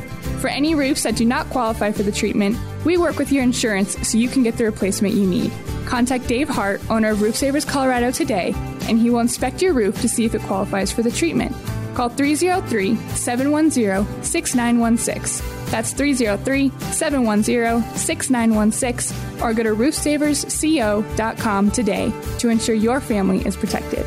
For 0.40 0.46
any 0.46 0.76
roofs 0.76 1.02
that 1.02 1.16
do 1.16 1.24
not 1.24 1.50
qualify 1.50 1.90
for 1.90 2.04
the 2.04 2.12
treatment, 2.12 2.56
we 2.84 2.96
work 2.96 3.18
with 3.18 3.32
your 3.32 3.42
insurance 3.42 3.96
so 4.08 4.16
you 4.16 4.28
can 4.28 4.44
get 4.44 4.56
the 4.56 4.64
replacement 4.64 5.14
you 5.14 5.26
need. 5.26 5.50
Contact 5.86 6.28
Dave 6.28 6.48
Hart, 6.48 6.80
owner 6.88 7.10
of 7.10 7.20
Roof 7.20 7.34
Savers 7.34 7.64
Colorado 7.64 8.12
today, 8.12 8.52
and 8.88 9.00
he 9.00 9.10
will 9.10 9.18
inspect 9.18 9.60
your 9.60 9.72
roof 9.72 10.00
to 10.02 10.08
see 10.08 10.24
if 10.24 10.36
it 10.36 10.42
qualifies 10.42 10.92
for 10.92 11.02
the 11.02 11.10
treatment. 11.10 11.56
Call 11.94 12.08
303 12.08 12.94
710 13.16 14.22
6916. 14.22 15.44
That's 15.72 15.92
303 15.92 16.70
710 16.92 17.96
6916, 17.96 19.42
or 19.42 19.52
go 19.52 19.64
to 19.64 19.70
roofsaversco.com 19.74 21.70
today 21.72 22.12
to 22.38 22.48
ensure 22.48 22.76
your 22.76 23.00
family 23.00 23.44
is 23.44 23.56
protected. 23.56 24.06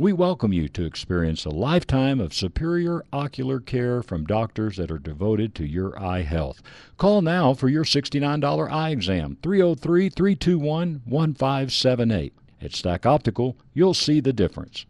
We 0.00 0.14
welcome 0.14 0.54
you 0.54 0.66
to 0.70 0.86
experience 0.86 1.44
a 1.44 1.50
lifetime 1.50 2.20
of 2.20 2.32
superior 2.32 3.04
ocular 3.12 3.60
care 3.60 4.02
from 4.02 4.24
doctors 4.24 4.78
that 4.78 4.90
are 4.90 4.98
devoted 4.98 5.54
to 5.56 5.66
your 5.66 6.02
eye 6.02 6.22
health. 6.22 6.62
Call 6.96 7.20
now 7.20 7.52
for 7.52 7.68
your 7.68 7.84
$69 7.84 8.72
eye 8.72 8.90
exam, 8.92 9.36
303 9.42 10.08
321 10.08 11.02
1578. 11.04 12.32
At 12.62 12.74
Stack 12.74 13.04
Optical, 13.04 13.58
you'll 13.74 13.92
see 13.92 14.20
the 14.20 14.32
difference. 14.32 14.86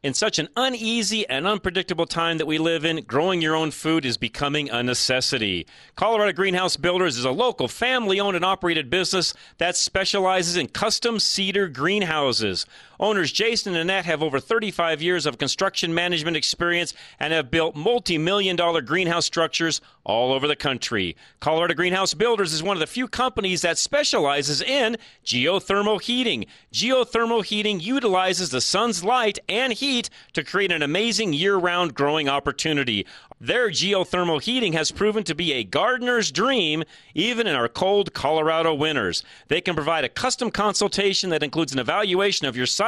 In 0.00 0.14
such 0.14 0.38
an 0.38 0.48
uneasy 0.54 1.28
and 1.28 1.44
unpredictable 1.44 2.06
time 2.06 2.38
that 2.38 2.46
we 2.46 2.56
live 2.56 2.84
in, 2.84 3.02
growing 3.02 3.42
your 3.42 3.56
own 3.56 3.72
food 3.72 4.04
is 4.06 4.16
becoming 4.16 4.70
a 4.70 4.80
necessity. 4.80 5.66
Colorado 5.96 6.32
Greenhouse 6.32 6.76
Builders 6.76 7.18
is 7.18 7.24
a 7.24 7.32
local 7.32 7.66
family 7.66 8.20
owned 8.20 8.36
and 8.36 8.44
operated 8.44 8.90
business 8.90 9.34
that 9.58 9.76
specializes 9.76 10.56
in 10.56 10.68
custom 10.68 11.18
cedar 11.18 11.66
greenhouses. 11.66 12.64
Owners 13.00 13.30
Jason 13.30 13.74
and 13.74 13.82
Annette 13.82 14.06
have 14.06 14.22
over 14.22 14.40
35 14.40 15.00
years 15.00 15.24
of 15.24 15.38
construction 15.38 15.94
management 15.94 16.36
experience 16.36 16.94
and 17.20 17.32
have 17.32 17.50
built 17.50 17.76
multi 17.76 18.18
million 18.18 18.56
dollar 18.56 18.80
greenhouse 18.80 19.24
structures 19.24 19.80
all 20.04 20.32
over 20.32 20.48
the 20.48 20.56
country. 20.56 21.16
Colorado 21.38 21.74
Greenhouse 21.74 22.14
Builders 22.14 22.52
is 22.52 22.62
one 22.62 22.76
of 22.76 22.80
the 22.80 22.86
few 22.86 23.06
companies 23.06 23.60
that 23.62 23.78
specializes 23.78 24.60
in 24.60 24.96
geothermal 25.24 26.00
heating. 26.00 26.46
Geothermal 26.72 27.44
heating 27.44 27.78
utilizes 27.78 28.50
the 28.50 28.60
sun's 28.60 29.04
light 29.04 29.38
and 29.48 29.72
heat 29.72 30.10
to 30.32 30.42
create 30.42 30.72
an 30.72 30.82
amazing 30.82 31.32
year 31.32 31.56
round 31.56 31.94
growing 31.94 32.28
opportunity. 32.28 33.06
Their 33.40 33.68
geothermal 33.68 34.42
heating 34.42 34.72
has 34.72 34.90
proven 34.90 35.22
to 35.24 35.34
be 35.34 35.52
a 35.52 35.62
gardener's 35.62 36.32
dream, 36.32 36.82
even 37.14 37.46
in 37.46 37.54
our 37.54 37.68
cold 37.68 38.12
Colorado 38.12 38.74
winters. 38.74 39.22
They 39.46 39.60
can 39.60 39.76
provide 39.76 40.04
a 40.04 40.08
custom 40.08 40.50
consultation 40.50 41.30
that 41.30 41.44
includes 41.44 41.72
an 41.72 41.78
evaluation 41.78 42.48
of 42.48 42.56
your 42.56 42.66
site 42.66 42.87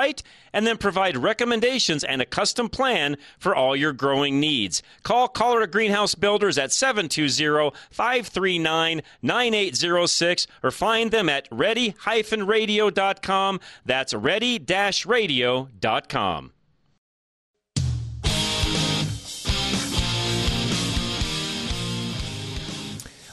and 0.52 0.66
then 0.66 0.76
provide 0.76 1.16
recommendations 1.16 2.02
and 2.04 2.20
a 2.20 2.26
custom 2.26 2.68
plan 2.68 3.16
for 3.38 3.54
all 3.54 3.76
your 3.76 3.92
growing 3.92 4.40
needs. 4.40 4.82
Call 5.02 5.28
Colorado 5.28 5.70
Greenhouse 5.70 6.14
Builders 6.14 6.58
at 6.58 6.72
720 6.72 7.76
539 7.90 9.02
9806 9.22 10.46
or 10.62 10.70
find 10.70 11.10
them 11.10 11.28
at 11.28 11.48
ready-radio.com. 11.50 13.60
That's 13.84 14.14
ready-radio.com. 14.14 16.52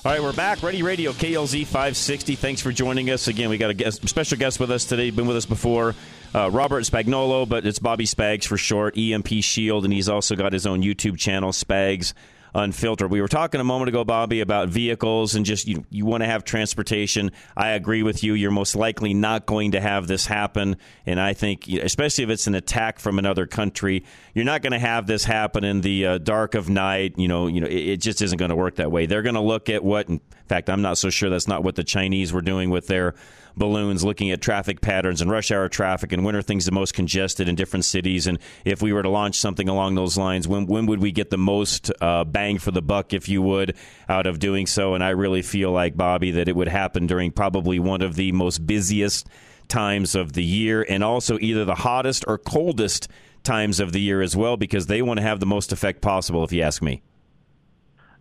All 0.07 0.13
right, 0.13 0.23
we're 0.23 0.31
back. 0.31 0.63
Ready 0.63 0.83
Radio 0.83 1.11
KLZ 1.11 1.65
560. 1.65 2.35
Thanks 2.35 2.61
for 2.61 2.71
joining 2.71 3.09
us 3.09 3.27
again. 3.27 3.49
We 3.49 3.57
got 3.57 3.71
a 3.71 3.73
guest, 3.73 4.07
special 4.07 4.37
guest 4.37 4.57
with 4.57 4.71
us 4.71 4.85
today. 4.85 5.09
Been 5.09 5.27
with 5.27 5.35
us 5.35 5.45
before, 5.45 5.95
uh, 6.33 6.49
Robert 6.49 6.85
Spagnolo, 6.85 7.45
but 7.45 7.65
it's 7.65 7.79
Bobby 7.79 8.05
Spags 8.05 8.45
for 8.45 8.55
short. 8.55 8.97
EMP 8.97 9.27
Shield, 9.41 9.83
and 9.83 9.91
he's 9.91 10.07
also 10.07 10.37
got 10.37 10.53
his 10.53 10.65
own 10.65 10.81
YouTube 10.81 11.19
channel, 11.19 11.51
Spags 11.51 12.13
Unfiltered. 12.55 13.11
We 13.11 13.21
were 13.21 13.27
talking 13.27 13.61
a 13.61 13.63
moment 13.63 13.89
ago, 13.89 14.03
Bobby, 14.03 14.41
about 14.41 14.69
vehicles 14.69 15.35
and 15.35 15.45
just 15.45 15.67
you, 15.67 15.85
you 15.89 16.05
want 16.05 16.23
to 16.23 16.27
have 16.27 16.43
transportation. 16.43 17.31
I 17.55 17.69
agree 17.69 18.03
with 18.03 18.23
you. 18.23 18.33
You're 18.33 18.51
most 18.51 18.75
likely 18.75 19.13
not 19.13 19.45
going 19.45 19.71
to 19.71 19.81
have 19.81 20.07
this 20.07 20.25
happen. 20.25 20.77
And 21.05 21.19
I 21.19 21.33
think, 21.33 21.67
especially 21.67 22.23
if 22.23 22.29
it's 22.29 22.47
an 22.47 22.55
attack 22.55 22.99
from 22.99 23.19
another 23.19 23.45
country, 23.45 24.05
you're 24.33 24.45
not 24.45 24.61
going 24.61 24.73
to 24.73 24.79
have 24.79 25.07
this 25.07 25.23
happen 25.23 25.63
in 25.63 25.81
the 25.81 26.05
uh, 26.05 26.17
dark 26.17 26.55
of 26.55 26.69
night. 26.69 27.13
You 27.17 27.27
know, 27.27 27.47
you 27.47 27.61
know, 27.61 27.67
it, 27.67 27.75
it 27.75 27.97
just 27.97 28.21
isn't 28.21 28.37
going 28.37 28.49
to 28.49 28.55
work 28.55 28.75
that 28.75 28.91
way. 28.91 29.05
They're 29.05 29.23
going 29.23 29.35
to 29.35 29.41
look 29.41 29.69
at 29.69 29.83
what, 29.83 30.09
in 30.09 30.21
fact, 30.47 30.69
I'm 30.69 30.81
not 30.81 30.97
so 30.97 31.09
sure 31.09 31.29
that's 31.29 31.47
not 31.47 31.63
what 31.63 31.75
the 31.75 31.83
Chinese 31.83 32.33
were 32.33 32.41
doing 32.41 32.69
with 32.69 32.87
their 32.87 33.13
balloons 33.57 34.03
looking 34.03 34.31
at 34.31 34.41
traffic 34.41 34.81
patterns 34.81 35.21
and 35.21 35.31
rush 35.31 35.51
hour 35.51 35.67
traffic 35.69 36.11
and 36.13 36.23
when 36.23 36.35
are 36.35 36.41
things 36.41 36.65
the 36.65 36.71
most 36.71 36.93
congested 36.93 37.47
in 37.47 37.55
different 37.55 37.85
cities. 37.85 38.27
And 38.27 38.39
if 38.65 38.81
we 38.81 38.93
were 38.93 39.03
to 39.03 39.09
launch 39.09 39.39
something 39.39 39.67
along 39.67 39.95
those 39.95 40.17
lines, 40.17 40.47
when, 40.47 40.65
when 40.67 40.85
would 40.85 41.01
we 41.01 41.11
get 41.11 41.29
the 41.29 41.37
most 41.37 41.91
uh, 42.01 42.23
bang 42.23 42.57
for 42.57 42.71
the 42.71 42.81
buck, 42.81 43.13
if 43.13 43.27
you 43.27 43.41
would, 43.41 43.75
out 44.07 44.27
of 44.27 44.39
doing 44.39 44.67
so? 44.67 44.93
And 44.93 45.03
I 45.03 45.09
really 45.09 45.41
feel 45.41 45.71
like, 45.71 45.97
Bobby, 45.97 46.31
that 46.31 46.47
it 46.47 46.55
would 46.55 46.67
happen 46.67 47.07
during 47.07 47.31
probably 47.31 47.79
one 47.79 48.01
of 48.01 48.15
the 48.15 48.31
most 48.31 48.65
busiest 48.65 49.27
times 49.67 50.15
of 50.15 50.33
the 50.33 50.43
year 50.43 50.85
and 50.87 51.03
also 51.03 51.37
either 51.39 51.65
the 51.65 51.75
hottest 51.75 52.23
or 52.27 52.37
coldest 52.37 53.09
times 53.43 53.79
of 53.79 53.91
the 53.91 54.01
year 54.01 54.21
as 54.21 54.35
well 54.35 54.57
because 54.57 54.87
they 54.87 55.01
want 55.01 55.17
to 55.17 55.23
have 55.23 55.39
the 55.39 55.45
most 55.45 55.71
effect 55.71 56.01
possible, 56.01 56.43
if 56.43 56.51
you 56.51 56.61
ask 56.61 56.81
me. 56.81 57.01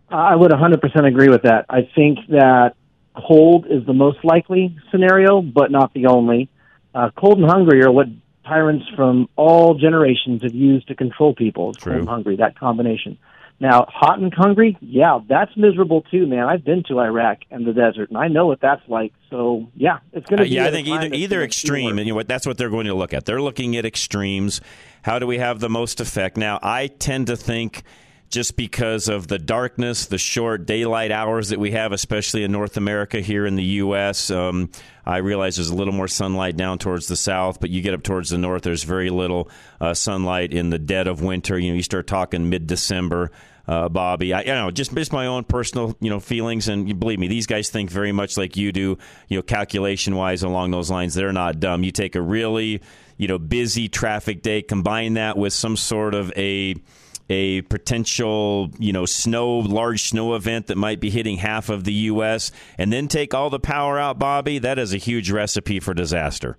I 0.09 0.35
would 0.35 0.51
100% 0.51 1.05
agree 1.05 1.27
with 1.27 1.41
that. 1.41 1.65
I 1.69 1.81
think 1.93 2.19
that 2.29 2.75
cold 3.27 3.65
is 3.69 3.85
the 3.85 3.93
most 3.93 4.23
likely 4.23 4.77
scenario, 4.91 5.41
but 5.41 5.71
not 5.71 5.93
the 5.93 6.07
only. 6.07 6.49
Uh, 6.93 7.09
cold 7.17 7.39
and 7.39 7.49
hungry 7.49 7.83
are 7.83 7.91
what 7.91 8.07
tyrants 8.45 8.85
from 8.95 9.29
all 9.35 9.75
generations 9.75 10.41
have 10.43 10.55
used 10.55 10.87
to 10.87 10.95
control 10.95 11.33
people. 11.35 11.73
True. 11.73 11.93
Cold 11.93 11.99
and 11.99 12.09
hungry, 12.09 12.35
that 12.37 12.57
combination. 12.57 13.17
Now, 13.59 13.87
hot 13.89 14.19
and 14.19 14.31
hungry, 14.31 14.77
yeah, 14.81 15.19
that's 15.27 15.55
miserable 15.57 16.03
too, 16.11 16.27
man. 16.27 16.43
I've 16.43 16.63
been 16.63 16.83
to 16.89 16.99
Iraq 16.99 17.39
and 17.49 17.65
the 17.65 17.73
desert, 17.73 18.09
and 18.09 18.17
I 18.17 18.27
know 18.27 18.45
what 18.45 18.61
that's 18.61 18.87
like. 18.87 19.13
So, 19.31 19.67
yeah, 19.75 19.97
it's 20.13 20.27
going 20.27 20.37
to 20.37 20.43
uh, 20.43 20.45
be. 20.45 20.51
yeah, 20.51 20.67
I 20.67 20.71
think 20.71 20.87
either 20.87 21.09
either 21.11 21.41
extreme, 21.41 21.97
and 21.97 22.07
you 22.07 22.13
know 22.13 22.17
what? 22.17 22.27
That's 22.27 22.45
what 22.45 22.59
they're 22.59 22.69
going 22.69 22.85
to 22.85 22.93
look 22.93 23.15
at. 23.15 23.25
They're 23.25 23.41
looking 23.41 23.75
at 23.75 23.83
extremes. 23.83 24.61
How 25.01 25.17
do 25.17 25.25
we 25.25 25.39
have 25.39 25.59
the 25.59 25.69
most 25.69 25.99
effect? 25.99 26.37
Now, 26.37 26.59
I 26.61 26.85
tend 26.85 27.27
to 27.27 27.35
think 27.35 27.81
just 28.29 28.57
because 28.57 29.07
of 29.07 29.27
the 29.27 29.39
darkness, 29.39 30.07
the 30.07 30.17
short 30.17 30.65
daylight 30.65 31.11
hours 31.11 31.49
that 31.49 31.59
we 31.59 31.71
have, 31.71 31.91
especially 31.91 32.43
in 32.43 32.51
North 32.51 32.77
America 32.77 33.21
here 33.21 33.45
in 33.45 33.55
the 33.55 33.63
U.S. 33.63 34.29
Um, 34.29 34.69
I 35.05 35.17
realize 35.17 35.55
there's 35.55 35.69
a 35.69 35.75
little 35.75 35.93
more 35.93 36.09
sunlight 36.09 36.57
down 36.57 36.77
towards 36.77 37.07
the 37.07 37.15
south, 37.15 37.61
but 37.61 37.69
you 37.69 37.81
get 37.81 37.93
up 37.93 38.03
towards 38.03 38.29
the 38.29 38.37
north, 38.37 38.63
there's 38.63 38.83
very 38.83 39.09
little 39.09 39.49
uh, 39.79 39.93
sunlight 39.93 40.51
in 40.51 40.69
the 40.69 40.79
dead 40.79 41.07
of 41.07 41.21
winter. 41.21 41.57
You 41.57 41.71
know, 41.71 41.77
you 41.77 41.83
start 41.83 42.07
talking 42.07 42.49
mid 42.49 42.67
December. 42.67 43.31
Uh, 43.69 43.89
Bobby. 43.89 44.33
I, 44.33 44.43
you 44.43 44.53
know, 44.53 44.71
just 44.71 44.95
just 44.95 45.11
my 45.11 45.25
own 45.25 45.43
personal, 45.43 45.93
you 45.99 46.09
know, 46.09 46.21
feelings, 46.21 46.69
and 46.69 46.97
believe 46.97 47.19
me, 47.19 47.27
these 47.27 47.47
guys 47.47 47.69
think 47.69 47.89
very 47.89 48.13
much 48.13 48.37
like 48.37 48.55
you 48.55 48.71
do. 48.71 48.97
You 49.27 49.39
know, 49.39 49.41
calculation 49.41 50.15
wise, 50.15 50.41
along 50.41 50.71
those 50.71 50.89
lines, 50.89 51.13
they're 51.13 51.33
not 51.33 51.59
dumb. 51.59 51.83
You 51.83 51.91
take 51.91 52.15
a 52.15 52.21
really, 52.21 52.81
you 53.17 53.27
know, 53.27 53.37
busy 53.37 53.89
traffic 53.89 54.41
day, 54.41 54.61
combine 54.61 55.15
that 55.15 55.35
with 55.37 55.51
some 55.51 55.75
sort 55.75 56.15
of 56.15 56.31
a 56.37 56.75
a 57.29 57.61
potential, 57.63 58.69
you 58.79 58.93
know, 58.93 59.05
snow, 59.05 59.57
large 59.59 60.03
snow 60.03 60.35
event 60.35 60.67
that 60.67 60.77
might 60.77 60.99
be 60.99 61.09
hitting 61.09 61.37
half 61.37 61.69
of 61.69 61.83
the 61.83 61.93
U.S., 61.93 62.51
and 62.77 62.91
then 62.91 63.07
take 63.07 63.33
all 63.33 63.49
the 63.49 63.59
power 63.59 63.99
out, 63.99 64.17
Bobby, 64.17 64.59
that 64.59 64.79
is 64.79 64.93
a 64.93 64.97
huge 64.97 65.31
recipe 65.31 65.79
for 65.79 65.93
disaster. 65.93 66.57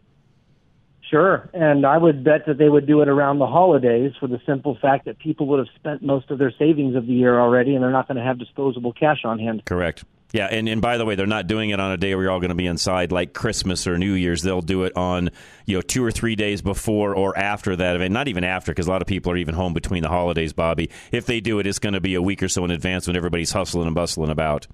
Sure. 1.10 1.48
And 1.54 1.86
I 1.86 1.96
would 1.96 2.22
bet 2.22 2.44
that 2.46 2.58
they 2.58 2.68
would 2.68 2.86
do 2.86 3.00
it 3.00 3.08
around 3.08 3.38
the 3.38 3.46
holidays 3.46 4.12
for 4.20 4.26
the 4.26 4.40
simple 4.44 4.76
fact 4.80 5.06
that 5.06 5.18
people 5.18 5.46
would 5.46 5.58
have 5.58 5.74
spent 5.74 6.02
most 6.02 6.30
of 6.30 6.38
their 6.38 6.52
savings 6.58 6.96
of 6.96 7.06
the 7.06 7.14
year 7.14 7.40
already 7.40 7.74
and 7.74 7.82
they're 7.82 7.90
not 7.90 8.08
going 8.08 8.18
to 8.18 8.22
have 8.22 8.38
disposable 8.38 8.92
cash 8.92 9.24
on 9.24 9.38
hand. 9.38 9.62
Correct. 9.64 10.04
Yeah, 10.32 10.46
and, 10.50 10.68
and 10.68 10.82
by 10.82 10.98
the 10.98 11.06
way, 11.06 11.14
they're 11.14 11.26
not 11.26 11.46
doing 11.46 11.70
it 11.70 11.80
on 11.80 11.90
a 11.90 11.96
day 11.96 12.14
where 12.14 12.24
you're 12.24 12.32
all 12.32 12.40
going 12.40 12.50
to 12.50 12.54
be 12.54 12.66
inside 12.66 13.12
like 13.12 13.32
Christmas 13.32 13.86
or 13.86 13.96
New 13.96 14.12
Year's. 14.12 14.42
They'll 14.42 14.60
do 14.60 14.84
it 14.84 14.94
on 14.94 15.30
you 15.64 15.76
know 15.76 15.80
two 15.80 16.04
or 16.04 16.10
three 16.10 16.36
days 16.36 16.60
before 16.60 17.14
or 17.14 17.36
after 17.36 17.74
that 17.76 17.96
event. 17.96 18.12
Not 18.12 18.28
even 18.28 18.44
after, 18.44 18.72
because 18.72 18.86
a 18.86 18.90
lot 18.90 19.00
of 19.00 19.08
people 19.08 19.32
are 19.32 19.38
even 19.38 19.54
home 19.54 19.72
between 19.72 20.02
the 20.02 20.10
holidays. 20.10 20.52
Bobby, 20.52 20.90
if 21.12 21.24
they 21.24 21.40
do 21.40 21.60
it, 21.60 21.66
it's 21.66 21.78
going 21.78 21.94
to 21.94 22.00
be 22.00 22.14
a 22.14 22.20
week 22.20 22.42
or 22.42 22.48
so 22.48 22.62
in 22.64 22.70
advance 22.70 23.06
when 23.06 23.16
everybody's 23.16 23.52
hustling 23.52 23.86
and 23.86 23.94
bustling 23.94 24.30
about. 24.30 24.66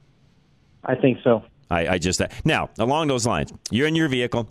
I 0.83 0.97
think 0.97 1.19
so. 1.23 1.45
I, 1.71 1.87
I 1.87 1.99
just 1.99 2.21
uh, 2.21 2.29
now 2.45 2.71
along 2.77 3.07
those 3.07 3.25
lines, 3.25 3.53
you're 3.71 3.87
in 3.87 3.95
your 3.95 4.09
vehicle, 4.09 4.49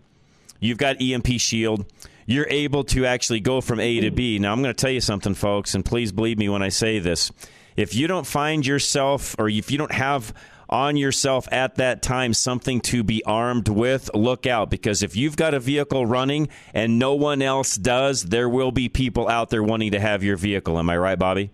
you've 0.62 0.78
got 0.78 1.02
EMP 1.02 1.28
shield. 1.38 1.86
You're 2.26 2.48
able 2.50 2.86
to 2.86 3.06
actually 3.06 3.42
go 3.42 3.60
from 3.60 3.82
A 3.82 4.00
to 4.00 4.10
B. 4.10 4.40
Now, 4.40 4.54
I'm 4.54 4.62
going 4.62 4.74
to 4.74 4.82
tell 4.82 4.90
you 4.90 5.02
something, 5.02 5.34
folks, 5.34 5.76
and 5.76 5.84
please 5.84 6.14
believe 6.14 6.38
me 6.38 6.48
when 6.48 6.64
I 6.64 6.70
say 6.70 7.00
this. 7.00 7.34
If 7.76 7.96
you 7.96 8.08
don't 8.08 8.26
find 8.26 8.66
yourself, 8.66 9.36
or 9.38 9.50
if 9.50 9.72
you 9.72 9.78
don't 9.78 9.92
have 9.92 10.34
on 10.74 10.98
yourself 10.98 11.48
at 11.52 11.76
that 11.76 12.02
time 12.02 12.34
something 12.34 12.82
to 12.82 13.04
be 13.04 13.24
armed 13.24 13.70
with, 13.70 14.10
look 14.16 14.48
out 14.48 14.72
because 14.72 15.04
if 15.04 15.16
you've 15.16 15.38
got 15.38 15.54
a 15.54 15.60
vehicle 15.60 16.06
running 16.06 16.50
and 16.74 16.98
no 16.98 17.14
one 17.14 17.42
else 17.42 17.76
does, 17.76 18.24
there 18.24 18.50
will 18.50 18.72
be 18.72 18.90
people 18.90 19.30
out 19.30 19.52
there 19.52 19.64
wanting 19.64 19.92
to 19.92 20.00
have 20.00 20.24
your 20.24 20.36
vehicle. 20.36 20.80
Am 20.80 20.90
I 20.90 20.98
right, 20.98 21.20
Bobby? 21.20 21.52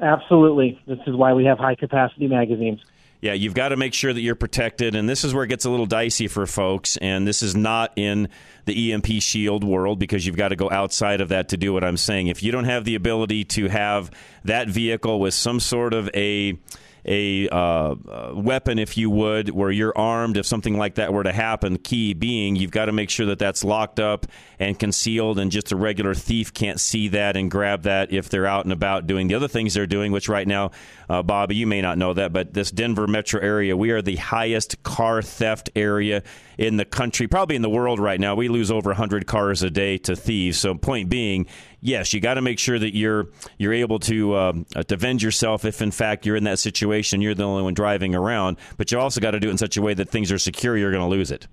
Absolutely. 0.00 0.78
This 0.86 0.98
is 1.06 1.16
why 1.16 1.32
we 1.32 1.46
have 1.46 1.58
high 1.58 1.74
capacity 1.74 2.28
magazines. 2.28 2.80
Yeah, 3.22 3.32
you've 3.32 3.54
got 3.54 3.70
to 3.70 3.76
make 3.76 3.94
sure 3.94 4.12
that 4.12 4.20
you're 4.20 4.34
protected, 4.34 4.94
and 4.94 5.08
this 5.08 5.24
is 5.24 5.32
where 5.32 5.44
it 5.44 5.48
gets 5.48 5.64
a 5.64 5.70
little 5.70 5.86
dicey 5.86 6.28
for 6.28 6.46
folks. 6.46 6.98
And 6.98 7.26
this 7.26 7.42
is 7.42 7.56
not 7.56 7.92
in 7.96 8.28
the 8.66 8.92
EMP 8.92 9.06
shield 9.20 9.64
world 9.64 9.98
because 9.98 10.26
you've 10.26 10.36
got 10.36 10.48
to 10.48 10.56
go 10.56 10.70
outside 10.70 11.22
of 11.22 11.30
that 11.30 11.48
to 11.48 11.56
do 11.56 11.72
what 11.72 11.82
I'm 11.82 11.96
saying. 11.96 12.26
If 12.26 12.42
you 12.42 12.52
don't 12.52 12.64
have 12.64 12.84
the 12.84 12.94
ability 12.94 13.44
to 13.44 13.68
have 13.68 14.10
that 14.44 14.68
vehicle 14.68 15.18
with 15.18 15.32
some 15.32 15.60
sort 15.60 15.94
of 15.94 16.10
a 16.14 16.58
a 17.06 17.48
uh, 17.48 17.94
weapon, 18.34 18.78
if 18.78 18.96
you 18.96 19.08
would, 19.10 19.50
where 19.50 19.70
you're 19.70 19.96
armed 19.96 20.36
if 20.36 20.44
something 20.44 20.76
like 20.76 20.96
that 20.96 21.12
were 21.12 21.22
to 21.22 21.32
happen. 21.32 21.78
Key 21.78 22.14
being 22.14 22.56
you've 22.56 22.70
got 22.70 22.86
to 22.86 22.92
make 22.92 23.10
sure 23.10 23.26
that 23.26 23.38
that's 23.38 23.62
locked 23.62 24.00
up 24.00 24.26
and 24.58 24.78
concealed, 24.78 25.38
and 25.38 25.50
just 25.50 25.72
a 25.72 25.76
regular 25.76 26.14
thief 26.14 26.52
can't 26.52 26.80
see 26.80 27.08
that 27.08 27.36
and 27.36 27.50
grab 27.50 27.82
that 27.82 28.12
if 28.12 28.28
they're 28.28 28.46
out 28.46 28.64
and 28.64 28.72
about 28.72 29.06
doing 29.06 29.28
the 29.28 29.34
other 29.34 29.48
things 29.48 29.74
they're 29.74 29.86
doing. 29.86 30.10
Which 30.10 30.28
right 30.28 30.46
now, 30.46 30.72
uh, 31.08 31.22
Bobby, 31.22 31.54
you 31.54 31.66
may 31.66 31.80
not 31.80 31.98
know 31.98 32.12
that, 32.14 32.32
but 32.32 32.52
this 32.52 32.70
Denver 32.70 33.06
metro 33.06 33.40
area, 33.40 33.76
we 33.76 33.90
are 33.90 34.02
the 34.02 34.16
highest 34.16 34.82
car 34.82 35.22
theft 35.22 35.70
area 35.76 36.22
in 36.58 36.76
the 36.76 36.84
country, 36.84 37.28
probably 37.28 37.56
in 37.56 37.62
the 37.62 37.70
world 37.70 38.00
right 38.00 38.18
now. 38.18 38.34
We 38.34 38.48
lose 38.48 38.70
over 38.70 38.90
100 38.90 39.26
cars 39.26 39.62
a 39.62 39.70
day 39.70 39.98
to 39.98 40.16
thieves. 40.16 40.58
So, 40.58 40.74
point 40.74 41.08
being, 41.08 41.46
yes, 41.86 42.12
you 42.12 42.20
got 42.20 42.34
to 42.34 42.42
make 42.42 42.58
sure 42.58 42.78
that 42.78 42.94
you're 42.94 43.28
you're 43.58 43.72
able 43.72 43.98
to 44.00 44.36
um, 44.36 44.66
uh, 44.74 44.82
defend 44.82 45.22
yourself 45.22 45.64
if, 45.64 45.80
in 45.80 45.90
fact, 45.90 46.26
you're 46.26 46.36
in 46.36 46.44
that 46.44 46.58
situation. 46.58 47.20
You're 47.20 47.34
the 47.34 47.44
only 47.44 47.62
one 47.62 47.74
driving 47.74 48.14
around, 48.14 48.58
but 48.76 48.90
you 48.92 48.98
also 48.98 49.20
got 49.20 49.30
to 49.30 49.40
do 49.40 49.48
it 49.48 49.52
in 49.52 49.58
such 49.58 49.76
a 49.76 49.82
way 49.82 49.94
that 49.94 50.10
things 50.10 50.30
are 50.32 50.38
secure. 50.38 50.76
You're 50.76 50.90
going 50.90 51.02
to 51.02 51.08
lose 51.08 51.30
it. 51.30 51.46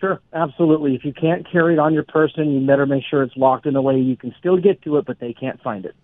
Sure, 0.00 0.20
absolutely. 0.32 0.94
If 0.94 1.04
you 1.04 1.12
can't 1.12 1.50
carry 1.50 1.74
it 1.74 1.78
on 1.78 1.94
your 1.94 2.04
person, 2.04 2.52
you 2.52 2.66
better 2.66 2.86
make 2.86 3.04
sure 3.08 3.22
it's 3.22 3.36
locked 3.36 3.66
in 3.66 3.74
a 3.76 3.82
way 3.82 3.98
you 3.98 4.16
can 4.16 4.34
still 4.38 4.58
get 4.58 4.82
to 4.82 4.98
it, 4.98 5.06
but 5.06 5.18
they 5.18 5.32
can't 5.32 5.60
find 5.62 5.84
it. 5.84 5.94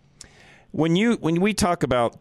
When 0.72 0.96
you 0.96 1.14
when 1.14 1.40
we 1.40 1.54
talk 1.54 1.82
about 1.82 2.16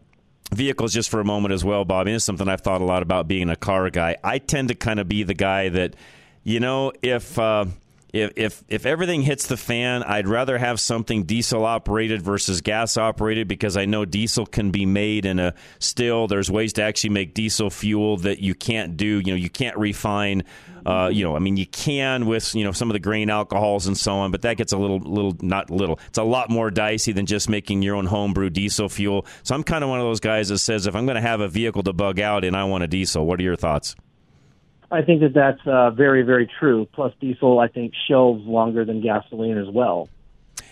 vehicles 0.52 0.92
just 0.92 1.10
for 1.10 1.20
a 1.20 1.24
moment 1.24 1.54
as 1.54 1.64
well, 1.64 1.84
Bobby. 1.84 2.12
This 2.12 2.22
is 2.22 2.24
something 2.24 2.48
I've 2.48 2.60
thought 2.60 2.80
a 2.80 2.84
lot 2.84 3.02
about 3.02 3.28
being 3.28 3.48
a 3.48 3.56
car 3.56 3.88
guy. 3.90 4.16
I 4.24 4.38
tend 4.38 4.68
to 4.68 4.74
kind 4.74 4.98
of 4.98 5.08
be 5.08 5.22
the 5.22 5.34
guy 5.34 5.68
that, 5.68 5.94
you 6.42 6.58
know, 6.58 6.92
if 7.02 7.38
uh, 7.38 7.66
if 8.12 8.32
if 8.36 8.64
if 8.68 8.86
everything 8.86 9.22
hits 9.22 9.46
the 9.46 9.56
fan, 9.56 10.02
I'd 10.02 10.28
rather 10.28 10.58
have 10.58 10.80
something 10.80 11.24
diesel 11.24 11.64
operated 11.64 12.22
versus 12.22 12.60
gas 12.60 12.96
operated 12.96 13.48
because 13.48 13.76
I 13.76 13.86
know 13.86 14.04
diesel 14.04 14.46
can 14.46 14.70
be 14.70 14.86
made 14.86 15.26
in 15.26 15.38
a 15.38 15.54
still. 15.78 16.26
There's 16.26 16.50
ways 16.50 16.72
to 16.74 16.82
actually 16.82 17.10
make 17.10 17.34
diesel 17.34 17.70
fuel 17.70 18.16
that 18.18 18.40
you 18.40 18.54
can't 18.54 18.96
do. 18.96 19.20
You 19.20 19.32
know, 19.32 19.36
you 19.36 19.50
can't 19.50 19.76
refine. 19.76 20.44
Uh, 20.84 21.10
you 21.12 21.22
know, 21.22 21.36
I 21.36 21.40
mean, 21.40 21.56
you 21.56 21.66
can 21.66 22.26
with 22.26 22.54
you 22.54 22.64
know 22.64 22.72
some 22.72 22.88
of 22.90 22.94
the 22.94 23.00
grain 23.00 23.30
alcohols 23.30 23.86
and 23.86 23.96
so 23.96 24.14
on, 24.14 24.30
but 24.30 24.42
that 24.42 24.56
gets 24.56 24.72
a 24.72 24.78
little 24.78 24.98
little 24.98 25.36
not 25.42 25.70
little. 25.70 26.00
It's 26.08 26.18
a 26.18 26.24
lot 26.24 26.50
more 26.50 26.70
dicey 26.70 27.12
than 27.12 27.26
just 27.26 27.48
making 27.48 27.82
your 27.82 27.96
own 27.96 28.06
homebrew 28.06 28.50
diesel 28.50 28.88
fuel. 28.88 29.26
So 29.42 29.54
I'm 29.54 29.62
kind 29.62 29.84
of 29.84 29.90
one 29.90 30.00
of 30.00 30.06
those 30.06 30.20
guys 30.20 30.48
that 30.48 30.58
says 30.58 30.86
if 30.86 30.96
I'm 30.96 31.06
going 31.06 31.16
to 31.16 31.20
have 31.20 31.40
a 31.40 31.48
vehicle 31.48 31.82
to 31.84 31.92
bug 31.92 32.18
out 32.18 32.44
and 32.44 32.56
I 32.56 32.64
want 32.64 32.84
a 32.84 32.88
diesel, 32.88 33.26
what 33.26 33.38
are 33.40 33.42
your 33.42 33.56
thoughts? 33.56 33.94
I 34.90 35.02
think 35.02 35.20
that 35.20 35.34
that's 35.34 35.60
uh, 35.66 35.90
very, 35.90 36.22
very 36.22 36.50
true. 36.58 36.86
Plus, 36.92 37.12
diesel, 37.20 37.60
I 37.60 37.68
think, 37.68 37.92
shelves 38.08 38.44
longer 38.44 38.84
than 38.84 39.00
gasoline 39.00 39.56
as 39.56 39.68
well. 39.68 40.08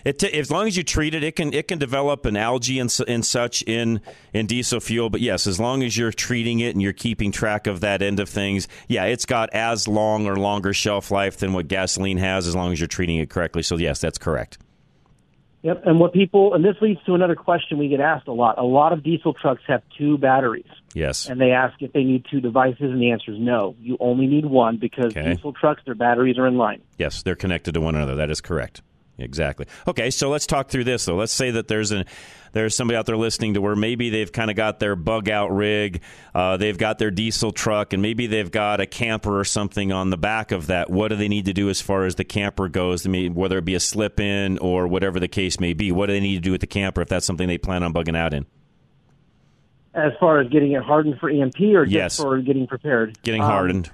It 0.05 0.19
t- 0.19 0.31
as 0.33 0.49
long 0.49 0.67
as 0.67 0.77
you 0.77 0.83
treat 0.83 1.13
it, 1.13 1.23
it 1.23 1.35
can 1.35 1.53
it 1.53 1.67
can 1.67 1.77
develop 1.77 2.25
an 2.25 2.37
algae 2.37 2.79
and, 2.79 2.95
and 3.07 3.25
such 3.25 3.61
in 3.63 4.01
in 4.33 4.45
diesel 4.45 4.79
fuel. 4.79 5.09
But 5.09 5.21
yes, 5.21 5.47
as 5.47 5.59
long 5.59 5.83
as 5.83 5.97
you're 5.97 6.11
treating 6.11 6.59
it 6.59 6.69
and 6.69 6.81
you're 6.81 6.93
keeping 6.93 7.31
track 7.31 7.67
of 7.67 7.81
that 7.81 8.01
end 8.01 8.19
of 8.19 8.29
things, 8.29 8.67
yeah, 8.87 9.05
it's 9.05 9.25
got 9.25 9.49
as 9.53 9.87
long 9.87 10.25
or 10.25 10.37
longer 10.37 10.73
shelf 10.73 11.11
life 11.11 11.37
than 11.37 11.53
what 11.53 11.67
gasoline 11.67 12.17
has, 12.17 12.47
as 12.47 12.55
long 12.55 12.71
as 12.71 12.79
you're 12.79 12.87
treating 12.87 13.17
it 13.17 13.29
correctly. 13.29 13.63
So 13.63 13.77
yes, 13.77 13.99
that's 13.99 14.17
correct. 14.17 14.57
Yep, 15.61 15.81
and 15.85 15.99
what 15.99 16.13
people 16.13 16.53
and 16.53 16.63
this 16.63 16.75
leads 16.81 17.03
to 17.05 17.15
another 17.15 17.35
question 17.35 17.77
we 17.77 17.89
get 17.89 17.99
asked 17.99 18.27
a 18.27 18.31
lot. 18.33 18.57
A 18.57 18.63
lot 18.63 18.93
of 18.93 19.03
diesel 19.03 19.33
trucks 19.33 19.61
have 19.67 19.81
two 19.97 20.17
batteries. 20.17 20.65
Yes. 20.93 21.27
And 21.27 21.39
they 21.39 21.51
ask 21.51 21.81
if 21.81 21.91
they 21.91 22.03
need 22.03 22.25
two 22.31 22.39
devices, 22.39 22.81
and 22.81 23.01
the 23.01 23.11
answer 23.11 23.31
is 23.31 23.39
no. 23.39 23.75
You 23.79 23.97
only 23.99 24.25
need 24.25 24.45
one 24.45 24.77
because 24.77 25.15
Okay. 25.15 25.33
diesel 25.35 25.51
trucks, 25.53 25.81
their 25.85 25.95
batteries 25.95 26.37
are 26.37 26.47
in 26.47 26.57
line. 26.57 26.81
Yes, 26.97 27.21
they're 27.23 27.35
connected 27.35 27.73
to 27.73 27.81
one 27.81 27.95
another. 27.95 28.15
That 28.15 28.31
is 28.31 28.39
correct. 28.41 28.81
Exactly. 29.17 29.65
Okay, 29.85 30.09
so 30.11 30.29
let's 30.29 30.47
talk 30.47 30.69
through 30.69 30.85
this 30.85 31.03
though. 31.05 31.15
Let's 31.17 31.33
say 31.33 31.51
that 31.51 31.67
there's 31.67 31.91
an 31.91 32.05
there's 32.51 32.75
somebody 32.75 32.97
out 32.97 33.05
there 33.05 33.17
listening 33.17 33.53
to 33.55 33.61
where 33.61 33.75
maybe 33.75 34.09
they've 34.09 34.31
kind 34.31 34.49
of 34.49 34.55
got 34.57 34.79
their 34.79 34.95
bug 34.95 35.29
out 35.29 35.49
rig, 35.55 36.01
uh, 36.33 36.57
they've 36.57 36.77
got 36.77 36.97
their 36.99 37.11
diesel 37.11 37.51
truck, 37.51 37.93
and 37.93 38.01
maybe 38.01 38.27
they've 38.27 38.51
got 38.51 38.79
a 38.79 38.85
camper 38.85 39.39
or 39.39 39.43
something 39.43 39.91
on 39.91 40.09
the 40.09 40.17
back 40.17 40.51
of 40.51 40.67
that. 40.67 40.89
What 40.89 41.09
do 41.09 41.15
they 41.15 41.27
need 41.27 41.45
to 41.45 41.53
do 41.53 41.69
as 41.69 41.81
far 41.81 42.05
as 42.05 42.15
the 42.15 42.23
camper 42.23 42.67
goes? 42.69 43.05
I 43.05 43.09
mean, 43.09 43.35
whether 43.35 43.57
it 43.57 43.65
be 43.65 43.75
a 43.75 43.79
slip 43.79 44.19
in 44.19 44.57
or 44.59 44.87
whatever 44.87 45.19
the 45.19 45.27
case 45.27 45.59
may 45.59 45.73
be, 45.73 45.91
what 45.91 46.07
do 46.07 46.13
they 46.13 46.19
need 46.19 46.35
to 46.35 46.41
do 46.41 46.51
with 46.51 46.61
the 46.61 46.67
camper 46.67 47.01
if 47.01 47.07
that's 47.09 47.25
something 47.25 47.47
they 47.47 47.57
plan 47.57 47.83
on 47.83 47.93
bugging 47.93 48.17
out 48.17 48.33
in? 48.33 48.45
As 49.93 50.11
far 50.19 50.39
as 50.39 50.47
getting 50.49 50.73
it 50.73 50.83
hardened 50.83 51.19
for 51.19 51.29
EMP 51.29 51.59
or 51.75 51.83
just 51.85 51.93
Yes. 51.95 52.17
for 52.21 52.37
getting 52.39 52.67
prepared? 52.67 53.17
Getting 53.23 53.41
Um, 53.41 53.49
hardened. 53.49 53.89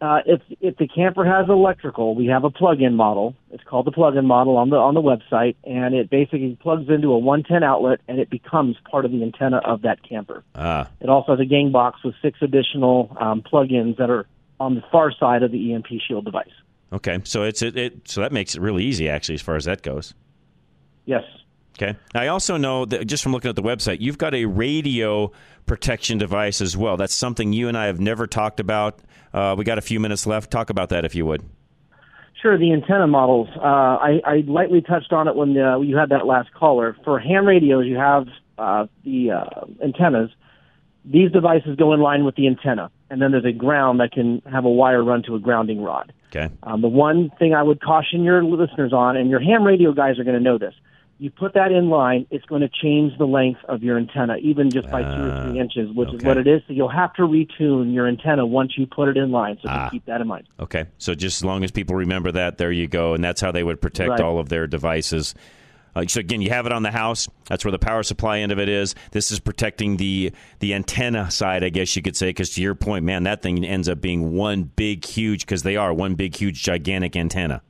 Uh, 0.00 0.20
if 0.24 0.40
if 0.60 0.76
the 0.78 0.88
camper 0.88 1.24
has 1.26 1.48
electrical, 1.50 2.14
we 2.14 2.26
have 2.26 2.44
a 2.44 2.50
plug-in 2.50 2.94
model. 2.96 3.34
It's 3.50 3.62
called 3.64 3.86
the 3.86 3.92
plug-in 3.92 4.24
model 4.24 4.56
on 4.56 4.70
the 4.70 4.76
on 4.76 4.94
the 4.94 5.02
website, 5.02 5.56
and 5.64 5.94
it 5.94 6.08
basically 6.08 6.56
plugs 6.60 6.88
into 6.88 7.08
a 7.12 7.18
110 7.18 7.62
outlet, 7.62 8.00
and 8.08 8.18
it 8.18 8.30
becomes 8.30 8.76
part 8.90 9.04
of 9.04 9.10
the 9.12 9.22
antenna 9.22 9.58
of 9.58 9.82
that 9.82 10.02
camper. 10.02 10.42
Ah, 10.54 10.88
It 11.00 11.10
also 11.10 11.32
has 11.32 11.40
a 11.40 11.44
gang 11.44 11.70
box 11.70 12.02
with 12.02 12.14
six 12.22 12.38
additional 12.40 13.14
um, 13.20 13.42
plug-ins 13.42 13.98
that 13.98 14.08
are 14.08 14.26
on 14.58 14.74
the 14.74 14.82
far 14.90 15.12
side 15.12 15.42
of 15.42 15.52
the 15.52 15.74
EMP 15.74 15.88
shield 16.06 16.24
device. 16.24 16.48
okay. 16.92 17.20
So 17.24 17.42
it's 17.42 17.60
it, 17.60 17.76
it 17.76 18.08
so 18.08 18.22
that 18.22 18.32
makes 18.32 18.54
it 18.54 18.62
really 18.62 18.84
easy 18.84 19.08
actually 19.08 19.34
as 19.34 19.42
far 19.42 19.56
as 19.56 19.66
that 19.66 19.82
goes. 19.82 20.14
Yes. 21.04 21.24
Okay. 21.76 21.96
I 22.14 22.26
also 22.26 22.56
know 22.56 22.84
that 22.84 23.06
just 23.06 23.22
from 23.22 23.32
looking 23.32 23.48
at 23.48 23.56
the 23.56 23.62
website, 23.62 24.00
you've 24.00 24.18
got 24.18 24.34
a 24.34 24.44
radio 24.44 25.32
protection 25.66 26.18
device 26.18 26.60
as 26.60 26.76
well. 26.76 26.96
That's 26.96 27.14
something 27.14 27.52
you 27.52 27.68
and 27.68 27.78
I 27.78 27.86
have 27.86 28.00
never 28.00 28.26
talked 28.26 28.60
about. 28.60 28.98
Uh, 29.32 29.54
we 29.56 29.64
got 29.64 29.78
a 29.78 29.82
few 29.82 30.00
minutes 30.00 30.26
left. 30.26 30.50
Talk 30.50 30.70
about 30.70 30.88
that 30.90 31.04
if 31.04 31.14
you 31.14 31.24
would. 31.26 31.42
Sure, 32.42 32.58
the 32.58 32.72
antenna 32.72 33.06
models. 33.06 33.48
Uh, 33.56 33.60
I, 33.60 34.20
I 34.24 34.44
lightly 34.46 34.80
touched 34.80 35.12
on 35.12 35.28
it 35.28 35.36
when 35.36 35.56
uh, 35.56 35.80
you 35.80 35.96
had 35.96 36.08
that 36.08 36.26
last 36.26 36.52
caller. 36.54 36.96
For 37.04 37.18
ham 37.18 37.46
radios, 37.46 37.86
you 37.86 37.96
have 37.96 38.28
uh, 38.58 38.86
the 39.04 39.32
uh, 39.32 39.44
antennas. 39.84 40.30
These 41.04 41.32
devices 41.32 41.76
go 41.76 41.92
in 41.92 42.00
line 42.00 42.24
with 42.24 42.36
the 42.36 42.46
antenna, 42.46 42.90
and 43.10 43.20
then 43.20 43.30
there's 43.30 43.44
a 43.44 43.52
ground 43.52 44.00
that 44.00 44.12
can 44.12 44.42
have 44.50 44.64
a 44.64 44.70
wire 44.70 45.02
run 45.04 45.22
to 45.24 45.34
a 45.34 45.38
grounding 45.38 45.82
rod. 45.82 46.12
Okay. 46.28 46.52
Um, 46.62 46.80
the 46.80 46.88
one 46.88 47.30
thing 47.38 47.54
I 47.54 47.62
would 47.62 47.80
caution 47.80 48.22
your 48.22 48.42
listeners 48.44 48.92
on, 48.92 49.16
and 49.16 49.28
your 49.28 49.40
ham 49.40 49.64
radio 49.64 49.92
guys 49.92 50.18
are 50.18 50.24
going 50.24 50.36
to 50.36 50.42
know 50.42 50.58
this, 50.58 50.74
you 51.20 51.30
put 51.30 51.52
that 51.52 51.70
in 51.70 51.90
line, 51.90 52.26
it's 52.30 52.46
going 52.46 52.62
to 52.62 52.68
change 52.82 53.12
the 53.18 53.26
length 53.26 53.60
of 53.68 53.82
your 53.82 53.98
antenna, 53.98 54.36
even 54.38 54.70
just 54.70 54.90
by 54.90 55.02
two 55.02 55.30
or 55.30 55.46
three 55.50 55.60
inches, 55.60 55.94
which 55.94 56.14
is 56.14 56.22
what 56.24 56.38
it 56.38 56.46
is. 56.46 56.62
So 56.66 56.72
you'll 56.72 56.88
have 56.88 57.12
to 57.14 57.22
retune 57.22 57.92
your 57.92 58.08
antenna 58.08 58.46
once 58.46 58.72
you 58.78 58.86
put 58.86 59.08
it 59.10 59.18
in 59.18 59.30
line. 59.30 59.58
So 59.62 59.68
just 59.68 59.92
keep 59.92 60.06
that 60.06 60.22
in 60.22 60.26
mind. 60.26 60.48
Okay. 60.58 60.86
So 60.96 61.14
just 61.14 61.40
as 61.40 61.44
long 61.44 61.62
as 61.62 61.70
people 61.70 61.94
remember 61.94 62.32
that, 62.32 62.56
there 62.56 62.72
you 62.72 62.88
go. 62.88 63.12
And 63.12 63.22
that's 63.22 63.42
how 63.42 63.52
they 63.52 63.62
would 63.62 63.82
protect 63.82 64.08
Right. 64.08 64.20
all 64.20 64.38
of 64.38 64.48
their 64.48 64.66
devices. 64.66 65.34
Uh, 65.94 66.06
so 66.06 66.20
again, 66.20 66.40
you 66.40 66.48
have 66.48 66.64
it 66.64 66.72
on 66.72 66.82
the 66.84 66.90
house. 66.90 67.28
That's 67.48 67.66
where 67.66 67.72
the 67.72 67.78
power 67.78 68.02
supply 68.02 68.38
end 68.38 68.50
of 68.52 68.58
it 68.58 68.70
is. 68.70 68.94
This 69.10 69.30
is 69.30 69.40
protecting 69.40 69.98
the 69.98 70.32
the 70.60 70.72
antenna 70.72 71.30
side, 71.30 71.62
I 71.64 71.68
guess 71.68 71.94
you 71.96 72.00
could 72.02 72.16
say. 72.16 72.30
Because 72.30 72.50
to 72.54 72.62
your 72.62 72.74
point, 72.74 73.04
man, 73.04 73.24
that 73.24 73.42
thing 73.42 73.62
ends 73.62 73.90
up 73.90 74.00
being 74.00 74.32
one 74.32 74.62
big, 74.62 75.04
huge. 75.04 75.44
Because 75.44 75.64
they 75.64 75.76
are 75.76 75.92
one 75.92 76.14
big, 76.14 76.34
huge, 76.34 76.62
gigantic 76.62 77.14
antenna. 77.14 77.60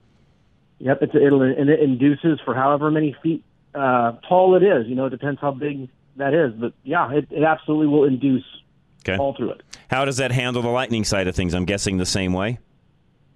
Yep, 0.81 0.99
it's, 1.03 1.15
it'll 1.15 1.43
and 1.43 1.69
it 1.71 1.79
induces 1.81 2.41
for 2.45 2.55
however 2.55 2.91
many 2.91 3.15
feet 3.23 3.45
uh, 3.75 4.13
tall 4.29 4.57
it 4.57 4.63
is. 4.63 4.87
You 4.87 4.95
know, 4.97 5.07
it 5.07 5.11
depends 5.11 5.41
how 5.41 5.53
big 5.53 5.89
that 6.17 6.35
is, 6.35 6.53
but 6.55 6.73
yeah, 6.83 7.13
it, 7.13 7.29
it 7.31 7.43
absolutely 7.45 7.87
will 7.87 8.05
induce 8.05 8.45
Okay. 9.03 9.17
all 9.17 9.35
through 9.35 9.53
it. 9.53 9.63
How 9.89 10.05
does 10.05 10.17
that 10.19 10.31
handle 10.33 10.63
the 10.63 10.69
lightning 10.69 11.05
side 11.05 11.27
of 11.29 11.35
things? 11.37 11.55
I'm 11.55 11.65
guessing 11.65 11.97
the 11.99 12.05
same 12.07 12.33
way. 12.33 12.59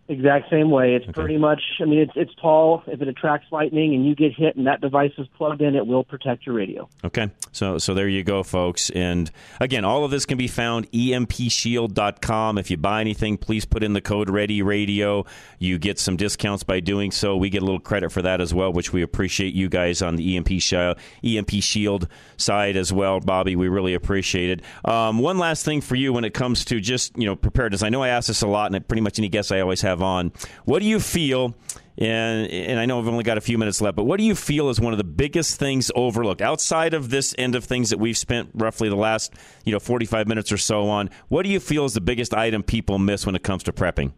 Exact 0.07 0.51
same 0.51 0.71
way. 0.71 0.95
It's 0.97 1.05
Okay. 1.05 1.13
pretty 1.13 1.39
much. 1.39 1.63
I 1.81 1.85
mean, 1.87 1.99
it's 2.01 2.13
it's 2.15 2.35
tall. 2.35 2.83
If 2.87 3.01
it 3.01 3.09
attracts 3.09 3.47
lightning 3.51 3.95
and 3.95 4.07
you 4.07 4.15
get 4.15 4.33
hit 4.35 4.55
and 4.55 4.67
that 4.67 4.83
device 4.83 5.13
is 5.17 5.27
plugged 5.37 5.63
in, 5.63 5.75
it 5.75 5.87
will 5.87 6.05
protect 6.05 6.45
your 6.45 6.55
radio. 6.57 6.89
Okay, 7.05 7.31
so 7.53 7.79
so 7.79 7.95
there 7.95 8.07
you 8.09 8.23
go, 8.23 8.43
folks. 8.43 8.91
And 8.91 9.31
again, 9.61 9.85
all 9.85 10.05
of 10.05 10.11
this 10.11 10.27
can 10.27 10.37
be 10.37 10.47
found 10.47 10.91
empshield.com. 10.93 12.59
If 12.59 12.71
you 12.71 12.77
buy 12.77 13.01
anything, 13.01 13.37
please 13.39 13.65
put 13.65 13.83
in 13.83 13.93
the 13.95 14.01
code 14.01 14.29
Ready 14.29 14.63
Radio. 14.63 15.25
You 15.59 15.79
get 15.79 15.99
some 15.99 16.17
discounts 16.17 16.63
by 16.63 16.81
doing 16.81 17.11
so. 17.11 17.37
We 17.37 17.49
get 17.51 17.63
a 17.63 17.65
little 17.65 17.81
credit 17.81 18.13
for 18.13 18.23
that 18.23 18.41
as 18.41 18.53
well, 18.53 18.73
which 18.73 18.93
we 18.93 19.03
appreciate 19.03 19.55
you 19.55 19.69
guys 19.69 20.03
on 20.03 20.17
the 20.17 20.37
EMP 20.37 20.61
Shield, 20.61 20.99
EMP 21.25 21.51
Shield 21.63 22.09
side 22.37 22.77
as 22.77 22.93
well, 22.93 23.21
Bobby. 23.21 23.57
We 23.57 23.69
really 23.69 23.95
appreciate 23.95 24.51
it. 24.51 24.63
Um, 24.85 25.19
one 25.19 25.39
last 25.39 25.65
thing 25.65 25.81
for 25.81 25.95
you 25.95 26.13
when 26.13 26.25
it 26.25 26.35
comes 26.35 26.65
to 26.67 26.81
just 26.81 27.17
you 27.17 27.25
know 27.27 27.37
preparedness. 27.37 27.83
I 27.83 27.89
know 27.89 28.03
I 28.03 28.09
ask 28.09 28.29
this 28.29 28.43
a 28.43 28.47
lot, 28.49 28.73
and 28.75 28.87
pretty 28.87 29.01
much 29.01 29.19
any 29.19 29.29
guest 29.29 29.51
I 29.51 29.61
always 29.61 29.81
have 29.81 29.94
on. 30.03 30.33
What 30.65 30.81
do 30.81 30.87
you 30.87 31.01
feel? 31.01 31.55
and 31.97 32.51
and 32.51 32.81
I 32.81 32.87
know 32.87 32.99
we've 32.99 33.09
only 33.09 33.25
got 33.25 33.39
a 33.39 33.41
few 33.41 33.57
minutes 33.57 33.81
left, 33.81 33.97
but 33.97 34.05
what 34.05 34.19
do 34.19 34.25
you 34.25 34.35
feel 34.35 34.69
is 34.69 34.81
one 34.81 34.93
of 34.93 34.99
the 34.99 35.05
biggest 35.05 35.59
things 35.59 35.91
overlooked 35.95 36.43
outside 36.43 36.95
of 36.95 37.11
this 37.11 37.35
end 37.39 37.55
of 37.55 37.65
things 37.65 37.91
that 37.91 37.99
we've 37.99 38.17
spent 38.17 38.51
roughly 38.55 38.89
the 38.89 38.97
last 38.97 39.33
you 39.65 39.73
know 39.73 39.79
45 39.79 40.27
minutes 40.27 40.51
or 40.51 40.57
so 40.57 40.89
on? 40.89 41.11
What 41.29 41.45
do 41.45 41.51
you 41.51 41.61
feel 41.61 41.85
is 41.85 41.95
the 41.95 42.01
biggest 42.01 42.35
item 42.35 42.63
people 42.63 42.99
miss 42.99 43.27
when 43.27 43.35
it 43.35 43.43
comes 43.43 43.63
to 43.65 43.73
prepping? 43.73 44.13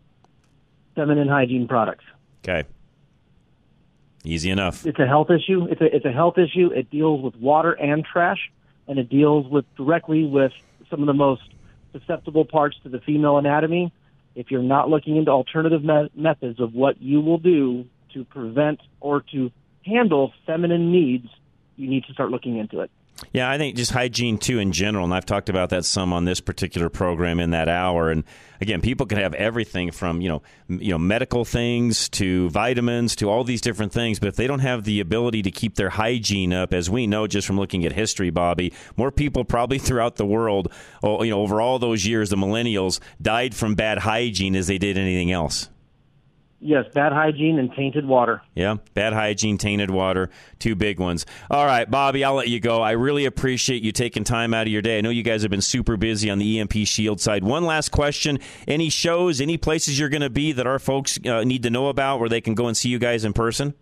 Feminine 0.95 1.29
hygiene 1.29 1.69
products. 1.69 2.05
Okay, 2.43 2.67
easy 4.25 4.51
enough. 4.51 4.87
It's 4.87 4.99
a 4.99 5.07
health 5.07 5.31
issue. 5.31 5.67
It's 5.71 5.81
a 5.81 5.95
it's 5.95 6.07
a 6.07 6.13
health 6.13 6.39
issue. 6.39 6.71
It 6.75 6.91
deals 6.91 7.23
with 7.23 7.37
water 7.37 7.73
and 7.73 8.05
trash, 8.05 8.51
and 8.89 8.99
it 8.99 9.11
deals 9.11 9.47
with 9.49 9.67
directly 9.77 10.25
with 10.25 10.53
some 10.89 11.01
of 11.01 11.07
the 11.07 11.15
most 11.15 11.43
susceptible 11.93 12.47
parts 12.47 12.77
to 12.85 12.89
the 12.89 13.01
female 13.01 13.37
anatomy. 13.37 13.93
If 14.37 14.51
you're 14.51 14.63
not 14.63 14.91
looking 14.91 15.17
into 15.17 15.31
alternative 15.33 15.83
me- 15.83 16.11
methods 16.15 16.61
of 16.61 16.75
what 16.75 17.01
you 17.01 17.21
will 17.21 17.39
do 17.39 17.87
to 18.13 18.25
prevent 18.25 18.81
or 19.01 19.23
to 19.33 19.51
handle 19.85 20.33
feminine 20.47 20.93
needs, 20.93 21.27
you 21.77 21.89
need 21.89 22.05
to 22.05 22.13
start 22.13 22.31
looking 22.31 22.59
into 22.59 22.81
it. 22.81 22.91
Yeah, 23.33 23.51
I 23.51 23.57
think 23.57 23.77
just 23.77 23.93
hygiene 23.93 24.37
too 24.39 24.59
in 24.59 24.73
general, 24.73 25.05
and 25.05 25.15
I've 25.15 25.25
talked 25.25 25.49
about 25.49 25.71
that 25.71 25.85
some 25.85 26.13
on 26.13 26.25
this 26.25 26.41
particular 26.41 26.91
program 26.91 27.41
in 27.41 27.51
that 27.51 27.69
hour. 27.69 28.11
And 28.11 28.25
again, 28.61 28.83
people 28.83 29.07
can 29.07 29.19
have 29.19 29.33
everything 29.35 29.91
from 29.91 30.21
you 30.21 30.29
know 30.29 30.43
m- 30.69 30.83
you 30.83 30.91
know 30.91 30.99
medical 30.99 31.45
things 31.45 32.09
to 32.11 32.51
vitamins 32.51 33.17
to 33.17 33.31
all 33.31 33.43
these 33.43 33.61
different 33.63 33.93
things, 33.93 34.19
but 34.19 34.29
if 34.29 34.37
they 34.37 34.47
don't 34.47 34.61
have 34.61 34.85
the 34.85 35.01
ability 35.01 35.43
to 35.43 35.51
keep 35.51 35.77
their 35.77 35.91
hygiene 35.91 36.53
up, 36.53 36.75
as 36.75 36.91
we 36.91 37.07
know 37.07 37.27
just 37.27 37.47
from 37.47 37.59
looking 37.59 37.87
at 37.87 37.93
history, 37.93 38.31
Bobby, 38.31 38.73
more 38.97 39.11
people 39.11 39.45
probably 39.57 39.79
throughout 39.79 40.17
the 40.17 40.27
world, 40.27 40.71
oh, 41.03 41.23
you 41.23 41.31
know, 41.31 41.41
over 41.41 41.61
all 41.61 41.79
those 41.79 42.05
years, 42.05 42.29
the 42.31 42.37
millennials 42.37 43.01
died 43.21 43.55
from 43.55 43.75
bad 43.75 43.99
hygiene 43.99 44.55
as 44.55 44.67
they 44.67 44.79
did 44.79 44.99
anything 44.99 45.33
else. 45.33 45.71
Yes, 46.59 46.87
bad 46.95 47.13
hygiene 47.13 47.59
and 47.59 47.71
tainted 47.75 48.07
water. 48.07 48.41
Yeah, 48.55 48.77
bad 48.95 49.13
hygiene, 49.13 49.59
tainted 49.59 49.91
water, 49.91 50.31
two 50.59 50.75
big 50.75 50.99
ones. 50.99 51.27
All 51.51 51.67
right, 51.67 51.89
Bobby, 51.91 52.25
I'll 52.25 52.35
let 52.35 52.49
you 52.49 52.61
go. 52.61 52.81
I 52.81 52.93
really 52.93 53.27
appreciate 53.27 53.83
you 53.83 53.93
taking 53.93 54.25
time 54.25 54.55
out 54.55 54.67
of 54.67 54.73
your 54.73 54.81
day. 54.81 54.97
I 54.97 55.01
know 55.03 55.11
you 55.11 55.23
guys 55.23 55.43
have 55.43 55.51
been 55.51 55.61
super 55.61 55.99
busy 55.99 56.31
on 56.31 56.39
the 56.39 56.59
EMP 56.59 56.73
Shield 56.87 57.21
side. 57.21 57.45
One 57.45 57.65
last 57.65 57.91
question: 57.91 58.39
Any 58.67 58.89
shows, 58.89 59.41
any 59.43 59.59
places 59.59 59.99
you're 59.99 60.09
going 60.09 60.23
to 60.23 60.31
be 60.31 60.53
that 60.53 60.67
our 60.67 60.79
folks 60.79 61.19
uh, 61.27 61.45
need 61.45 61.63
to 61.65 61.71
know 61.71 61.89
about, 61.89 62.21
where 62.21 62.29
they 62.31 62.41
can 62.41 62.55
go 62.55 62.69
and 62.69 62.77
see 62.77 62.89
you 62.89 62.99
guys 62.99 63.25
in 63.25 63.35
person? 63.35 63.75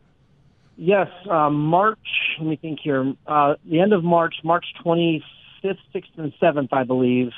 Yes, 0.76 1.08
um, 1.30 1.54
March. 1.54 1.98
Let 2.38 2.48
me 2.48 2.56
think 2.56 2.80
here. 2.82 3.14
Uh, 3.26 3.54
the 3.64 3.80
end 3.80 3.92
of 3.92 4.02
March, 4.02 4.34
March 4.42 4.66
25th, 4.84 5.22
6th, 5.62 6.02
and 6.16 6.32
7th, 6.42 6.68
I 6.72 6.82
believe. 6.82 7.30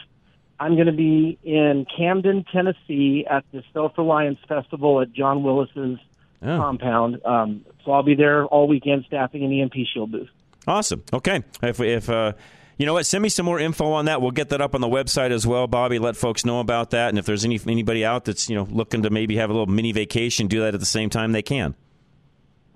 I'm 0.58 0.74
going 0.74 0.86
to 0.86 0.92
be 0.92 1.38
in 1.42 1.86
Camden, 1.96 2.44
Tennessee, 2.52 3.26
at 3.30 3.44
the 3.52 3.62
Self 3.72 3.92
Reliance 3.98 4.38
Festival 4.48 5.00
at 5.00 5.12
John 5.12 5.42
Willis's 5.42 5.98
Oh. 6.42 6.58
compound. 6.58 7.18
Um, 7.24 7.64
so 7.84 7.92
I'll 7.92 8.02
be 8.02 8.14
there 8.14 8.44
all 8.44 8.68
weekend, 8.68 9.04
staffing 9.06 9.42
an 9.42 9.52
EMP 9.52 9.72
Shield 9.92 10.12
booth. 10.12 10.28
Awesome. 10.66 11.02
Okay. 11.12 11.42
If, 11.62 11.80
if 11.80 12.10
uh, 12.10 12.32
you 12.76 12.84
know 12.84 12.92
what, 12.92 13.06
send 13.06 13.22
me 13.22 13.30
some 13.30 13.46
more 13.46 13.58
info 13.58 13.90
on 13.92 14.04
that. 14.04 14.20
We'll 14.20 14.32
get 14.32 14.50
that 14.50 14.60
up 14.60 14.74
on 14.74 14.82
the 14.82 14.86
website 14.88 15.30
as 15.30 15.46
well, 15.46 15.66
Bobby. 15.66 15.98
Let 15.98 16.14
folks 16.14 16.44
know 16.44 16.60
about 16.60 16.90
that. 16.90 17.08
And 17.08 17.18
if 17.18 17.24
there's 17.24 17.44
any 17.46 17.58
anybody 17.66 18.04
out 18.04 18.26
that's 18.26 18.50
you 18.50 18.54
know 18.54 18.64
looking 18.70 19.02
to 19.04 19.10
maybe 19.10 19.36
have 19.36 19.48
a 19.48 19.52
little 19.54 19.66
mini 19.66 19.92
vacation, 19.92 20.46
do 20.46 20.60
that 20.60 20.74
at 20.74 20.80
the 20.80 20.84
same 20.86 21.08
time 21.08 21.32
they 21.32 21.42
can. 21.42 21.74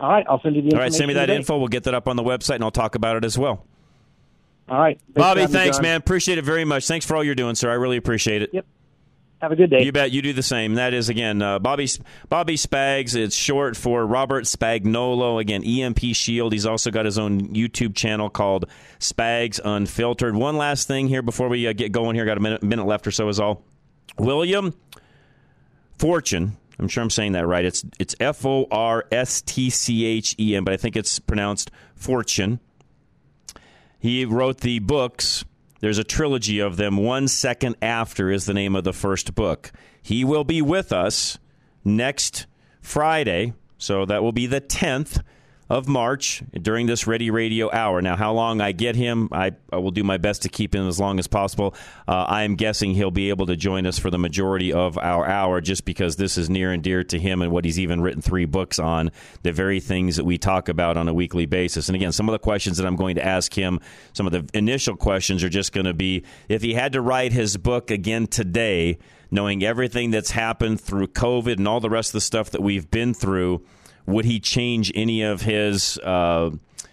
All 0.00 0.08
right, 0.08 0.24
I'll 0.26 0.40
send 0.40 0.56
you 0.56 0.62
the. 0.62 0.72
All 0.72 0.78
right, 0.80 0.92
send 0.92 1.08
me 1.08 1.14
that 1.14 1.26
today. 1.26 1.36
info. 1.36 1.58
We'll 1.58 1.68
get 1.68 1.84
that 1.84 1.94
up 1.94 2.08
on 2.08 2.16
the 2.16 2.24
website, 2.24 2.54
and 2.54 2.64
I'll 2.64 2.70
talk 2.70 2.94
about 2.94 3.16
it 3.16 3.24
as 3.26 3.36
well. 3.36 3.66
All 4.70 4.78
right, 4.78 5.00
Thanks 5.00 5.14
Bobby, 5.16 5.46
thanks, 5.46 5.80
man. 5.80 5.96
Appreciate 5.96 6.38
it 6.38 6.44
very 6.44 6.64
much. 6.64 6.86
Thanks 6.86 7.04
for 7.04 7.16
all 7.16 7.24
you're 7.24 7.34
doing, 7.34 7.56
sir. 7.56 7.70
I 7.70 7.74
really 7.74 7.96
appreciate 7.96 8.42
it. 8.42 8.50
Yep. 8.52 8.66
Have 9.42 9.52
a 9.52 9.56
good 9.56 9.70
day. 9.70 9.82
You 9.82 9.90
bet. 9.90 10.12
You 10.12 10.20
do 10.22 10.32
the 10.32 10.42
same. 10.42 10.74
That 10.74 10.92
is 10.92 11.08
again, 11.08 11.40
uh, 11.40 11.58
Bobby 11.58 11.88
Bobby 12.28 12.56
Spags. 12.56 13.16
It's 13.16 13.34
short 13.34 13.76
for 13.76 14.06
Robert 14.06 14.44
Spagnolo. 14.44 15.40
Again, 15.40 15.64
EMP 15.64 16.14
Shield. 16.14 16.52
He's 16.52 16.66
also 16.66 16.90
got 16.90 17.06
his 17.06 17.18
own 17.18 17.48
YouTube 17.48 17.96
channel 17.96 18.28
called 18.28 18.66
Spags 19.00 19.58
Unfiltered. 19.64 20.36
One 20.36 20.56
last 20.56 20.86
thing 20.86 21.08
here 21.08 21.22
before 21.22 21.48
we 21.48 21.66
uh, 21.66 21.72
get 21.72 21.90
going. 21.90 22.16
Here, 22.16 22.26
got 22.26 22.36
a 22.36 22.40
minute, 22.40 22.62
minute 22.62 22.84
left 22.86 23.06
or 23.06 23.10
so. 23.10 23.28
Is 23.28 23.40
all. 23.40 23.64
William 24.18 24.74
Fortune. 25.98 26.56
I'm 26.78 26.88
sure 26.88 27.02
I'm 27.02 27.10
saying 27.10 27.32
that 27.32 27.46
right. 27.46 27.64
It's 27.64 27.84
it's 27.98 28.14
F 28.20 28.44
O 28.44 28.66
R 28.70 29.06
S 29.10 29.42
T 29.42 29.70
C 29.70 30.04
H 30.04 30.36
E 30.38 30.54
N, 30.54 30.64
but 30.64 30.74
I 30.74 30.76
think 30.76 30.96
it's 30.96 31.18
pronounced 31.18 31.70
Fortune. 31.94 32.60
He 34.00 34.24
wrote 34.24 34.58
the 34.60 34.78
books. 34.78 35.44
There's 35.80 35.98
a 35.98 36.04
trilogy 36.04 36.58
of 36.58 36.76
them. 36.76 36.96
One 36.96 37.28
second 37.28 37.76
after 37.80 38.30
is 38.30 38.46
the 38.46 38.54
name 38.54 38.74
of 38.74 38.84
the 38.84 38.92
first 38.92 39.34
book. 39.34 39.70
He 40.02 40.24
will 40.24 40.44
be 40.44 40.62
with 40.62 40.90
us 40.90 41.38
next 41.84 42.46
Friday, 42.80 43.52
so 43.76 44.06
that 44.06 44.22
will 44.22 44.32
be 44.32 44.46
the 44.46 44.60
10th 44.60 45.22
of 45.70 45.86
March 45.86 46.42
during 46.60 46.86
this 46.86 47.06
Ready 47.06 47.30
Radio 47.30 47.70
hour. 47.70 48.02
Now, 48.02 48.16
how 48.16 48.32
long 48.32 48.60
I 48.60 48.72
get 48.72 48.96
him, 48.96 49.28
I, 49.30 49.52
I 49.72 49.76
will 49.76 49.92
do 49.92 50.02
my 50.02 50.18
best 50.18 50.42
to 50.42 50.48
keep 50.48 50.74
him 50.74 50.88
as 50.88 50.98
long 50.98 51.20
as 51.20 51.28
possible. 51.28 51.76
Uh, 52.08 52.24
I 52.28 52.42
am 52.42 52.56
guessing 52.56 52.92
he'll 52.92 53.12
be 53.12 53.28
able 53.28 53.46
to 53.46 53.54
join 53.54 53.86
us 53.86 53.96
for 53.96 54.10
the 54.10 54.18
majority 54.18 54.72
of 54.72 54.98
our 54.98 55.28
hour 55.28 55.60
just 55.60 55.84
because 55.84 56.16
this 56.16 56.36
is 56.36 56.50
near 56.50 56.72
and 56.72 56.82
dear 56.82 57.04
to 57.04 57.20
him 57.20 57.40
and 57.40 57.52
what 57.52 57.64
he's 57.64 57.78
even 57.78 58.00
written 58.00 58.20
three 58.20 58.46
books 58.46 58.80
on, 58.80 59.12
the 59.44 59.52
very 59.52 59.78
things 59.78 60.16
that 60.16 60.24
we 60.24 60.38
talk 60.38 60.68
about 60.68 60.96
on 60.96 61.08
a 61.08 61.14
weekly 61.14 61.46
basis. 61.46 61.88
And 61.88 61.94
again, 61.94 62.10
some 62.10 62.28
of 62.28 62.32
the 62.32 62.40
questions 62.40 62.76
that 62.78 62.86
I'm 62.86 62.96
going 62.96 63.14
to 63.14 63.24
ask 63.24 63.54
him, 63.54 63.78
some 64.12 64.26
of 64.26 64.32
the 64.32 64.44
initial 64.58 64.96
questions 64.96 65.44
are 65.44 65.48
just 65.48 65.72
going 65.72 65.86
to 65.86 65.94
be 65.94 66.24
if 66.48 66.62
he 66.62 66.74
had 66.74 66.92
to 66.94 67.00
write 67.00 67.32
his 67.32 67.56
book 67.56 67.92
again 67.92 68.26
today, 68.26 68.98
knowing 69.30 69.62
everything 69.62 70.10
that's 70.10 70.32
happened 70.32 70.80
through 70.80 71.06
COVID 71.06 71.58
and 71.58 71.68
all 71.68 71.78
the 71.78 71.88
rest 71.88 72.10
of 72.10 72.14
the 72.14 72.20
stuff 72.20 72.50
that 72.50 72.60
we've 72.60 72.90
been 72.90 73.14
through, 73.14 73.64
would 74.06 74.24
he 74.24 74.40
change 74.40 74.92
any 74.94 75.22
of 75.22 75.42
his 75.42 75.98
uh, 75.98 76.50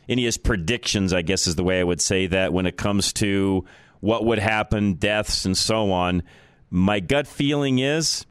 any 0.08 0.24
of 0.24 0.28
his 0.28 0.38
predictions? 0.38 1.14
I 1.14 1.22
guess 1.22 1.47
is 1.47 1.55
the 1.55 1.64
way 1.64 1.80
I 1.80 1.84
would 1.84 2.01
say 2.01 2.28
that 2.28 2.53
when 2.53 2.66
it 2.66 2.78
comes 2.78 3.14
to 3.14 3.66
what 3.99 4.26
would 4.26 4.39
happen, 4.39 4.93
deaths, 4.93 5.45
and 5.45 5.58
so 5.58 5.91
on. 5.91 6.24
My 6.70 6.99
gut 6.99 7.28
feeling 7.28 7.80
is 7.80 8.26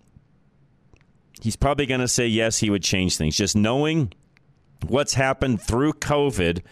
he's 1.41 1.57
probably 1.57 1.87
going 1.87 2.01
to 2.01 2.09
say 2.09 2.27
yes. 2.27 2.59
He 2.59 2.71
would 2.71 2.83
change 2.83 3.17
things. 3.17 3.37
Just 3.37 3.57
knowing 3.57 4.13
what's 4.87 5.15
happened 5.15 5.61
through 5.63 5.95
COVID, 5.95 6.63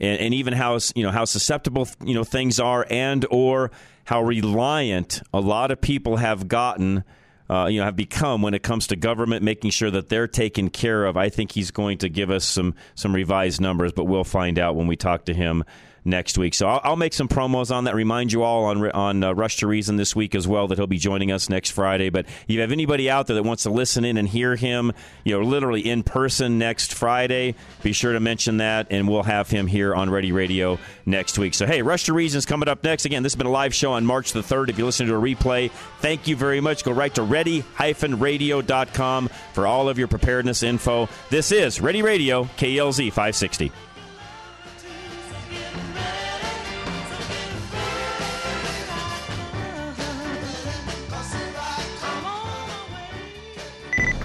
and, 0.00 0.20
and 0.20 0.34
even 0.34 0.52
how 0.52 0.78
you 0.94 1.02
know 1.02 1.10
how 1.10 1.24
susceptible 1.24 1.88
you 2.04 2.14
know 2.14 2.24
things 2.24 2.60
are, 2.60 2.86
and 2.90 3.26
or 3.30 3.70
how 4.04 4.22
reliant 4.22 5.22
a 5.32 5.40
lot 5.40 5.70
of 5.70 5.80
people 5.80 6.16
have 6.16 6.48
gotten 6.48 7.04
uh, 7.50 7.66
you 7.70 7.78
know, 7.78 7.84
have 7.84 7.96
become 7.96 8.42
when 8.42 8.54
it 8.54 8.62
comes 8.62 8.88
to 8.88 8.96
government, 8.96 9.42
making 9.42 9.70
sure 9.70 9.90
that 9.90 10.08
they're 10.08 10.28
taken 10.28 10.70
care 10.70 11.04
of. 11.04 11.16
I 11.16 11.28
think 11.28 11.52
he's 11.52 11.70
going 11.70 11.98
to 11.98 12.08
give 12.08 12.30
us 12.30 12.44
some 12.44 12.74
some 12.94 13.14
revised 13.14 13.60
numbers, 13.60 13.92
but 13.92 14.04
we'll 14.04 14.24
find 14.24 14.58
out 14.58 14.76
when 14.76 14.86
we 14.86 14.96
talk 14.96 15.26
to 15.26 15.34
him 15.34 15.64
next 16.04 16.38
week. 16.38 16.54
So 16.54 16.66
I'll, 16.66 16.80
I'll 16.82 16.96
make 16.96 17.12
some 17.12 17.28
promos 17.28 17.74
on 17.74 17.84
that. 17.84 17.94
Remind 17.94 18.32
you 18.32 18.42
all 18.42 18.64
on 18.64 18.90
on 18.92 19.24
uh, 19.24 19.32
Rush 19.32 19.56
to 19.58 19.66
Reason 19.66 19.96
this 19.96 20.16
week 20.16 20.34
as 20.34 20.48
well 20.48 20.68
that 20.68 20.78
he'll 20.78 20.86
be 20.86 20.98
joining 20.98 21.32
us 21.32 21.48
next 21.48 21.70
Friday. 21.70 22.10
But 22.10 22.26
if 22.26 22.44
you 22.48 22.60
have 22.60 22.72
anybody 22.72 23.10
out 23.10 23.26
there 23.26 23.36
that 23.36 23.42
wants 23.42 23.64
to 23.64 23.70
listen 23.70 24.04
in 24.04 24.16
and 24.16 24.28
hear 24.28 24.56
him, 24.56 24.92
you 25.24 25.38
know, 25.38 25.44
literally 25.44 25.88
in 25.88 26.02
person 26.02 26.58
next 26.58 26.94
Friday, 26.94 27.54
be 27.82 27.92
sure 27.92 28.12
to 28.12 28.20
mention 28.20 28.58
that, 28.58 28.88
and 28.90 29.08
we'll 29.08 29.22
have 29.22 29.50
him 29.50 29.66
here 29.66 29.94
on 29.94 30.10
Ready 30.10 30.32
Radio 30.32 30.78
next 31.06 31.38
week. 31.38 31.54
So 31.54 31.66
hey, 31.66 31.82
Rush 31.82 32.04
to 32.04 32.12
Reason 32.12 32.38
is 32.38 32.46
coming 32.46 32.68
up 32.68 32.84
next. 32.84 33.04
Again, 33.04 33.22
this 33.22 33.32
has 33.32 33.38
been 33.38 33.46
a 33.46 33.50
live 33.50 33.74
show 33.74 33.92
on 33.92 34.06
March 34.06 34.32
the 34.32 34.42
third. 34.42 34.70
If 34.70 34.78
you 34.78 34.84
listen 34.84 35.06
to 35.06 35.14
a 35.14 35.20
replay, 35.20 35.70
thank 36.00 36.26
you 36.26 36.36
very 36.36 36.60
much. 36.60 36.84
Go 36.84 36.92
right 36.92 37.14
to 37.14 37.22
ready-radio.com 37.22 39.28
for 39.52 39.66
all 39.66 39.88
of 39.88 39.98
your 39.98 40.08
preparedness 40.08 40.62
info. 40.62 41.08
This 41.30 41.52
is 41.52 41.80
Ready 41.80 42.02
Radio 42.02 42.44
KLZ 42.44 43.08
560. 43.08 43.72